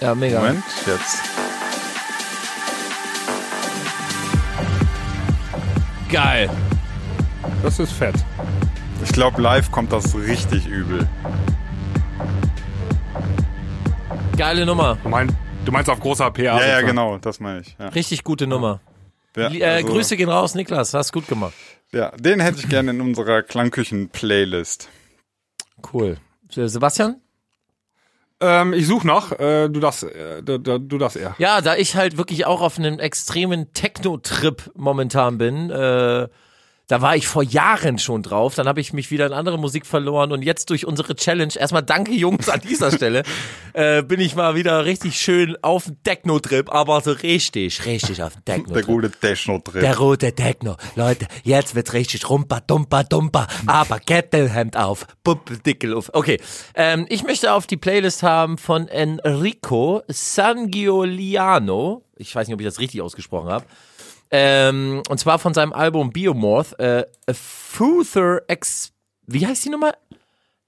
[0.00, 0.40] Ja, mega.
[0.40, 1.18] Moment, jetzt.
[6.10, 6.48] Geil.
[7.62, 8.14] Das ist fett.
[9.04, 11.08] Ich glaube, live kommt das richtig übel.
[14.36, 14.96] Geile Nummer.
[15.02, 16.42] Du, mein, du meinst auf großer PA?
[16.42, 17.76] Ja, ja, genau, das meine ich.
[17.78, 17.88] Ja.
[17.88, 18.80] Richtig gute Nummer.
[19.36, 20.94] Ja, Äh, also- Grüße gehen raus, Niklas.
[20.94, 21.54] Hast gut gemacht.
[21.92, 24.88] Ja, den hätte ich gerne in unserer Klangküchen-Playlist.
[25.92, 26.18] Cool.
[26.54, 27.16] Äh, Sebastian?
[28.40, 29.32] Ähm, ich suche noch.
[29.32, 31.34] Äh, du darfst, äh, du, du, darfst eher.
[31.38, 36.28] Ja, da ich halt wirklich auch auf einem extremen Techno-Trip momentan bin, äh,
[36.88, 39.84] da war ich vor Jahren schon drauf, dann habe ich mich wieder in andere Musik
[39.86, 43.22] verloren und jetzt durch unsere Challenge, erstmal danke Jungs an dieser Stelle,
[43.74, 48.32] äh, bin ich mal wieder richtig schön auf dem Techno-Trip, aber so richtig, richtig auf
[48.32, 48.86] dem Der Techno-Trip.
[48.86, 49.80] gute Techno-Trip.
[49.82, 50.76] Der rote Techno.
[50.96, 56.10] Leute, jetzt wird's richtig rumper, dumper, dumper, aber Kettelhemd auf, Puppeldickel auf.
[56.14, 56.40] Okay,
[56.74, 62.02] ähm, ich möchte auf die Playlist haben von Enrico Sangioliano.
[62.16, 63.66] Ich weiß nicht, ob ich das richtig ausgesprochen habe.
[64.30, 68.92] Ähm, und zwar von seinem Album Biomorph, äh, A Further Ex...
[69.26, 69.92] Wie heißt die Nummer?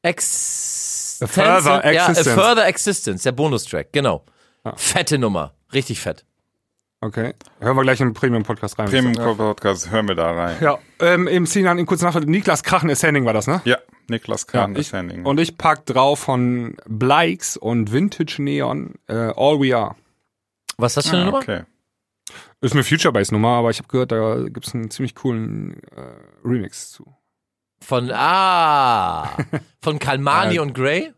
[0.03, 1.19] Ex...
[1.23, 2.43] A Further Ja, A Existence.
[2.43, 4.25] Further Existence, der Bonustrack, genau.
[4.77, 6.25] Fette Nummer, richtig fett.
[7.03, 7.33] Okay.
[7.61, 8.91] Hören wir gleich in den Premium-Podcast rein.
[8.91, 10.57] Premium-Podcast, hören wir da rein.
[10.61, 13.63] Ja, ähm, im Sinan in kurz nach Niklas Krachen Ascending war das, ne?
[13.65, 15.25] Ja, Niklas Kahn ich, ist Handing.
[15.25, 19.97] und ich pack drauf von Blikes und Vintage Neon äh, All We Are.
[20.77, 21.39] Was ist das für eine ah, Nummer?
[21.39, 21.63] okay.
[22.61, 26.03] Ist eine Future-Bass-Nummer, aber ich habe gehört, da gibt's einen ziemlich coolen äh,
[26.45, 27.05] Remix zu.
[27.83, 29.31] Von, ah,
[29.83, 31.12] von Kalmani und Grey?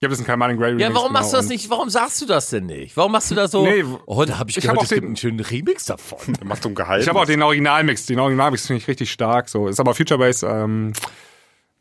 [0.00, 0.82] Ich habe das in Kalman Grey Remix.
[0.82, 1.70] Ja, warum genau, machst du das und- nicht?
[1.70, 2.96] Warum sagst du das denn nicht?
[2.96, 3.64] Warum machst du da so?
[3.64, 5.86] Nee, oh, da habe ich, ich gehört, hab auch es gibt den- einen schönen Remix
[5.86, 6.34] davon.
[6.44, 7.04] Macht um Geheimnis.
[7.04, 8.06] Ich habe auch den Originalmix.
[8.06, 9.48] Den Originalmix finde ich richtig stark.
[9.48, 10.44] So ist aber Future Bass.
[10.44, 10.92] Ähm,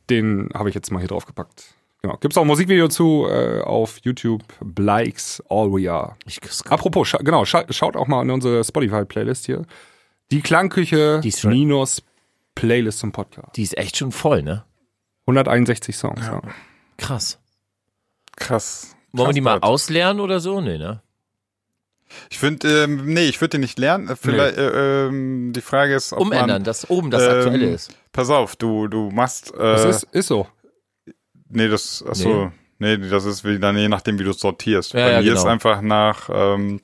[0.09, 1.75] den habe ich jetzt mal hier drauf gepackt.
[2.01, 2.17] Genau.
[2.17, 4.43] Gibt's auch ein Musikvideo zu äh, auf YouTube.
[4.61, 6.15] Blikes All We Are.
[6.25, 6.39] Ich,
[6.69, 9.65] Apropos, scha genau, scha schaut auch mal in unsere Spotify-Playlist hier.
[10.31, 12.03] Die Klangküche Die minus
[12.55, 13.55] Playlist zum Podcast.
[13.55, 14.63] die ist echt schon voll, ne?
[15.25, 16.21] 161 Songs.
[16.25, 16.41] Ja.
[16.97, 17.39] Krass.
[18.35, 18.95] krass.
[19.11, 20.61] Wollen wir die mal auslernen oder so?
[20.61, 21.01] Nee, ne?
[22.29, 24.07] Ich finde, ähm, nee, ich würde den nicht lernen.
[24.09, 27.69] Äh, Vielleicht, äh, ähm, die Frage ist, ob Umändern, man, dass oben das ähm, aktuelle
[27.71, 27.91] ist.
[28.13, 30.47] Pass auf, du, du machst, äh, Das ist, ist so.
[31.49, 32.97] Nee, das, achso, nee.
[32.97, 34.93] das ist wieder, je nachdem, wie du es sortierst.
[34.93, 35.51] Ja, Bei ja, mir ist genau.
[35.51, 36.81] einfach nach, ähm,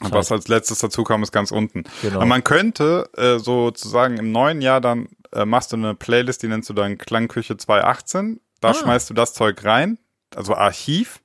[0.00, 1.84] was als letztes dazu kam, ist ganz unten.
[2.02, 2.16] Genau.
[2.16, 6.48] Aber man könnte äh, sozusagen im neuen Jahr dann äh, machst du eine Playlist, die
[6.48, 8.40] nennst du dann Klangküche 2018.
[8.60, 8.74] Da Ah.
[8.74, 9.98] schmeißt du das Zeug rein
[10.34, 11.20] also Archiv.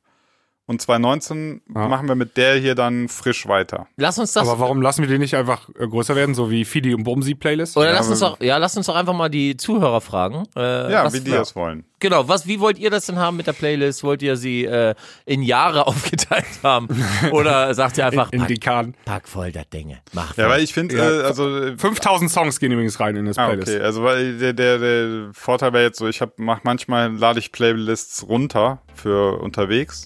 [0.66, 1.88] Und 2019 Ja.
[1.89, 3.88] machen wir mit der hier dann frisch weiter.
[3.97, 6.64] Lass uns das Aber warum lassen wir die nicht einfach äh, größer werden, so wie
[6.64, 7.76] Fidi und Bumsi Playlist?
[7.76, 10.43] oder Ja, lass uns doch, ja, lass uns doch einfach mal die Zuhörer fragen.
[10.55, 11.84] Äh, Ja, was, wie die das wollen.
[11.99, 14.03] Genau, was, wie wollt ihr das denn haben mit der Playlist?
[14.03, 14.93] Wollt ihr sie äh,
[15.26, 16.88] in Jahre aufgeteilt haben?
[17.32, 18.93] Oder sagt ihr einfach, in pack, die Kahn.
[19.05, 20.53] pack voll das Dinge, mach Ja, voll.
[20.53, 21.09] weil ich finde, Ja.
[21.09, 23.68] äh, also äh, 5000 Songs gehen übrigens rein in das Ah, Playlist.
[23.69, 23.81] okay.
[23.84, 27.52] Also weil der, der, der Vorteil wäre jetzt so, ich habe mach manchmal lade ich
[27.52, 30.06] Playlists runter für unterwegs.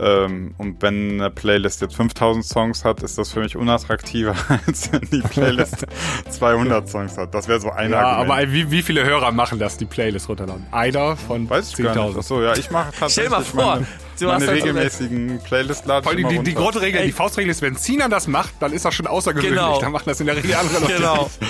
[0.00, 4.34] Ähm, und wenn eine Playlist jetzt 5000 Songs hat, ist das für mich unattraktiver,
[4.66, 5.86] als wenn die Playlist
[6.30, 7.34] 200 Songs hat.
[7.34, 8.30] Das wäre so ein Ja, Argument.
[8.40, 10.66] aber wie, wie viele Hörer machen das, die Playlist runterladen?
[10.70, 12.16] Einer von Weiß ich gar nicht.
[12.16, 12.18] 10.000.
[12.18, 13.86] Achso, ja, ich mache Stell tatsächlich mal vor, meine,
[14.20, 16.54] du meine halt so regelmäßigen Playlist lade Vor allem die, die.
[16.54, 19.58] Grundregel, die Faustregel ist, wenn Sinan das macht, dann ist das schon außergewöhnlich.
[19.58, 19.80] Genau.
[19.80, 20.94] Dann machen das in der Regel andere Leute.
[20.94, 21.30] Genau.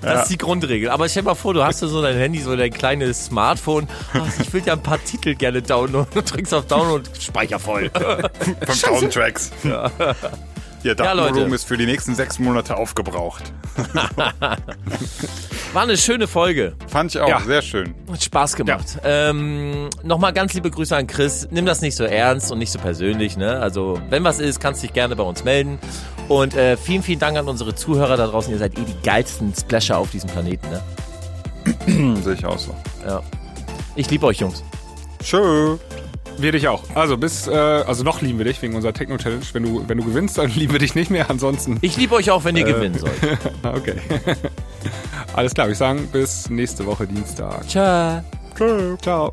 [0.00, 0.90] Das ist die Grundregel.
[0.90, 3.88] Aber stell mal vor, du hast so dein Handy, so dein kleines Smartphone.
[4.12, 6.06] Ach, ich will ja ein paar Titel gerne downloaden.
[6.14, 7.90] Du drückst auf Download, Speicher voll.
[8.66, 9.50] 5000 Tracks.
[9.64, 9.90] Ja.
[10.86, 11.54] Ihr Datenvolumen Leute.
[11.56, 13.42] ist für die nächsten sechs Monate aufgebraucht.
[15.72, 16.74] War eine schöne Folge.
[16.86, 17.40] Fand ich auch Ja.
[17.40, 17.94] sehr schön.
[18.10, 18.98] Hat Spaß gemacht.
[19.04, 21.48] Ähm, Nochmal ganz liebe Grüße an Chris.
[21.50, 23.36] Nimm das nicht so ernst und nicht so persönlich.
[23.36, 23.58] Ne?
[23.58, 25.78] Also, wenn was ist, kannst dich gerne bei uns melden.
[26.28, 28.52] Und äh, vielen, vielen Dank an unsere Zuhörer da draußen.
[28.52, 30.66] Ihr seid eh die geilsten Splasher auf diesem Planeten.
[30.70, 32.16] Ne?
[32.22, 32.74] Sehe ich auch so.
[33.04, 33.22] Ja.
[33.96, 34.62] Ich liebe euch, Jungs.
[35.22, 35.76] Tschö.
[36.38, 36.82] Wir dich auch.
[36.94, 39.42] Also bis, äh, also noch lieben wir dich wegen unserer Techno-Challenge.
[39.52, 41.30] Wenn du, wenn du gewinnst, dann lieben wir dich nicht mehr.
[41.30, 43.12] Ansonsten, Ich liebe euch auch, wenn ihr gewinnen sollt.
[43.62, 43.96] okay.
[45.34, 47.68] Alles klar, ich sagen bis nächste Woche Dienstag.
[47.68, 48.22] Ciao.
[49.02, 49.32] Ciao.